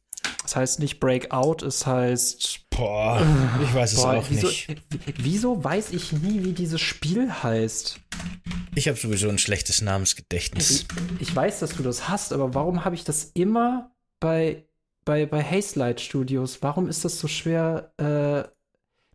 Es 0.45 0.57
heißt 0.57 0.79
nicht 0.81 1.01
Breakout, 1.01 1.65
es 1.65 1.87
heißt. 1.87 2.61
Boah, 2.71 3.25
ich 3.63 3.75
weiß 3.75 3.93
es 3.93 4.03
boah, 4.03 4.15
auch 4.15 4.27
wieso, 4.29 4.49
nicht. 4.49 4.77
Wieso 5.17 5.63
weiß 5.63 5.93
ich 5.93 6.13
nie, 6.13 6.45
wie 6.45 6.53
dieses 6.53 6.81
Spiel 6.81 7.33
heißt? 7.43 8.01
Ich 8.75 8.89
habe 8.89 8.99
sowieso 8.99 9.29
ein 9.29 9.39
schlechtes 9.39 9.81
Namensgedächtnis. 9.81 10.87
Ich, 11.21 11.29
ich, 11.29 11.37
weiß, 11.37 11.61
dass 11.61 11.77
du 11.77 11.83
das 11.83 12.09
hast, 12.09 12.33
aber 12.33 12.55
warum 12.55 12.85
habe 12.85 12.95
ich 12.95 13.05
das 13.05 13.31
immer 13.35 13.93
bei, 14.21 14.65
bei, 15.05 15.27
bei 15.27 15.43
Hazelight 15.43 16.01
Studios? 16.01 16.59
Warum 16.63 16.89
ist 16.89 17.05
das 17.05 17.19
so 17.19 17.29
schwer, 17.29 17.93
äh, 17.99 18.49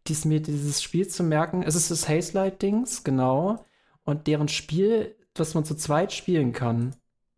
dies, 0.08 0.26
mir 0.26 0.42
dieses 0.42 0.82
Spiel 0.82 1.08
zu 1.08 1.24
merken? 1.24 1.64
Es 1.64 1.76
ist 1.76 1.92
das 1.92 2.08
Hazelight-Dings, 2.08 3.04
genau. 3.04 3.66
Und 4.04 4.28
deren 4.28 4.48
Spiel, 4.48 5.16
das 5.34 5.54
man 5.54 5.66
zu 5.66 5.76
zweit 5.76 6.14
spielen 6.14 6.52
kann. 6.54 6.96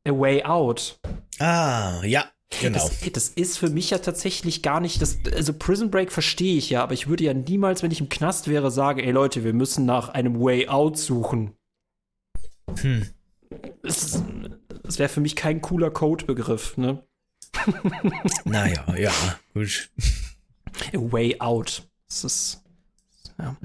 A 0.07 0.11
Way 0.11 0.43
Out. 0.43 0.99
Ah, 1.39 2.03
ja, 2.03 2.25
Genau. 2.59 2.77
Das, 2.77 3.11
das, 3.11 3.29
ist 3.29 3.57
für 3.57 3.69
mich 3.69 3.91
ja 3.91 3.99
tatsächlich 3.99 4.61
gar 4.61 4.81
nicht, 4.81 5.01
das, 5.01 5.19
also 5.33 5.53
Prison 5.53 5.89
Break 5.89 6.11
verstehe 6.11 6.57
ich 6.57 6.69
ja, 6.69 6.83
aber 6.83 6.93
ich 6.93 7.07
würde 7.07 7.23
ja 7.23 7.33
niemals, 7.33 7.81
wenn 7.81 7.91
ich 7.91 8.01
im 8.01 8.09
Knast 8.09 8.49
wäre, 8.49 8.71
sagen, 8.71 8.99
ey 8.99 9.11
Leute, 9.11 9.43
wir 9.43 9.53
müssen 9.53 9.85
nach 9.85 10.09
einem 10.09 10.39
Way 10.39 10.67
Out 10.67 10.97
suchen. 10.97 11.53
Hm. 12.81 13.07
Das, 13.81 14.21
das 14.83 14.99
wäre 14.99 15.09
für 15.09 15.21
mich 15.21 15.35
kein 15.35 15.61
cooler 15.61 15.91
Codebegriff, 15.91 16.77
ne? 16.77 17.03
naja, 18.43 18.95
ja, 18.97 19.13
gut. 19.53 19.89
A 20.93 20.97
Way 20.97 21.39
Out. 21.39 21.87
Das 22.11 22.23
ist 22.25 22.61
ja. 23.39 23.55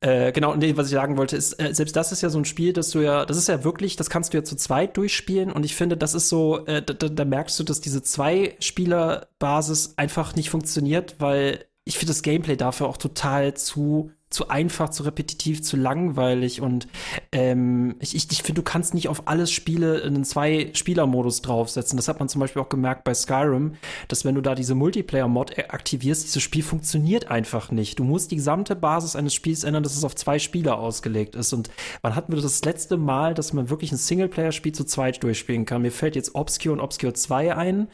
Äh, 0.00 0.32
genau, 0.32 0.52
und 0.52 0.76
was 0.76 0.86
ich 0.86 0.92
sagen 0.92 1.16
wollte, 1.16 1.36
ist, 1.36 1.60
äh, 1.60 1.74
selbst 1.74 1.96
das 1.96 2.12
ist 2.12 2.20
ja 2.22 2.28
so 2.30 2.38
ein 2.38 2.44
Spiel, 2.44 2.72
das 2.72 2.90
du 2.90 3.00
ja, 3.00 3.24
das 3.24 3.36
ist 3.36 3.48
ja 3.48 3.64
wirklich, 3.64 3.96
das 3.96 4.10
kannst 4.10 4.32
du 4.32 4.38
ja 4.38 4.44
zu 4.44 4.56
zweit 4.56 4.96
durchspielen 4.96 5.50
und 5.50 5.64
ich 5.64 5.74
finde, 5.74 5.96
das 5.96 6.14
ist 6.14 6.28
so, 6.28 6.64
äh, 6.66 6.82
da, 6.82 7.08
da 7.08 7.24
merkst 7.24 7.58
du, 7.58 7.64
dass 7.64 7.80
diese 7.80 8.02
Zwei-Spieler-Basis 8.02 9.94
einfach 9.96 10.36
nicht 10.36 10.50
funktioniert, 10.50 11.16
weil 11.18 11.64
ich 11.84 11.98
finde 11.98 12.12
das 12.12 12.22
Gameplay 12.22 12.56
dafür 12.56 12.86
auch 12.86 12.96
total 12.96 13.54
zu 13.54 14.12
zu 14.34 14.48
einfach, 14.48 14.90
zu 14.90 15.04
repetitiv, 15.04 15.62
zu 15.62 15.76
langweilig 15.76 16.60
und 16.60 16.88
ähm, 17.32 17.94
ich, 18.00 18.14
ich, 18.16 18.30
ich 18.30 18.42
finde, 18.42 18.60
du 18.60 18.64
kannst 18.64 18.92
nicht 18.92 19.08
auf 19.08 19.28
alles 19.28 19.50
Spiele 19.50 20.02
einen 20.02 20.24
Zwei-Spieler-Modus 20.24 21.40
draufsetzen. 21.42 21.96
Das 21.96 22.08
hat 22.08 22.18
man 22.18 22.28
zum 22.28 22.40
Beispiel 22.40 22.60
auch 22.60 22.68
gemerkt 22.68 23.04
bei 23.04 23.14
Skyrim, 23.14 23.74
dass 24.08 24.24
wenn 24.24 24.34
du 24.34 24.40
da 24.40 24.54
diese 24.54 24.74
Multiplayer-Mod 24.74 25.56
aktivierst, 25.72 26.24
dieses 26.24 26.42
Spiel 26.42 26.64
funktioniert 26.64 27.30
einfach 27.30 27.70
nicht. 27.70 27.98
Du 27.98 28.04
musst 28.04 28.32
die 28.32 28.36
gesamte 28.36 28.74
Basis 28.74 29.14
eines 29.14 29.34
Spiels 29.34 29.62
ändern, 29.62 29.84
dass 29.84 29.96
es 29.96 30.04
auf 30.04 30.16
zwei 30.16 30.38
Spieler 30.38 30.78
ausgelegt 30.78 31.36
ist. 31.36 31.52
Und 31.52 31.70
wann 32.02 32.16
hatten 32.16 32.32
wir 32.32 32.42
das 32.42 32.64
letzte 32.64 32.96
Mal, 32.96 33.34
dass 33.34 33.52
man 33.52 33.70
wirklich 33.70 33.92
ein 33.92 33.98
Singleplayer-Spiel 33.98 34.72
zu 34.72 34.84
zweit 34.84 35.22
durchspielen 35.22 35.64
kann? 35.64 35.82
Mir 35.82 35.92
fällt 35.92 36.16
jetzt 36.16 36.34
Obscure 36.34 36.72
und 36.72 36.80
Obscure 36.80 37.14
2 37.14 37.54
ein. 37.56 37.88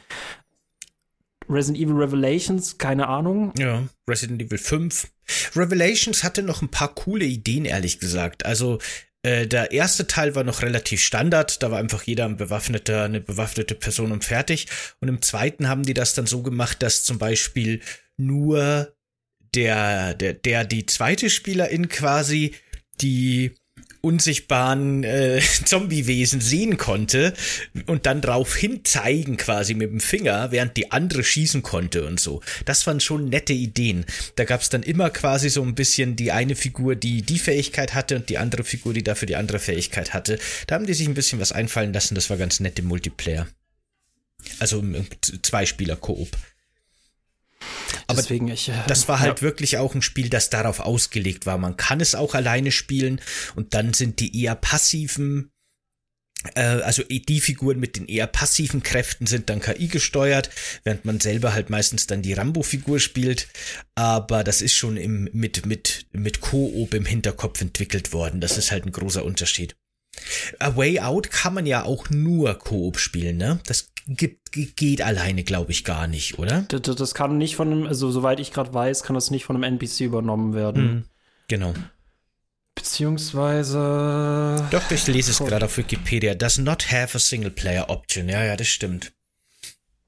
Resident 1.49 1.83
Evil 1.83 1.95
Revelations, 1.95 2.77
keine 2.77 3.07
Ahnung. 3.07 3.53
Ja, 3.57 3.83
Resident 4.09 4.41
Evil 4.41 4.57
5. 4.57 5.07
Revelations 5.55 6.23
hatte 6.23 6.43
noch 6.43 6.61
ein 6.61 6.69
paar 6.69 6.93
coole 6.93 7.25
Ideen, 7.25 7.65
ehrlich 7.65 7.99
gesagt. 7.99 8.45
Also 8.45 8.79
äh, 9.23 9.47
der 9.47 9.71
erste 9.71 10.07
Teil 10.07 10.35
war 10.35 10.43
noch 10.43 10.61
relativ 10.61 11.01
Standard, 11.01 11.61
da 11.61 11.71
war 11.71 11.79
einfach 11.79 12.03
jeder 12.03 12.25
ein 12.25 12.37
bewaffneter, 12.37 13.03
eine 13.03 13.21
bewaffnete 13.21 13.75
Person 13.75 14.11
und 14.11 14.23
fertig. 14.23 14.67
Und 14.99 15.07
im 15.09 15.21
zweiten 15.21 15.67
haben 15.67 15.83
die 15.83 15.93
das 15.93 16.13
dann 16.13 16.25
so 16.25 16.41
gemacht, 16.41 16.81
dass 16.81 17.03
zum 17.03 17.17
Beispiel 17.17 17.81
nur 18.17 18.93
der, 19.53 20.13
der, 20.13 20.33
der 20.33 20.65
die 20.65 20.85
zweite 20.85 21.29
Spielerin 21.29 21.89
quasi 21.89 22.55
die 23.01 23.55
unsichtbaren 24.01 25.03
äh, 25.03 25.41
Zombiewesen 25.65 26.41
sehen 26.41 26.77
konnte 26.77 27.33
und 27.85 28.05
dann 28.05 28.21
drauf 28.21 28.55
hin 28.55 28.81
zeigen 28.83 29.37
quasi 29.37 29.73
mit 29.73 29.91
dem 29.91 29.99
Finger, 29.99 30.51
während 30.51 30.75
die 30.77 30.91
andere 30.91 31.23
schießen 31.23 31.61
konnte 31.61 32.05
und 32.05 32.19
so. 32.19 32.41
Das 32.65 32.85
waren 32.87 32.99
schon 32.99 33.29
nette 33.29 33.53
Ideen. 33.53 34.05
Da 34.35 34.43
gab's 34.43 34.69
dann 34.69 34.83
immer 34.83 35.09
quasi 35.09 35.49
so 35.49 35.61
ein 35.61 35.75
bisschen 35.75 36.15
die 36.15 36.31
eine 36.31 36.55
Figur, 36.55 36.95
die 36.95 37.21
die 37.21 37.39
Fähigkeit 37.39 37.93
hatte 37.93 38.15
und 38.15 38.29
die 38.29 38.37
andere 38.37 38.63
Figur, 38.63 38.93
die 38.93 39.03
dafür 39.03 39.27
die 39.27 39.35
andere 39.35 39.59
Fähigkeit 39.59 40.13
hatte. 40.13 40.39
Da 40.67 40.75
haben 40.75 40.85
die 40.85 40.93
sich 40.93 41.07
ein 41.07 41.13
bisschen 41.13 41.39
was 41.39 41.51
einfallen 41.51 41.93
lassen. 41.93 42.15
Das 42.15 42.29
war 42.29 42.37
ganz 42.37 42.59
nett 42.59 42.79
im 42.79 42.85
Multiplayer. 42.85 43.47
Also 44.59 44.79
im 44.79 45.05
Zweispieler-Koop. 45.41 46.29
Aber 48.07 48.21
Deswegen 48.21 48.47
ich, 48.47 48.69
äh, 48.69 48.73
das 48.87 49.07
war 49.07 49.19
halt 49.19 49.39
ja. 49.39 49.41
wirklich 49.41 49.77
auch 49.77 49.95
ein 49.95 50.01
Spiel, 50.01 50.29
das 50.29 50.49
darauf 50.49 50.79
ausgelegt 50.79 51.45
war. 51.45 51.57
Man 51.57 51.77
kann 51.77 52.01
es 52.01 52.15
auch 52.15 52.35
alleine 52.35 52.71
spielen 52.71 53.21
und 53.55 53.73
dann 53.73 53.93
sind 53.93 54.19
die 54.19 54.43
eher 54.43 54.55
passiven, 54.55 55.51
äh, 56.55 56.61
also 56.61 57.03
die 57.03 57.41
Figuren 57.41 57.79
mit 57.79 57.95
den 57.95 58.07
eher 58.07 58.27
passiven 58.27 58.83
Kräften 58.83 59.27
sind 59.27 59.49
dann 59.49 59.61
KI 59.61 59.87
gesteuert, 59.87 60.49
während 60.83 61.05
man 61.05 61.19
selber 61.19 61.53
halt 61.53 61.69
meistens 61.69 62.07
dann 62.07 62.21
die 62.21 62.33
Rambo-Figur 62.33 62.99
spielt. 62.99 63.47
Aber 63.95 64.43
das 64.43 64.61
ist 64.61 64.75
schon 64.75 64.97
im, 64.97 65.29
mit, 65.33 65.65
mit, 65.65 66.07
mit 66.11 66.41
Koop 66.41 66.93
im 66.93 67.05
Hinterkopf 67.05 67.61
entwickelt 67.61 68.13
worden. 68.13 68.41
Das 68.41 68.57
ist 68.57 68.71
halt 68.71 68.85
ein 68.85 68.91
großer 68.91 69.23
Unterschied. 69.23 69.75
A 70.59 70.75
Way 70.75 70.99
Out 70.99 71.31
kann 71.31 71.53
man 71.53 71.65
ja 71.65 71.83
auch 71.83 72.09
nur 72.09 72.55
Koop 72.55 72.99
spielen, 72.99 73.37
ne? 73.37 73.59
Das 73.65 73.91
gibt, 74.07 74.51
geht 74.51 75.01
alleine, 75.01 75.43
glaube 75.43 75.71
ich, 75.71 75.83
gar 75.83 76.07
nicht, 76.07 76.39
oder? 76.39 76.65
Das, 76.69 76.81
das, 76.95 77.13
kann 77.13 77.37
nicht 77.37 77.55
von 77.55 77.71
einem, 77.71 77.87
also 77.87 78.11
soweit 78.11 78.39
ich 78.39 78.51
gerade 78.51 78.73
weiß, 78.73 79.03
kann 79.03 79.13
das 79.13 79.31
nicht 79.31 79.45
von 79.45 79.55
einem 79.55 79.63
NPC 79.63 80.01
übernommen 80.01 80.53
werden. 80.53 80.83
Mhm. 80.83 81.03
Genau. 81.47 81.73
Beziehungsweise. 82.75 84.67
Doch, 84.71 84.89
ich 84.89 85.07
lese 85.07 85.31
es 85.31 85.39
gerade 85.39 85.65
auf 85.65 85.77
Wikipedia. 85.77 86.35
Does 86.35 86.57
not 86.57 86.91
have 86.91 87.15
a 87.15 87.19
single 87.19 87.51
player 87.51 87.89
option. 87.89 88.29
Ja, 88.29 88.43
ja, 88.43 88.55
das 88.55 88.67
stimmt 88.67 89.11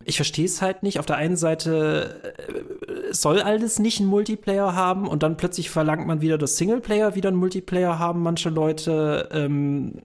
ich 0.05 0.15
verstehe 0.17 0.45
es 0.45 0.61
halt 0.61 0.83
nicht. 0.83 0.99
Auf 0.99 1.05
der 1.05 1.17
einen 1.17 1.35
Seite 1.35 2.33
äh, 2.47 3.13
soll 3.13 3.41
alles 3.41 3.79
nicht 3.79 3.99
ein 3.99 4.05
Multiplayer 4.05 4.75
haben 4.75 5.07
und 5.07 5.23
dann 5.23 5.37
plötzlich 5.37 5.69
verlangt 5.69 6.07
man 6.07 6.21
wieder, 6.21 6.37
dass 6.37 6.57
Singleplayer 6.57 7.15
wieder 7.15 7.29
ein 7.29 7.35
Multiplayer 7.35 7.99
haben, 7.99 8.21
manche 8.21 8.49
Leute. 8.49 9.29
Ähm, 9.31 10.01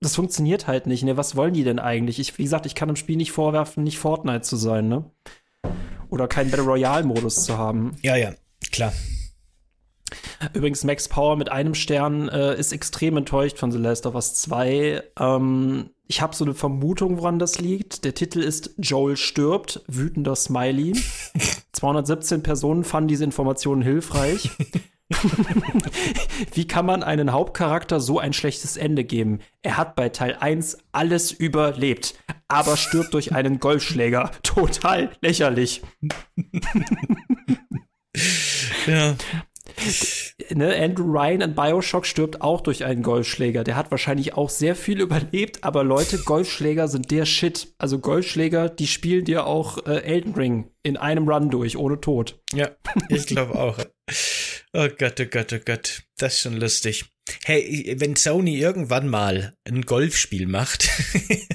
das 0.00 0.16
funktioniert 0.16 0.66
halt 0.66 0.86
nicht. 0.86 1.02
Ne? 1.04 1.16
Was 1.16 1.36
wollen 1.36 1.54
die 1.54 1.64
denn 1.64 1.78
eigentlich? 1.78 2.18
Ich, 2.18 2.38
wie 2.38 2.44
gesagt, 2.44 2.66
ich 2.66 2.74
kann 2.74 2.88
im 2.88 2.96
Spiel 2.96 3.16
nicht 3.16 3.32
vorwerfen, 3.32 3.84
nicht 3.84 3.98
Fortnite 3.98 4.42
zu 4.42 4.56
sein, 4.56 4.88
ne? 4.88 5.04
Oder 6.10 6.26
keinen 6.26 6.50
Battle 6.50 6.64
Royale-Modus 6.64 7.44
zu 7.44 7.58
haben. 7.58 7.96
Ja, 8.02 8.16
ja, 8.16 8.32
klar. 8.72 8.92
Übrigens, 10.54 10.84
Max 10.84 11.08
Power 11.08 11.36
mit 11.36 11.50
einem 11.50 11.74
Stern 11.74 12.28
äh, 12.28 12.58
ist 12.58 12.72
extrem 12.72 13.16
enttäuscht 13.16 13.58
von 13.58 13.72
The 13.72 13.78
Last 13.78 14.06
of 14.06 14.14
Us 14.14 14.34
2. 14.34 15.02
Ähm, 15.18 15.90
ich 16.06 16.22
habe 16.22 16.34
so 16.34 16.44
eine 16.44 16.54
Vermutung, 16.54 17.18
woran 17.18 17.38
das 17.38 17.58
liegt. 17.58 18.04
Der 18.04 18.14
Titel 18.14 18.40
ist 18.40 18.70
Joel 18.78 19.16
stirbt, 19.16 19.82
wütender 19.88 20.36
Smiley. 20.36 20.94
217 21.72 22.42
Personen 22.42 22.84
fanden 22.84 23.08
diese 23.08 23.24
Informationen 23.24 23.82
hilfreich. 23.82 24.50
Wie 26.52 26.66
kann 26.66 26.86
man 26.86 27.02
einen 27.02 27.32
Hauptcharakter 27.32 28.00
so 28.00 28.18
ein 28.18 28.32
schlechtes 28.32 28.76
Ende 28.76 29.04
geben? 29.04 29.40
Er 29.62 29.76
hat 29.76 29.96
bei 29.96 30.08
Teil 30.08 30.36
1 30.38 30.78
alles 30.92 31.32
überlebt, 31.32 32.14
aber 32.48 32.76
stirbt 32.76 33.14
durch 33.14 33.32
einen 33.32 33.58
Golfschläger. 33.58 34.30
Total 34.42 35.10
lächerlich. 35.20 35.82
ja 38.86 39.14
ne, 40.54 40.74
Andrew 40.76 41.04
Ryan 41.04 41.40
in 41.40 41.54
Bioshock 41.54 42.06
stirbt 42.06 42.40
auch 42.40 42.60
durch 42.60 42.84
einen 42.84 43.02
Golfschläger. 43.02 43.64
Der 43.64 43.76
hat 43.76 43.90
wahrscheinlich 43.90 44.34
auch 44.34 44.50
sehr 44.50 44.74
viel 44.74 45.00
überlebt, 45.02 45.64
aber 45.64 45.84
Leute, 45.84 46.18
Golfschläger 46.18 46.88
sind 46.88 47.10
der 47.10 47.26
Shit. 47.26 47.74
Also 47.78 47.98
Golfschläger, 47.98 48.68
die 48.68 48.86
spielen 48.86 49.24
dir 49.24 49.46
auch 49.46 49.86
äh, 49.86 50.02
Elden 50.02 50.34
Ring 50.34 50.70
in 50.82 50.96
einem 50.96 51.28
Run 51.28 51.50
durch, 51.50 51.76
ohne 51.76 52.00
Tod. 52.00 52.40
Ja, 52.52 52.70
ich 53.08 53.26
glaube 53.26 53.54
auch. 53.54 53.78
Oh 54.72 54.88
Gott, 54.98 55.20
oh 55.20 55.26
Gott, 55.30 55.52
oh 55.52 55.58
Gott. 55.64 56.02
Das 56.18 56.34
ist 56.34 56.40
schon 56.40 56.56
lustig. 56.56 57.06
Hey, 57.44 57.96
wenn 57.98 58.16
Sony 58.16 58.58
irgendwann 58.58 59.08
mal 59.08 59.54
ein 59.64 59.82
Golfspiel 59.82 60.46
macht, 60.46 60.88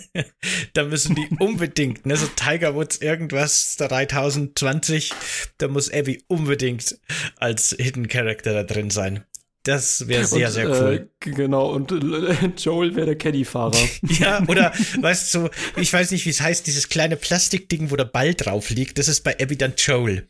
dann 0.74 0.90
müssen 0.90 1.16
die 1.16 1.28
unbedingt, 1.40 2.06
ne, 2.06 2.16
so 2.16 2.28
Tiger 2.28 2.76
Woods 2.76 2.98
irgendwas 2.98 3.76
3020, 3.78 5.12
da 5.58 5.68
muss 5.68 5.92
Abby 5.92 6.24
unbedingt 6.28 7.00
als 7.38 7.76
Hidden 7.78 8.08
Character 8.08 8.54
da 8.54 8.64
drin 8.64 8.90
sein. 8.90 9.24
Das 9.64 10.10
wäre 10.10 10.26
sehr, 10.26 10.48
und, 10.48 10.54
sehr 10.54 10.70
cool. 10.70 11.10
Äh, 11.22 11.30
genau, 11.32 11.72
und 11.72 11.92
äh, 11.92 12.48
Joel 12.58 12.96
wäre 12.96 13.06
der 13.08 13.18
Caddy-Fahrer. 13.18 13.78
ja, 14.20 14.44
oder, 14.48 14.74
weißt 15.00 15.34
du, 15.36 15.50
ich 15.78 15.92
weiß 15.94 16.12
nicht, 16.12 16.26
wie 16.26 16.32
es 16.32 16.42
heißt, 16.42 16.68
dieses 16.68 16.90
kleine 16.90 17.16
Plastikding, 17.16 17.90
wo 17.90 17.96
der 17.96 18.04
Ball 18.06 18.34
drauf 18.34 18.70
liegt, 18.70 18.98
das 18.98 19.08
ist 19.08 19.22
bei 19.22 19.38
Abby 19.40 19.56
dann 19.58 19.74
Joel. 19.78 20.28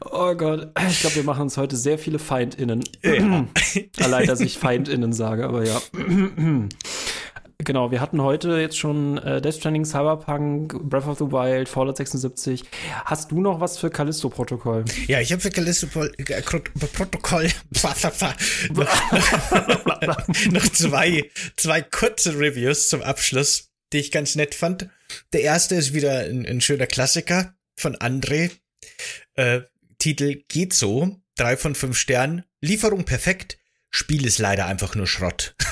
Oh 0.00 0.34
Gott, 0.34 0.70
ich 0.88 1.00
glaube, 1.00 1.16
wir 1.16 1.24
machen 1.24 1.42
uns 1.42 1.56
heute 1.56 1.76
sehr 1.76 1.98
viele 1.98 2.18
FeindInnen. 2.18 2.84
Ja. 3.02 3.46
Allein, 4.00 4.26
dass 4.26 4.40
ich 4.40 4.58
FeindInnen 4.58 5.12
sage, 5.12 5.44
aber 5.44 5.64
ja. 5.64 5.80
Genau, 7.58 7.90
wir 7.90 8.00
hatten 8.00 8.20
heute 8.20 8.58
jetzt 8.58 8.76
schon 8.76 9.16
äh, 9.18 9.40
Death 9.40 9.54
Stranding, 9.54 9.84
Cyberpunk, 9.84 10.76
Breath 10.82 11.06
of 11.06 11.18
the 11.18 11.24
Wild, 11.24 11.68
Fallout 11.68 11.96
76. 11.96 12.64
Hast 13.04 13.30
du 13.30 13.40
noch 13.40 13.60
was 13.60 13.78
für 13.78 13.90
Callisto-Protokoll? 13.90 14.84
Ja, 15.06 15.20
ich 15.20 15.32
habe 15.32 15.40
für 15.40 15.50
Callisto-Protokoll 15.50 17.48
noch, 18.74 20.28
noch 20.50 20.68
zwei, 20.72 21.30
zwei 21.56 21.80
kurze 21.80 22.38
Reviews 22.38 22.88
zum 22.88 23.02
Abschluss. 23.02 23.70
die 23.92 23.98
ich 23.98 24.10
ganz 24.10 24.34
nett 24.34 24.54
fand. 24.54 24.88
Der 25.32 25.42
erste 25.42 25.76
ist 25.76 25.94
wieder 25.94 26.18
ein, 26.20 26.44
ein 26.44 26.60
schöner 26.60 26.86
Klassiker 26.86 27.54
von 27.76 27.96
André. 27.96 28.50
Äh, 29.36 29.62
Titel 29.98 30.42
geht 30.48 30.72
so, 30.72 31.20
drei 31.36 31.56
von 31.56 31.74
fünf 31.74 31.96
Sternen, 31.98 32.44
Lieferung 32.60 33.04
perfekt, 33.04 33.58
Spiel 33.90 34.26
ist 34.26 34.38
leider 34.38 34.66
einfach 34.66 34.94
nur 34.94 35.06
Schrott. 35.06 35.54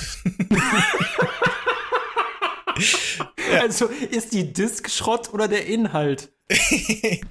Also 3.61 3.87
ist 3.87 4.33
die 4.33 4.53
Disk 4.53 4.91
Schrott 4.91 5.33
oder 5.33 5.47
der 5.47 5.67
Inhalt? 5.67 6.33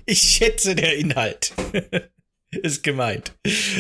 ich 0.06 0.20
schätze 0.20 0.76
der 0.76 0.98
Inhalt. 0.98 1.54
Ist 2.54 2.84
gemeint. 2.84 3.32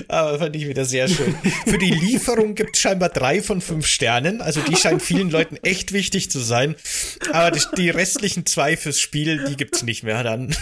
Aber 0.07 0.39
fand 0.39 0.55
ich 0.55 0.65
wieder 0.65 0.85
sehr 0.85 1.09
schön. 1.09 1.35
Für 1.65 1.77
die 1.77 1.91
Lieferung 1.91 2.55
gibt 2.55 2.77
es 2.77 2.81
scheinbar 2.81 3.09
drei 3.09 3.41
von 3.41 3.59
fünf 3.59 3.85
Sternen. 3.85 4.39
Also 4.39 4.61
die 4.61 4.77
scheint 4.77 5.01
vielen 5.01 5.29
Leuten 5.29 5.57
echt 5.57 5.91
wichtig 5.91 6.31
zu 6.31 6.39
sein. 6.39 6.77
Aber 7.33 7.51
die 7.51 7.89
restlichen 7.89 8.45
zwei 8.45 8.77
fürs 8.77 8.97
Spiel, 8.97 9.43
die 9.43 9.57
gibt's 9.57 9.83
nicht 9.83 10.03
mehr 10.03 10.23
dann. 10.23 10.55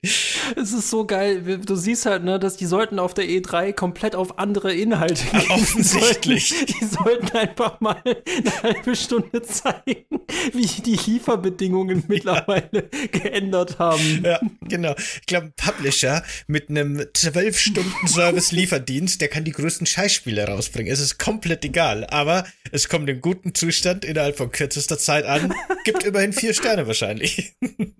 Es 0.00 0.72
ist 0.72 0.90
so 0.90 1.04
geil. 1.04 1.58
Du 1.58 1.74
siehst 1.74 2.06
halt, 2.06 2.22
ne, 2.22 2.38
dass 2.38 2.56
die 2.56 2.66
sollten 2.66 3.00
auf 3.00 3.14
der 3.14 3.24
E3 3.24 3.72
komplett 3.72 4.14
auf 4.14 4.38
andere 4.38 4.72
Inhalte 4.72 5.24
gehen. 5.32 5.50
Offensichtlich. 5.50 6.50
Die 6.50 6.54
sollten, 6.54 6.78
die 6.78 6.84
sollten 6.84 7.36
einfach 7.36 7.80
mal 7.80 8.00
eine 8.04 8.62
halbe 8.62 8.94
Stunde 8.94 9.42
zeigen, 9.42 10.04
wie 10.52 10.66
die 10.82 10.94
Lieferbedingungen 10.94 12.04
mittlerweile 12.06 12.88
ja. 12.92 13.06
geändert 13.10 13.80
haben. 13.80 14.22
Ja, 14.24 14.38
genau. 14.62 14.94
Ich 14.96 15.26
glaube, 15.26 15.46
ein 15.46 15.54
Publisher 15.56 16.22
mit 16.46 16.70
einem 16.70 17.00
12-Stunden-Service-Lieferdienst, 17.00 19.20
der 19.20 19.26
kann 19.28 19.42
die 19.44 19.52
größten 19.52 19.86
Scheißspiele 19.86 20.46
rausbringen. 20.46 20.92
Es 20.92 21.00
ist 21.00 21.18
komplett 21.18 21.64
egal. 21.64 22.06
Aber 22.06 22.46
es 22.70 22.88
kommt 22.88 23.10
im 23.10 23.20
guten 23.20 23.52
Zustand 23.54 24.04
innerhalb 24.04 24.36
von 24.36 24.52
kürzester 24.52 24.98
Zeit 24.98 25.26
an. 25.26 25.52
Gibt 25.84 26.04
immerhin 26.04 26.32
vier 26.32 26.54
Sterne 26.54 26.86
wahrscheinlich. 26.86 27.56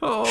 Oh, 0.00 0.26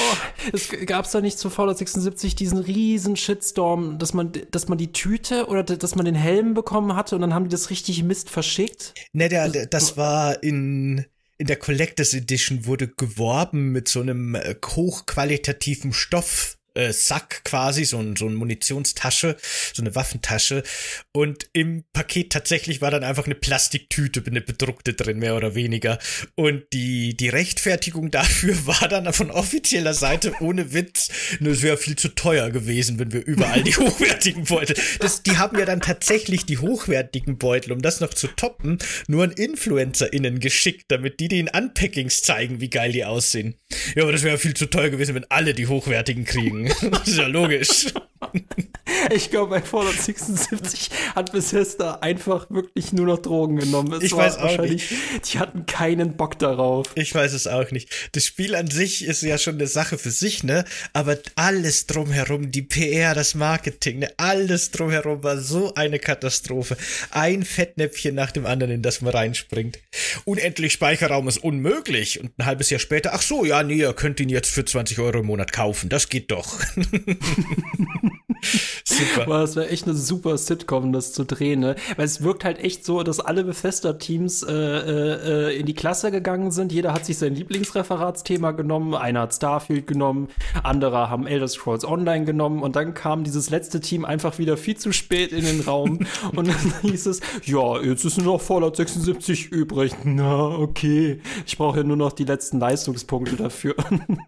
es 0.53 0.64
gab 0.69 1.05
es 1.05 1.11
da 1.11 1.21
nicht 1.21 1.37
zu 1.37 1.49
Fallout 1.49 1.77
76 1.77 2.35
diesen 2.35 2.57
riesen 2.57 3.15
Shitstorm, 3.15 3.97
dass 3.99 4.13
man, 4.13 4.31
dass 4.51 4.67
man 4.67 4.77
die 4.77 4.91
Tüte 4.91 5.47
oder 5.47 5.63
dass 5.63 5.95
man 5.95 6.05
den 6.05 6.15
Helm 6.15 6.53
bekommen 6.53 6.95
hatte 6.95 7.15
und 7.15 7.21
dann 7.21 7.33
haben 7.33 7.45
die 7.45 7.51
das 7.51 7.69
richtig 7.69 8.03
Mist 8.03 8.29
verschickt? 8.29 8.93
Ne, 9.13 9.29
der, 9.29 9.49
der, 9.49 9.65
das 9.67 9.97
war 9.97 10.41
in, 10.43 11.05
in 11.37 11.47
der 11.47 11.57
Collectors 11.57 12.13
Edition 12.13 12.65
wurde 12.65 12.87
geworben 12.87 13.71
mit 13.71 13.87
so 13.87 14.01
einem 14.01 14.35
äh, 14.35 14.55
hochqualitativen 14.63 15.93
Stoff 15.93 16.54
äh, 16.75 16.93
Sack 16.93 17.43
quasi, 17.43 17.85
so, 17.85 17.99
ein, 17.99 18.15
so 18.15 18.27
eine 18.27 18.35
Munitionstasche, 18.35 19.37
so 19.73 19.81
eine 19.81 19.95
Waffentasche. 19.95 20.63
Und 21.13 21.49
im 21.53 21.85
Paket 21.93 22.31
tatsächlich 22.31 22.81
war 22.81 22.91
dann 22.91 23.03
einfach 23.03 23.25
eine 23.25 23.35
Plastiktüte, 23.35 24.23
eine 24.25 24.41
bedruckte 24.41 24.93
drin, 24.93 25.19
mehr 25.19 25.35
oder 25.35 25.55
weniger. 25.55 25.99
Und 26.35 26.63
die, 26.73 27.15
die 27.15 27.29
Rechtfertigung 27.29 28.11
dafür 28.15 28.55
war 28.67 28.87
dann 28.87 29.11
von 29.13 29.31
offizieller 29.31 29.93
Seite 29.93 30.33
ohne 30.39 30.73
Witz, 30.73 31.09
es 31.39 31.61
wäre 31.61 31.77
viel 31.77 31.95
zu 31.95 32.09
teuer 32.09 32.49
gewesen, 32.49 32.99
wenn 32.99 33.13
wir 33.13 33.25
überall 33.25 33.63
die 33.63 33.75
hochwertigen 33.77 34.43
Beutel. 34.45 34.75
Das, 34.99 35.23
die 35.23 35.37
haben 35.37 35.57
ja 35.57 35.65
dann 35.65 35.79
tatsächlich 35.79 36.45
die 36.45 36.57
hochwertigen 36.57 37.37
Beutel, 37.37 37.71
um 37.71 37.81
das 37.81 38.01
noch 38.01 38.13
zu 38.13 38.27
toppen, 38.27 38.79
nur 39.07 39.23
an 39.23 39.31
InfluencerInnen 39.31 40.39
geschickt, 40.39 40.85
damit 40.89 41.19
die 41.19 41.29
den 41.29 41.47
Unpackings 41.47 42.23
zeigen, 42.23 42.59
wie 42.59 42.69
geil 42.69 42.91
die 42.91 43.05
aussehen. 43.05 43.55
Ja, 43.95 44.03
aber 44.03 44.11
das 44.11 44.23
wäre 44.23 44.37
viel 44.37 44.53
zu 44.53 44.65
teuer 44.65 44.89
gewesen, 44.89 45.15
wenn 45.15 45.29
alle 45.29 45.53
die 45.53 45.67
hochwertigen 45.67 46.25
kriegen. 46.25 46.64
das 46.91 47.07
ist 47.07 47.17
ja 47.17 47.27
logisch. 47.27 47.93
Ich 49.11 49.29
glaube, 49.29 49.49
bei 49.49 49.61
Fallout 49.61 49.99
76 49.99 50.89
hat 51.15 51.31
Bethesda 51.31 51.95
einfach 52.01 52.49
wirklich 52.49 52.93
nur 52.93 53.07
noch 53.07 53.19
Drogen 53.19 53.57
genommen. 53.57 53.93
Es 53.93 54.03
ich 54.03 54.15
weiß 54.15 54.37
auch 54.37 54.59
nicht. 54.59 54.91
Die 55.31 55.39
hatten 55.39 55.65
keinen 55.65 56.17
Bock 56.17 56.37
darauf. 56.37 56.87
Ich 56.95 57.13
weiß 57.13 57.33
es 57.33 57.47
auch 57.47 57.71
nicht. 57.71 57.89
Das 58.11 58.25
Spiel 58.25 58.55
an 58.55 58.67
sich 58.67 59.05
ist 59.05 59.21
ja 59.21 59.37
schon 59.37 59.55
eine 59.55 59.67
Sache 59.67 59.97
für 59.97 60.11
sich, 60.11 60.43
ne? 60.43 60.65
Aber 60.93 61.17
alles 61.35 61.87
drumherum, 61.87 62.51
die 62.51 62.61
PR, 62.61 63.15
das 63.15 63.35
Marketing, 63.35 63.99
ne? 63.99 64.11
Alles 64.17 64.71
drumherum 64.71 65.23
war 65.23 65.37
so 65.37 65.73
eine 65.75 65.99
Katastrophe. 65.99 66.77
Ein 67.11 67.43
Fettnäpfchen 67.43 68.13
nach 68.13 68.31
dem 68.31 68.45
anderen, 68.45 68.71
in 68.71 68.81
das 68.81 69.01
man 69.01 69.13
reinspringt. 69.13 69.79
Unendlich 70.25 70.73
Speicherraum 70.73 71.27
ist 71.27 71.39
unmöglich. 71.39 72.19
Und 72.19 72.37
ein 72.37 72.45
halbes 72.45 72.69
Jahr 72.69 72.79
später, 72.79 73.13
ach 73.13 73.21
so, 73.21 73.45
ja, 73.45 73.63
nee, 73.63 73.75
ihr 73.75 73.93
könnt 73.93 74.19
ihn 74.19 74.29
jetzt 74.29 74.51
für 74.51 74.65
20 74.65 74.99
Euro 74.99 75.19
im 75.19 75.25
Monat 75.27 75.51
kaufen. 75.51 75.89
Das 75.89 76.09
geht 76.09 76.31
doch. 76.31 76.59
super. 78.87 79.23
Aber 79.23 79.39
das 79.39 79.55
wäre 79.55 79.69
echt 79.69 79.85
eine 79.85 79.95
super 79.95 80.37
Sitcom, 80.37 80.93
das 80.93 81.11
zu 81.13 81.25
drehen, 81.25 81.59
ne? 81.59 81.75
Weil 81.95 82.05
es 82.05 82.21
wirkt 82.21 82.43
halt 82.43 82.59
echt 82.59 82.85
so, 82.85 83.03
dass 83.03 83.19
alle 83.19 83.43
Bethesda-Teams 83.43 84.43
äh, 84.43 84.53
äh, 84.53 85.59
in 85.59 85.65
die 85.65 85.73
Klasse 85.73 86.11
gegangen 86.11 86.51
sind. 86.51 86.71
Jeder 86.71 86.93
hat 86.93 87.05
sich 87.05 87.17
sein 87.17 87.35
Lieblingsreferatsthema 87.35 88.51
genommen. 88.51 88.93
Einer 88.93 89.21
hat 89.21 89.33
Starfield 89.33 89.87
genommen, 89.87 90.29
andere 90.63 91.09
haben 91.09 91.27
Elder 91.27 91.47
Scrolls 91.47 91.85
Online 91.85 92.25
genommen 92.25 92.61
und 92.61 92.75
dann 92.75 92.93
kam 92.93 93.23
dieses 93.23 93.49
letzte 93.49 93.79
Team 93.79 94.05
einfach 94.05 94.37
wieder 94.37 94.57
viel 94.57 94.77
zu 94.77 94.91
spät 94.91 95.31
in 95.31 95.45
den 95.45 95.61
Raum 95.61 95.99
und 96.35 96.47
dann 96.47 96.73
hieß 96.81 97.07
es, 97.07 97.21
ja, 97.43 97.81
jetzt 97.81 98.05
ist 98.05 98.17
nur 98.17 98.33
noch 98.33 98.41
Fallout 98.41 98.75
76 98.75 99.51
übrig. 99.51 99.93
Na, 100.03 100.47
okay. 100.47 101.21
Ich 101.45 101.57
brauche 101.57 101.77
ja 101.77 101.83
nur 101.83 101.97
noch 101.97 102.11
die 102.11 102.25
letzten 102.25 102.59
Leistungspunkte 102.59 103.35
dafür. 103.35 103.75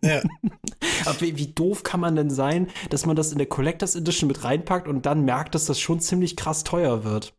Ja. 0.01 0.21
Aber 1.05 1.21
wie, 1.21 1.37
wie 1.37 1.47
doof 1.47 1.83
kann 1.83 1.99
man 1.99 2.15
denn 2.15 2.29
sein, 2.29 2.67
dass 2.89 3.05
man 3.05 3.15
das 3.15 3.31
in 3.31 3.37
der 3.37 3.47
Collectors 3.47 3.95
Edition 3.95 4.27
mit 4.27 4.43
reinpackt 4.47 4.87
und 4.87 5.05
dann 5.05 5.25
merkt, 5.25 5.55
dass 5.55 5.65
das 5.65 5.79
schon 5.79 5.99
ziemlich 5.99 6.35
krass 6.35 6.63
teuer 6.63 7.03
wird. 7.03 7.33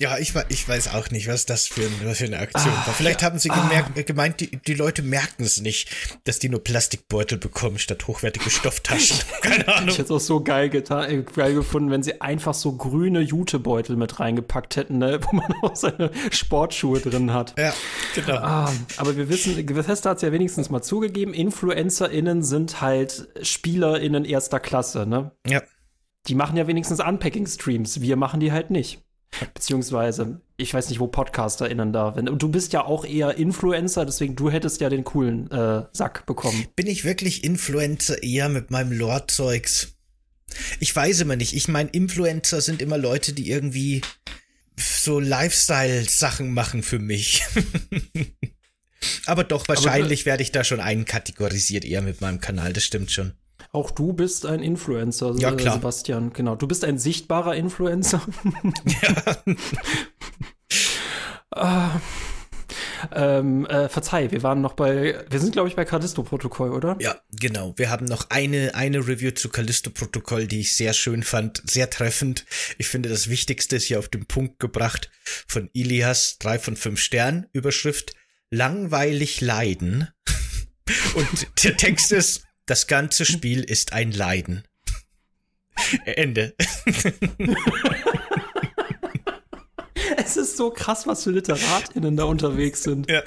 Ja, 0.00 0.16
ich, 0.16 0.32
ich 0.48 0.66
weiß 0.66 0.94
auch 0.94 1.10
nicht, 1.10 1.28
was 1.28 1.44
das 1.44 1.66
für, 1.66 1.82
was 2.04 2.18
für 2.18 2.24
eine 2.24 2.38
Aktion 2.38 2.72
ah, 2.72 2.86
war. 2.86 2.94
Vielleicht 2.94 3.20
ja, 3.20 3.26
haben 3.26 3.38
sie 3.38 3.50
gemerkt, 3.50 3.90
ah. 3.98 4.00
gemeint, 4.00 4.40
die, 4.40 4.46
die 4.66 4.72
Leute 4.72 5.02
merken 5.02 5.42
es 5.42 5.60
nicht, 5.60 5.90
dass 6.24 6.38
die 6.38 6.48
nur 6.48 6.64
Plastikbeutel 6.64 7.36
bekommen 7.36 7.78
statt 7.78 8.06
hochwertige 8.06 8.48
Stofftaschen. 8.48 9.18
Keine 9.42 9.68
Ahnung. 9.68 9.90
Ich 9.90 9.98
hätte 9.98 10.04
es 10.04 10.10
auch 10.10 10.26
so 10.26 10.42
geil, 10.42 10.70
getan, 10.70 11.10
äh, 11.10 11.22
geil 11.22 11.52
gefunden, 11.52 11.90
wenn 11.90 12.02
sie 12.02 12.18
einfach 12.22 12.54
so 12.54 12.72
grüne 12.72 13.20
Jutebeutel 13.20 13.96
mit 13.96 14.18
reingepackt 14.18 14.76
hätten, 14.76 14.96
ne, 14.96 15.20
wo 15.30 15.36
man 15.36 15.52
auch 15.60 15.76
seine 15.76 16.10
Sportschuhe 16.30 17.00
drin 17.00 17.34
hat. 17.34 17.54
Ja, 17.58 17.74
genau. 18.14 18.36
Ah, 18.36 18.72
aber 18.96 19.18
wir 19.18 19.28
wissen, 19.28 19.54
Bethesda 19.66 20.10
hat 20.10 20.16
es 20.16 20.22
ja 20.22 20.32
wenigstens 20.32 20.70
mal 20.70 20.80
zugegeben, 20.80 21.34
InfluencerInnen 21.34 22.42
sind 22.42 22.80
halt 22.80 23.28
SpielerInnen 23.42 24.24
erster 24.24 24.60
Klasse, 24.60 25.04
ne? 25.04 25.32
Ja. 25.46 25.60
Die 26.26 26.34
machen 26.34 26.56
ja 26.56 26.66
wenigstens 26.66 27.00
Unpacking-Streams. 27.00 28.00
Wir 28.00 28.16
machen 28.16 28.40
die 28.40 28.52
halt 28.52 28.70
nicht. 28.70 29.02
Beziehungsweise, 29.54 30.40
ich 30.56 30.74
weiß 30.74 30.90
nicht, 30.90 30.98
wo 31.00 31.06
PodcasterInnen 31.06 31.92
da 31.92 32.12
sind. 32.14 32.28
Und 32.28 32.42
du 32.42 32.48
bist 32.48 32.72
ja 32.72 32.84
auch 32.84 33.04
eher 33.04 33.36
Influencer, 33.36 34.04
deswegen 34.04 34.34
du 34.36 34.50
hättest 34.50 34.80
ja 34.80 34.88
den 34.88 35.04
coolen 35.04 35.50
äh, 35.50 35.84
Sack 35.92 36.26
bekommen. 36.26 36.66
Bin 36.76 36.86
ich 36.86 37.04
wirklich 37.04 37.44
Influencer 37.44 38.22
eher 38.22 38.48
mit 38.48 38.70
meinem 38.70 38.92
Lore-Zeugs? 38.92 39.94
Ich 40.80 40.94
weiß 40.94 41.20
immer 41.20 41.36
nicht. 41.36 41.54
Ich 41.54 41.68
meine, 41.68 41.90
Influencer 41.90 42.60
sind 42.60 42.82
immer 42.82 42.98
Leute, 42.98 43.32
die 43.32 43.48
irgendwie 43.48 44.02
so 44.76 45.20
Lifestyle-Sachen 45.20 46.52
machen 46.52 46.82
für 46.82 46.98
mich. 46.98 47.42
Aber 49.26 49.44
doch, 49.44 49.68
wahrscheinlich 49.68 50.26
werde 50.26 50.42
ich 50.42 50.52
da 50.52 50.64
schon 50.64 50.80
einkategorisiert 50.80 51.84
eher 51.84 52.02
mit 52.02 52.20
meinem 52.20 52.40
Kanal, 52.40 52.72
das 52.72 52.84
stimmt 52.84 53.10
schon. 53.10 53.32
Auch 53.72 53.92
du 53.92 54.12
bist 54.12 54.46
ein 54.46 54.62
Influencer, 54.62 55.34
ja, 55.38 55.52
klar. 55.52 55.74
Sebastian. 55.74 56.32
Genau. 56.32 56.56
Du 56.56 56.66
bist 56.66 56.84
ein 56.84 56.98
sichtbarer 56.98 57.54
Influencer. 57.54 58.20
Ja. 59.02 59.36
ah. 61.52 62.00
Ähm, 63.12 63.64
äh, 63.66 63.88
verzeih, 63.88 64.30
wir 64.30 64.42
waren 64.42 64.60
noch 64.60 64.74
bei, 64.74 65.24
wir 65.30 65.40
sind 65.40 65.52
glaube 65.52 65.68
ich 65.68 65.76
bei 65.76 65.84
Callisto-Protokoll, 65.84 66.70
oder? 66.70 66.96
Ja, 67.00 67.16
genau. 67.30 67.72
Wir 67.76 67.90
haben 67.90 68.04
noch 68.04 68.28
eine, 68.28 68.74
eine 68.74 68.98
Review 68.98 69.30
zu 69.30 69.48
Callisto-Protokoll, 69.48 70.46
die 70.46 70.60
ich 70.60 70.76
sehr 70.76 70.92
schön 70.92 71.22
fand, 71.22 71.62
sehr 71.64 71.88
treffend. 71.88 72.44
Ich 72.76 72.88
finde, 72.88 73.08
das 73.08 73.30
Wichtigste 73.30 73.76
ist 73.76 73.84
hier 73.84 73.98
auf 73.98 74.08
den 74.08 74.26
Punkt 74.26 74.58
gebracht 74.58 75.10
von 75.46 75.70
Ilias, 75.72 76.36
drei 76.38 76.58
von 76.58 76.76
fünf 76.76 77.00
Sternen, 77.00 77.46
Überschrift, 77.52 78.14
langweilig 78.50 79.40
leiden. 79.40 80.08
Und 81.14 81.64
der 81.64 81.76
Text 81.76 82.12
ist, 82.12 82.42
das 82.70 82.86
ganze 82.86 83.24
Spiel 83.24 83.64
ist 83.64 83.92
ein 83.92 84.12
Leiden. 84.12 84.62
Ende. 86.04 86.54
es 90.16 90.36
ist 90.36 90.56
so 90.56 90.70
krass, 90.70 91.04
was 91.08 91.24
für 91.24 91.32
LiteratInnen 91.32 92.16
da 92.16 92.24
unterwegs 92.24 92.84
sind. 92.84 93.10
Ja. 93.10 93.22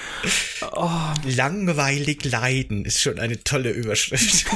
Oh. 0.72 0.89
Langweilig 1.26 2.24
leiden 2.24 2.86
ist 2.86 3.02
schon 3.02 3.20
eine 3.20 3.44
tolle 3.44 3.72
Überschrift. 3.72 4.46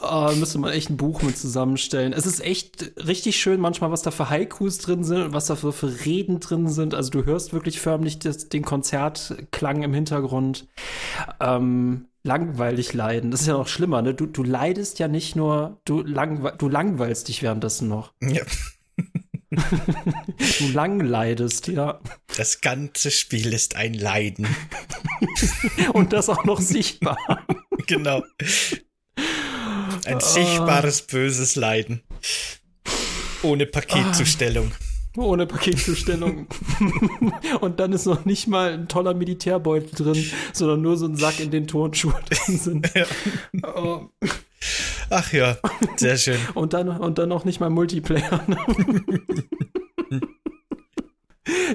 Oh, 0.00 0.30
müsste 0.36 0.58
man 0.58 0.72
echt 0.72 0.90
ein 0.90 0.96
Buch 0.96 1.22
mit 1.22 1.36
zusammenstellen. 1.38 2.12
Es 2.12 2.26
ist 2.26 2.40
echt 2.40 2.92
richtig 3.06 3.40
schön 3.40 3.60
manchmal, 3.60 3.90
was 3.90 4.02
da 4.02 4.10
für 4.10 4.28
Haikus 4.30 4.78
drin 4.78 5.04
sind 5.04 5.22
und 5.22 5.32
was 5.32 5.46
da 5.46 5.56
für, 5.56 5.72
für 5.72 6.04
Reden 6.04 6.38
drin 6.38 6.68
sind. 6.68 6.94
Also 6.94 7.10
du 7.10 7.24
hörst 7.24 7.52
wirklich 7.52 7.80
förmlich 7.80 8.18
das, 8.18 8.48
den 8.48 8.62
Konzertklang 8.62 9.82
im 9.82 9.94
Hintergrund. 9.94 10.68
Ähm, 11.40 12.08
langweilig 12.22 12.92
leiden. 12.92 13.30
Das 13.30 13.42
ist 13.42 13.46
ja 13.46 13.54
noch 13.54 13.68
schlimmer, 13.68 14.02
ne? 14.02 14.14
Du, 14.14 14.26
du 14.26 14.42
leidest 14.42 14.98
ja 14.98 15.08
nicht 15.08 15.36
nur, 15.36 15.80
du, 15.84 16.02
langwe 16.02 16.54
du 16.56 16.68
langweilst 16.68 17.28
dich 17.28 17.42
währenddessen 17.42 17.88
noch. 17.88 18.12
Ja. 18.20 18.42
du 19.50 20.68
lang 20.72 21.00
leidest, 21.00 21.68
ja. 21.68 22.00
Das 22.36 22.60
ganze 22.60 23.10
Spiel 23.10 23.52
ist 23.52 23.76
ein 23.76 23.94
Leiden. 23.94 24.46
Und 25.92 26.12
das 26.12 26.28
auch 26.28 26.44
noch 26.44 26.60
sichtbar. 26.60 27.18
genau. 27.86 28.22
Ein 30.04 30.20
sichtbares, 30.20 31.02
böses 31.02 31.56
Leiden. 31.56 32.02
Ohne 33.42 33.66
Paketzustellung. 33.66 34.72
Ohne 35.16 35.46
Paketzustellung. 35.46 36.46
Und 37.60 37.80
dann 37.80 37.92
ist 37.92 38.06
noch 38.06 38.24
nicht 38.24 38.48
mal 38.48 38.72
ein 38.72 38.88
toller 38.88 39.14
Militärbeutel 39.14 39.90
drin, 39.92 40.24
sondern 40.52 40.80
nur 40.80 40.96
so 40.96 41.06
ein 41.06 41.16
Sack, 41.16 41.40
in 41.40 41.50
den 41.50 41.66
Turnschuhe 41.66 42.14
drin 42.30 42.58
sind. 42.58 42.90
Ja. 42.94 43.04
Oh. 43.74 44.08
Ach 45.10 45.32
ja, 45.32 45.58
sehr 45.96 46.16
schön. 46.16 46.38
und, 46.54 46.72
dann, 46.72 46.88
und 46.88 47.18
dann 47.18 47.28
noch 47.28 47.44
nicht 47.44 47.60
mal 47.60 47.68
Multiplayer. 47.68 48.46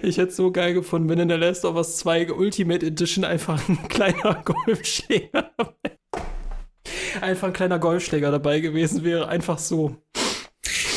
Ich 0.01 0.17
hätte 0.17 0.29
es 0.29 0.35
so 0.35 0.51
geil 0.51 0.73
gefunden, 0.73 1.09
wenn 1.09 1.19
in 1.19 1.27
der 1.27 1.37
Last 1.37 1.65
of 1.65 1.75
Us 1.75 1.97
2 1.97 2.31
Ultimate 2.31 2.85
Edition 2.85 3.23
einfach 3.25 3.67
ein 3.67 3.87
kleiner 3.89 4.41
Golfschläger 4.43 5.51
einfach 7.21 7.47
ein 7.47 7.53
kleiner 7.53 7.79
Golfschläger 7.79 8.31
dabei 8.31 8.59
gewesen 8.59 9.03
wäre. 9.03 9.27
Einfach 9.27 9.57
so. 9.57 9.97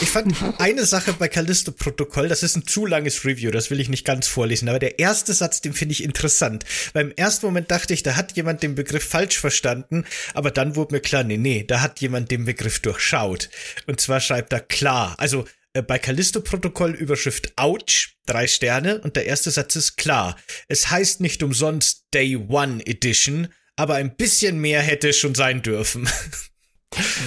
Ich 0.03 0.09
fand 0.09 0.35
eine 0.59 0.87
Sache 0.87 1.13
bei 1.13 1.29
Callisto-Protokoll, 1.29 2.29
das 2.29 2.43
ist 2.43 2.57
ein 2.57 2.67
zu 2.67 2.87
langes 2.87 3.25
Review, 3.27 3.51
das 3.51 3.71
will 3.71 3.81
ich 3.81 3.91
nicht 3.91 4.07
ganz 4.07 4.27
vorlesen, 4.27 4.69
aber 4.69 4.79
der 4.79 4.99
erste 4.99 5.35
Satz, 5.35 5.61
den 5.61 5.75
finde 5.75 5.93
ich 5.93 6.03
interessant. 6.03 6.65
Beim 6.95 7.13
ersten 7.17 7.45
Moment 7.45 7.71
dachte 7.71 7.93
ich, 7.93 8.03
da 8.03 8.17
hat 8.17 8.35
jemand 8.35 8.63
den 8.63 8.75
Begriff 8.75 9.05
falsch 9.05 9.39
verstanden, 9.39 10.07
aber 10.33 10.51
dann 10.51 10.75
wurde 10.75 10.95
mir 10.95 11.01
klar, 11.01 11.23
nee, 11.23 11.37
nee, 11.37 11.65
da 11.65 11.83
hat 11.83 12.01
jemand 12.01 12.31
den 12.31 12.47
Begriff 12.47 12.81
durchschaut. 12.81 13.51
Und 13.87 14.01
zwar 14.01 14.21
schreibt 14.21 14.55
er 14.55 14.61
klar, 14.61 15.17
also 15.19 15.45
äh, 15.75 15.83
bei 15.83 15.99
Callisto-Protokoll 15.99 16.93
Überschrift 16.93 17.53
Ouch, 17.57 18.09
drei 18.25 18.47
Sterne, 18.47 19.01
und 19.03 19.17
der 19.17 19.27
erste 19.27 19.51
Satz 19.51 19.77
ist 19.77 19.97
klar. 19.97 20.37
Es 20.69 20.91
heißt 20.91 21.21
nicht 21.21 21.43
umsonst 21.43 22.07
Day 22.15 22.37
One 22.37 22.85
Edition, 22.87 23.49
aber 23.77 23.97
ein 23.97 24.17
bisschen 24.17 24.59
mehr 24.59 24.81
hätte 24.81 25.13
schon 25.13 25.35
sein 25.35 25.61
dürfen. 25.63 26.09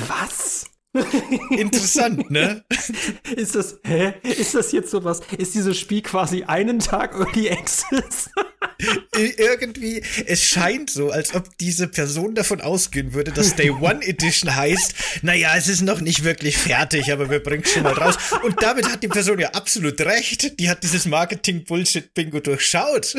Was? 0.07 0.65
Interessant, 1.49 2.29
ne? 2.29 2.63
Ist 3.35 3.55
das, 3.55 3.79
hä? 3.83 4.13
Ist 4.23 4.53
das 4.53 4.71
jetzt 4.71 4.91
sowas? 4.91 5.21
Ist 5.37 5.55
dieses 5.55 5.77
Spiel 5.77 6.03
quasi 6.03 6.43
einen 6.43 6.79
Tag 6.79 7.15
Early 7.15 7.49
Access? 7.49 8.29
Irgendwie, 9.17 10.03
es 10.27 10.43
scheint 10.43 10.91
so, 10.91 11.09
als 11.09 11.33
ob 11.33 11.57
diese 11.57 11.87
Person 11.87 12.35
davon 12.35 12.61
ausgehen 12.61 13.13
würde, 13.13 13.31
dass 13.31 13.55
Day 13.55 13.71
One 13.71 14.05
Edition 14.05 14.55
heißt, 14.55 15.23
naja, 15.23 15.55
es 15.57 15.67
ist 15.67 15.81
noch 15.81 15.99
nicht 15.99 16.23
wirklich 16.23 16.57
fertig, 16.57 17.11
aber 17.11 17.29
wir 17.29 17.41
bringen 17.41 17.63
es 17.63 17.71
schon 17.71 17.83
mal 17.83 17.93
raus. 17.93 18.17
Und 18.43 18.61
damit 18.61 18.91
hat 18.91 19.01
die 19.01 19.07
Person 19.07 19.39
ja 19.39 19.49
absolut 19.49 19.99
recht. 20.01 20.59
Die 20.59 20.69
hat 20.69 20.83
dieses 20.83 21.05
Marketing-Bullshit-Bingo 21.05 22.39
durchschaut. 22.39 23.15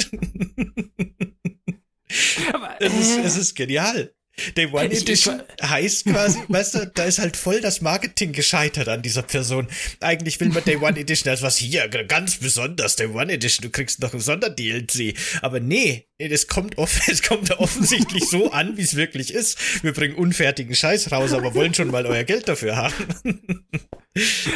Aber, 2.52 2.80
äh, 2.80 2.86
es, 2.86 2.92
ist, 2.92 3.18
es 3.24 3.36
ist 3.36 3.54
genial. 3.56 4.12
Day 4.56 4.66
One 4.72 4.90
Edition 4.90 5.42
heißt 5.62 6.06
quasi, 6.06 6.38
weißt 6.48 6.74
du, 6.74 6.90
da 6.92 7.04
ist 7.04 7.18
halt 7.20 7.36
voll 7.36 7.60
das 7.60 7.80
Marketing 7.80 8.32
gescheitert 8.32 8.88
an 8.88 9.00
dieser 9.00 9.22
Person. 9.22 9.68
Eigentlich 10.00 10.40
will 10.40 10.48
man 10.48 10.64
Day 10.64 10.76
One 10.76 10.98
Edition 10.98 11.30
als 11.30 11.42
was 11.42 11.56
hier, 11.56 11.86
ganz 11.88 12.36
besonders 12.36 12.96
Day 12.96 13.06
One 13.06 13.32
Edition, 13.32 13.62
du 13.62 13.70
kriegst 13.70 14.00
noch 14.00 14.12
ein 14.12 14.20
Sonder-DLC. 14.20 15.14
Aber 15.42 15.60
nee, 15.60 16.06
es 16.18 16.48
kommt, 16.48 16.78
off 16.78 17.00
es 17.08 17.22
kommt 17.22 17.50
offensichtlich 17.58 18.28
so 18.28 18.50
an, 18.50 18.76
wie 18.76 18.82
es 18.82 18.96
wirklich 18.96 19.32
ist. 19.32 19.84
Wir 19.84 19.92
bringen 19.92 20.16
unfertigen 20.16 20.74
Scheiß 20.74 21.12
raus, 21.12 21.32
aber 21.32 21.54
wollen 21.54 21.74
schon 21.74 21.90
mal 21.90 22.04
euer 22.06 22.24
Geld 22.24 22.48
dafür 22.48 22.76
haben. 22.76 22.94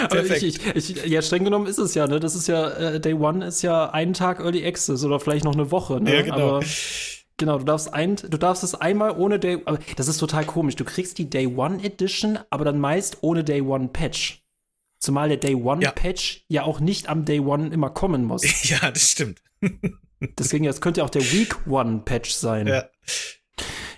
aber 0.02 0.24
ich, 0.24 0.60
ich, 0.74 0.76
ich, 0.76 1.04
ja, 1.06 1.22
streng 1.22 1.44
genommen 1.44 1.66
ist 1.66 1.78
es 1.78 1.94
ja, 1.94 2.06
ne? 2.06 2.18
Das 2.18 2.34
ist 2.34 2.48
ja, 2.48 2.68
äh, 2.70 3.00
Day 3.00 3.14
One 3.14 3.46
ist 3.46 3.62
ja 3.62 3.90
einen 3.90 4.14
Tag 4.14 4.40
Early 4.40 4.66
Access 4.66 5.04
oder 5.04 5.20
vielleicht 5.20 5.44
noch 5.44 5.54
eine 5.54 5.70
Woche, 5.70 6.00
ne? 6.00 6.14
Ja, 6.14 6.22
genau. 6.22 6.56
Aber 6.56 6.64
Genau, 7.38 7.58
du 7.58 7.64
darfst 7.64 7.94
ein, 7.94 8.16
du 8.16 8.36
darfst 8.36 8.64
es 8.64 8.74
einmal 8.74 9.12
ohne 9.16 9.38
Day, 9.38 9.62
aber 9.64 9.78
das 9.96 10.08
ist 10.08 10.18
total 10.18 10.44
komisch. 10.44 10.74
Du 10.74 10.84
kriegst 10.84 11.18
die 11.18 11.30
Day 11.30 11.46
One 11.46 11.82
Edition, 11.82 12.38
aber 12.50 12.64
dann 12.64 12.80
meist 12.80 13.18
ohne 13.22 13.44
Day 13.44 13.62
One 13.62 13.88
Patch. 13.88 14.42
Zumal 14.98 15.28
der 15.28 15.36
Day 15.38 15.54
One 15.54 15.80
ja. 15.80 15.92
Patch 15.92 16.44
ja 16.48 16.64
auch 16.64 16.80
nicht 16.80 17.08
am 17.08 17.24
Day 17.24 17.38
One 17.38 17.68
immer 17.68 17.90
kommen 17.90 18.24
muss. 18.24 18.42
Ja, 18.68 18.90
das 18.90 19.10
stimmt. 19.10 19.40
Deswegen, 20.20 20.64
das 20.66 20.80
könnte 20.80 21.00
ja 21.00 21.04
auch 21.04 21.10
der 21.10 21.22
Week 21.32 21.56
One 21.68 22.02
Patch 22.04 22.32
sein. 22.32 22.66
Ja. 22.66 22.84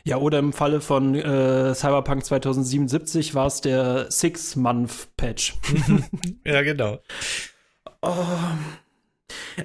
Ja, 0.05 0.17
oder 0.17 0.39
im 0.39 0.53
Falle 0.53 0.81
von 0.81 1.15
äh, 1.15 1.75
Cyberpunk 1.75 2.25
2077 2.25 3.35
war 3.35 3.47
es 3.47 3.61
der 3.61 4.11
Six-Month-Patch. 4.11 5.55
ja, 6.45 6.63
genau. 6.63 6.99
Oh, 8.01 8.17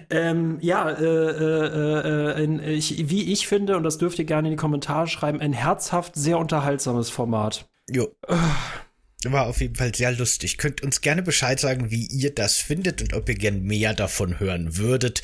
ähm, 0.09 0.57
ja, 0.61 0.89
äh, 0.89 1.03
äh, 1.03 2.43
äh, 2.43 2.73
ich, 2.73 3.09
wie 3.09 3.31
ich 3.31 3.47
finde, 3.47 3.77
und 3.77 3.83
das 3.83 3.97
dürft 3.97 4.19
ihr 4.19 4.25
gerne 4.25 4.47
in 4.47 4.53
die 4.53 4.57
Kommentare 4.57 5.07
schreiben, 5.07 5.41
ein 5.41 5.53
herzhaft 5.53 6.15
sehr 6.15 6.37
unterhaltsames 6.37 7.09
Format. 7.09 7.67
Jo. 7.89 8.15
War 9.27 9.47
auf 9.47 9.59
jeden 9.59 9.75
Fall 9.75 9.93
sehr 9.95 10.11
lustig. 10.11 10.57
Könnt 10.57 10.83
uns 10.83 11.01
gerne 11.01 11.23
Bescheid 11.23 11.59
sagen, 11.59 11.89
wie 11.89 12.05
ihr 12.05 12.33
das 12.33 12.57
findet 12.57 13.01
und 13.01 13.13
ob 13.13 13.27
ihr 13.27 13.35
gern 13.35 13.63
mehr 13.63 13.93
davon 13.93 14.39
hören 14.39 14.77
würdet. 14.77 15.21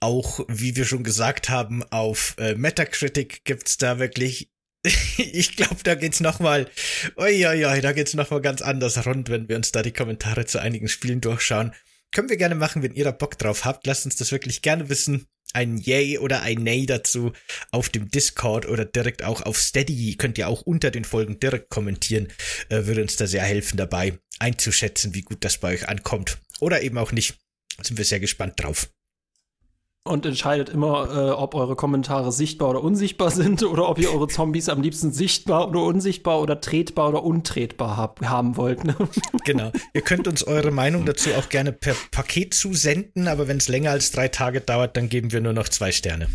Auch, 0.00 0.40
wie 0.48 0.74
wir 0.76 0.86
schon 0.86 1.04
gesagt 1.04 1.50
haben, 1.50 1.82
auf 1.90 2.34
äh, 2.38 2.54
Metacritic 2.54 3.44
gibt's 3.44 3.76
da 3.76 3.98
wirklich 3.98 4.48
ich 5.16 5.56
glaube, 5.56 5.76
da 5.84 5.94
geht's 5.94 6.20
noch 6.20 6.40
mal, 6.40 6.68
oi, 7.16 7.46
oi, 7.46 7.66
oi, 7.66 7.80
da 7.80 7.92
geht's 7.92 8.14
noch 8.14 8.30
mal 8.30 8.40
ganz 8.40 8.62
anders 8.62 9.06
rund, 9.06 9.30
wenn 9.30 9.48
wir 9.48 9.56
uns 9.56 9.70
da 9.70 9.82
die 9.82 9.92
Kommentare 9.92 10.44
zu 10.44 10.60
einigen 10.60 10.88
Spielen 10.88 11.20
durchschauen. 11.20 11.72
Können 12.12 12.28
wir 12.28 12.36
gerne 12.36 12.54
machen, 12.54 12.82
wenn 12.82 12.94
ihr 12.94 13.04
da 13.04 13.10
Bock 13.10 13.38
drauf 13.38 13.64
habt. 13.64 13.86
Lasst 13.86 14.04
uns 14.04 14.16
das 14.16 14.32
wirklich 14.32 14.62
gerne 14.62 14.88
wissen. 14.88 15.26
Ein 15.54 15.76
Yay 15.76 16.18
oder 16.18 16.42
ein 16.42 16.62
Nay 16.62 16.86
dazu 16.86 17.32
auf 17.72 17.88
dem 17.88 18.10
Discord 18.10 18.66
oder 18.66 18.84
direkt 18.84 19.22
auch 19.22 19.42
auf 19.42 19.58
Steady. 19.58 20.16
Könnt 20.16 20.38
ihr 20.38 20.48
auch 20.48 20.62
unter 20.62 20.90
den 20.90 21.04
Folgen 21.04 21.40
direkt 21.40 21.68
kommentieren. 21.70 22.28
Äh, 22.68 22.86
würde 22.86 23.02
uns 23.02 23.16
da 23.16 23.26
sehr 23.26 23.42
helfen 23.42 23.76
dabei 23.76 24.18
einzuschätzen, 24.38 25.14
wie 25.14 25.22
gut 25.22 25.44
das 25.44 25.58
bei 25.58 25.74
euch 25.74 25.88
ankommt. 25.88 26.38
Oder 26.60 26.82
eben 26.82 26.98
auch 26.98 27.12
nicht. 27.12 27.38
Sind 27.82 27.98
wir 27.98 28.04
sehr 28.04 28.20
gespannt 28.20 28.54
drauf 28.56 28.88
und 30.04 30.26
entscheidet 30.26 30.68
immer, 30.68 31.08
äh, 31.10 31.30
ob 31.30 31.54
eure 31.54 31.76
Kommentare 31.76 32.32
sichtbar 32.32 32.70
oder 32.70 32.82
unsichtbar 32.82 33.30
sind 33.32 33.62
oder 33.62 33.88
ob 33.88 33.98
ihr 33.98 34.12
eure 34.12 34.28
Zombies 34.28 34.68
am 34.68 34.82
liebsten 34.82 35.12
sichtbar 35.12 35.68
oder 35.68 35.80
unsichtbar 35.82 36.40
oder 36.40 36.60
tretbar 36.60 37.10
oder 37.10 37.22
untretbar 37.22 37.96
hab, 37.96 38.24
haben 38.24 38.56
wollt. 38.56 38.84
Ne? 38.84 38.96
Genau. 39.44 39.72
Ihr 39.92 40.02
könnt 40.02 40.28
uns 40.28 40.44
eure 40.44 40.70
Meinung 40.70 41.04
dazu 41.04 41.30
auch 41.34 41.48
gerne 41.48 41.72
per 41.72 41.96
Paket 42.12 42.54
zusenden, 42.54 43.26
aber 43.26 43.48
wenn 43.48 43.56
es 43.56 43.68
länger 43.68 43.90
als 43.90 44.12
drei 44.12 44.28
Tage 44.28 44.60
dauert, 44.60 44.96
dann 44.96 45.08
geben 45.08 45.32
wir 45.32 45.40
nur 45.40 45.52
noch 45.52 45.68
zwei 45.68 45.90
Sterne. 45.90 46.28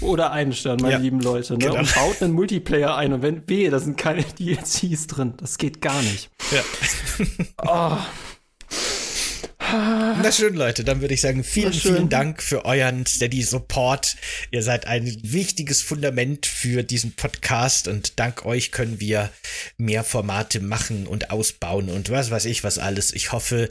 Oder 0.00 0.30
einen 0.30 0.52
Stern, 0.52 0.78
meine 0.80 0.94
ja, 0.94 0.98
lieben 0.98 1.20
Leute. 1.20 1.54
Ne? 1.54 1.58
Genau. 1.58 1.78
Und 1.78 1.94
baut 1.94 2.22
einen 2.22 2.34
Multiplayer 2.34 2.96
ein 2.96 3.12
und 3.12 3.22
wenn 3.22 3.48
wehe, 3.48 3.70
da 3.70 3.80
sind 3.80 3.96
keine 3.96 4.22
DLCs 4.38 5.08
drin. 5.08 5.34
Das 5.38 5.58
geht 5.58 5.80
gar 5.80 6.00
nicht. 6.02 6.30
Ja. 6.52 6.62
oh. 7.66 7.98
Na 10.22 10.32
schön, 10.32 10.54
Leute, 10.54 10.82
dann 10.82 11.02
würde 11.02 11.12
ich 11.12 11.20
sagen, 11.20 11.44
vielen, 11.44 11.74
vielen 11.74 12.08
Dank 12.08 12.42
für 12.42 12.64
euren 12.64 13.04
Steady 13.04 13.42
Support. 13.42 14.16
Ihr 14.50 14.62
seid 14.62 14.86
ein 14.86 15.14
wichtiges 15.22 15.82
Fundament 15.82 16.46
für 16.46 16.82
diesen 16.82 17.12
Podcast 17.12 17.86
und 17.86 18.18
dank 18.18 18.46
euch 18.46 18.72
können 18.72 18.98
wir 18.98 19.30
mehr 19.76 20.04
Formate 20.04 20.60
machen 20.60 21.06
und 21.06 21.30
ausbauen 21.30 21.90
und 21.90 22.08
was 22.08 22.30
weiß 22.30 22.46
ich 22.46 22.64
was 22.64 22.78
alles. 22.78 23.12
Ich 23.12 23.32
hoffe, 23.32 23.68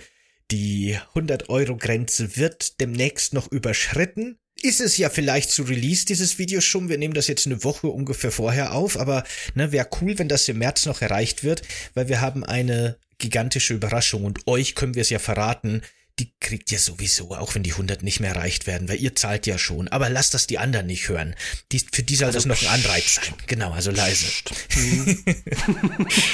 die 0.51 0.99
100 1.15 1.49
Euro 1.49 1.75
Grenze 1.75 2.37
wird 2.37 2.79
demnächst 2.79 3.33
noch 3.33 3.51
überschritten. 3.51 4.37
Ist 4.61 4.81
es 4.81 4.97
ja 4.97 5.09
vielleicht 5.09 5.49
zu 5.49 5.63
Release 5.63 6.05
dieses 6.05 6.37
Video 6.37 6.61
schon. 6.61 6.89
Wir 6.89 6.99
nehmen 6.99 7.15
das 7.15 7.27
jetzt 7.27 7.47
eine 7.47 7.63
Woche 7.63 7.87
ungefähr 7.87 8.31
vorher 8.31 8.73
auf, 8.73 8.99
aber 8.99 9.23
ne, 9.55 9.71
wäre 9.71 9.89
cool, 10.01 10.19
wenn 10.19 10.29
das 10.29 10.47
im 10.47 10.59
März 10.59 10.85
noch 10.85 11.01
erreicht 11.01 11.43
wird, 11.43 11.63
weil 11.95 12.07
wir 12.07 12.21
haben 12.21 12.43
eine 12.43 12.97
gigantische 13.17 13.73
Überraschung 13.73 14.25
und 14.25 14.47
euch 14.47 14.75
können 14.75 14.95
wir 14.95 15.01
es 15.01 15.09
ja 15.09 15.19
verraten, 15.19 15.81
die 16.19 16.33
kriegt 16.39 16.71
ihr 16.71 16.79
sowieso, 16.79 17.35
auch 17.35 17.53
wenn 17.53 17.61
die 17.61 17.73
100 17.73 18.01
nicht 18.01 18.19
mehr 18.19 18.31
erreicht 18.31 18.65
werden, 18.65 18.89
weil 18.89 18.99
ihr 18.99 19.15
zahlt 19.15 19.45
ja 19.45 19.59
schon. 19.59 19.87
Aber 19.87 20.09
lasst 20.09 20.33
das 20.33 20.47
die 20.47 20.57
anderen 20.57 20.87
nicht 20.87 21.07
hören. 21.09 21.35
Die, 21.71 21.79
für 21.79 22.01
die 22.01 22.15
soll 22.15 22.27
also 22.27 22.39
das 22.39 22.45
noch 22.47 22.61
ein 22.61 22.79
Anreiz 22.79 23.15
sein. 23.15 23.35
Genau, 23.45 23.71
also 23.71 23.91
leise. 23.91 24.25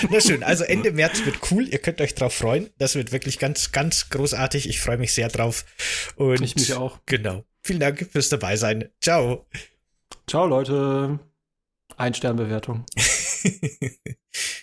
Na 0.10 0.22
schön, 0.22 0.42
also 0.44 0.64
Ende 0.64 0.92
März 0.92 1.26
wird 1.26 1.52
cool. 1.52 1.68
Ihr 1.68 1.80
könnt 1.80 2.00
euch 2.00 2.16
drauf 2.16 2.34
freuen. 2.34 2.70
Das 2.78 2.96
wird 2.96 3.12
wirklich 3.12 3.40
ganz, 3.40 3.74
ganz 3.74 4.10
großartig. 4.10 4.70
Ich 4.70 4.80
freue 4.80 4.98
mich 4.98 5.14
sehr 5.14 5.28
drauf. 5.28 5.66
Und 6.16 6.42
ich 6.42 6.56
mich 6.56 6.74
auch. 6.74 7.00
Genau. 7.06 7.44
Vielen 7.62 7.82
Dank 7.82 8.08
fürs 8.10 8.30
dabei 8.30 8.56
sein. 8.56 8.90
Ciao. 9.02 9.48
Ciao, 10.28 10.46
Leute. 10.46 11.20
Ein 11.98 12.14
Sternbewertung. 12.14 12.86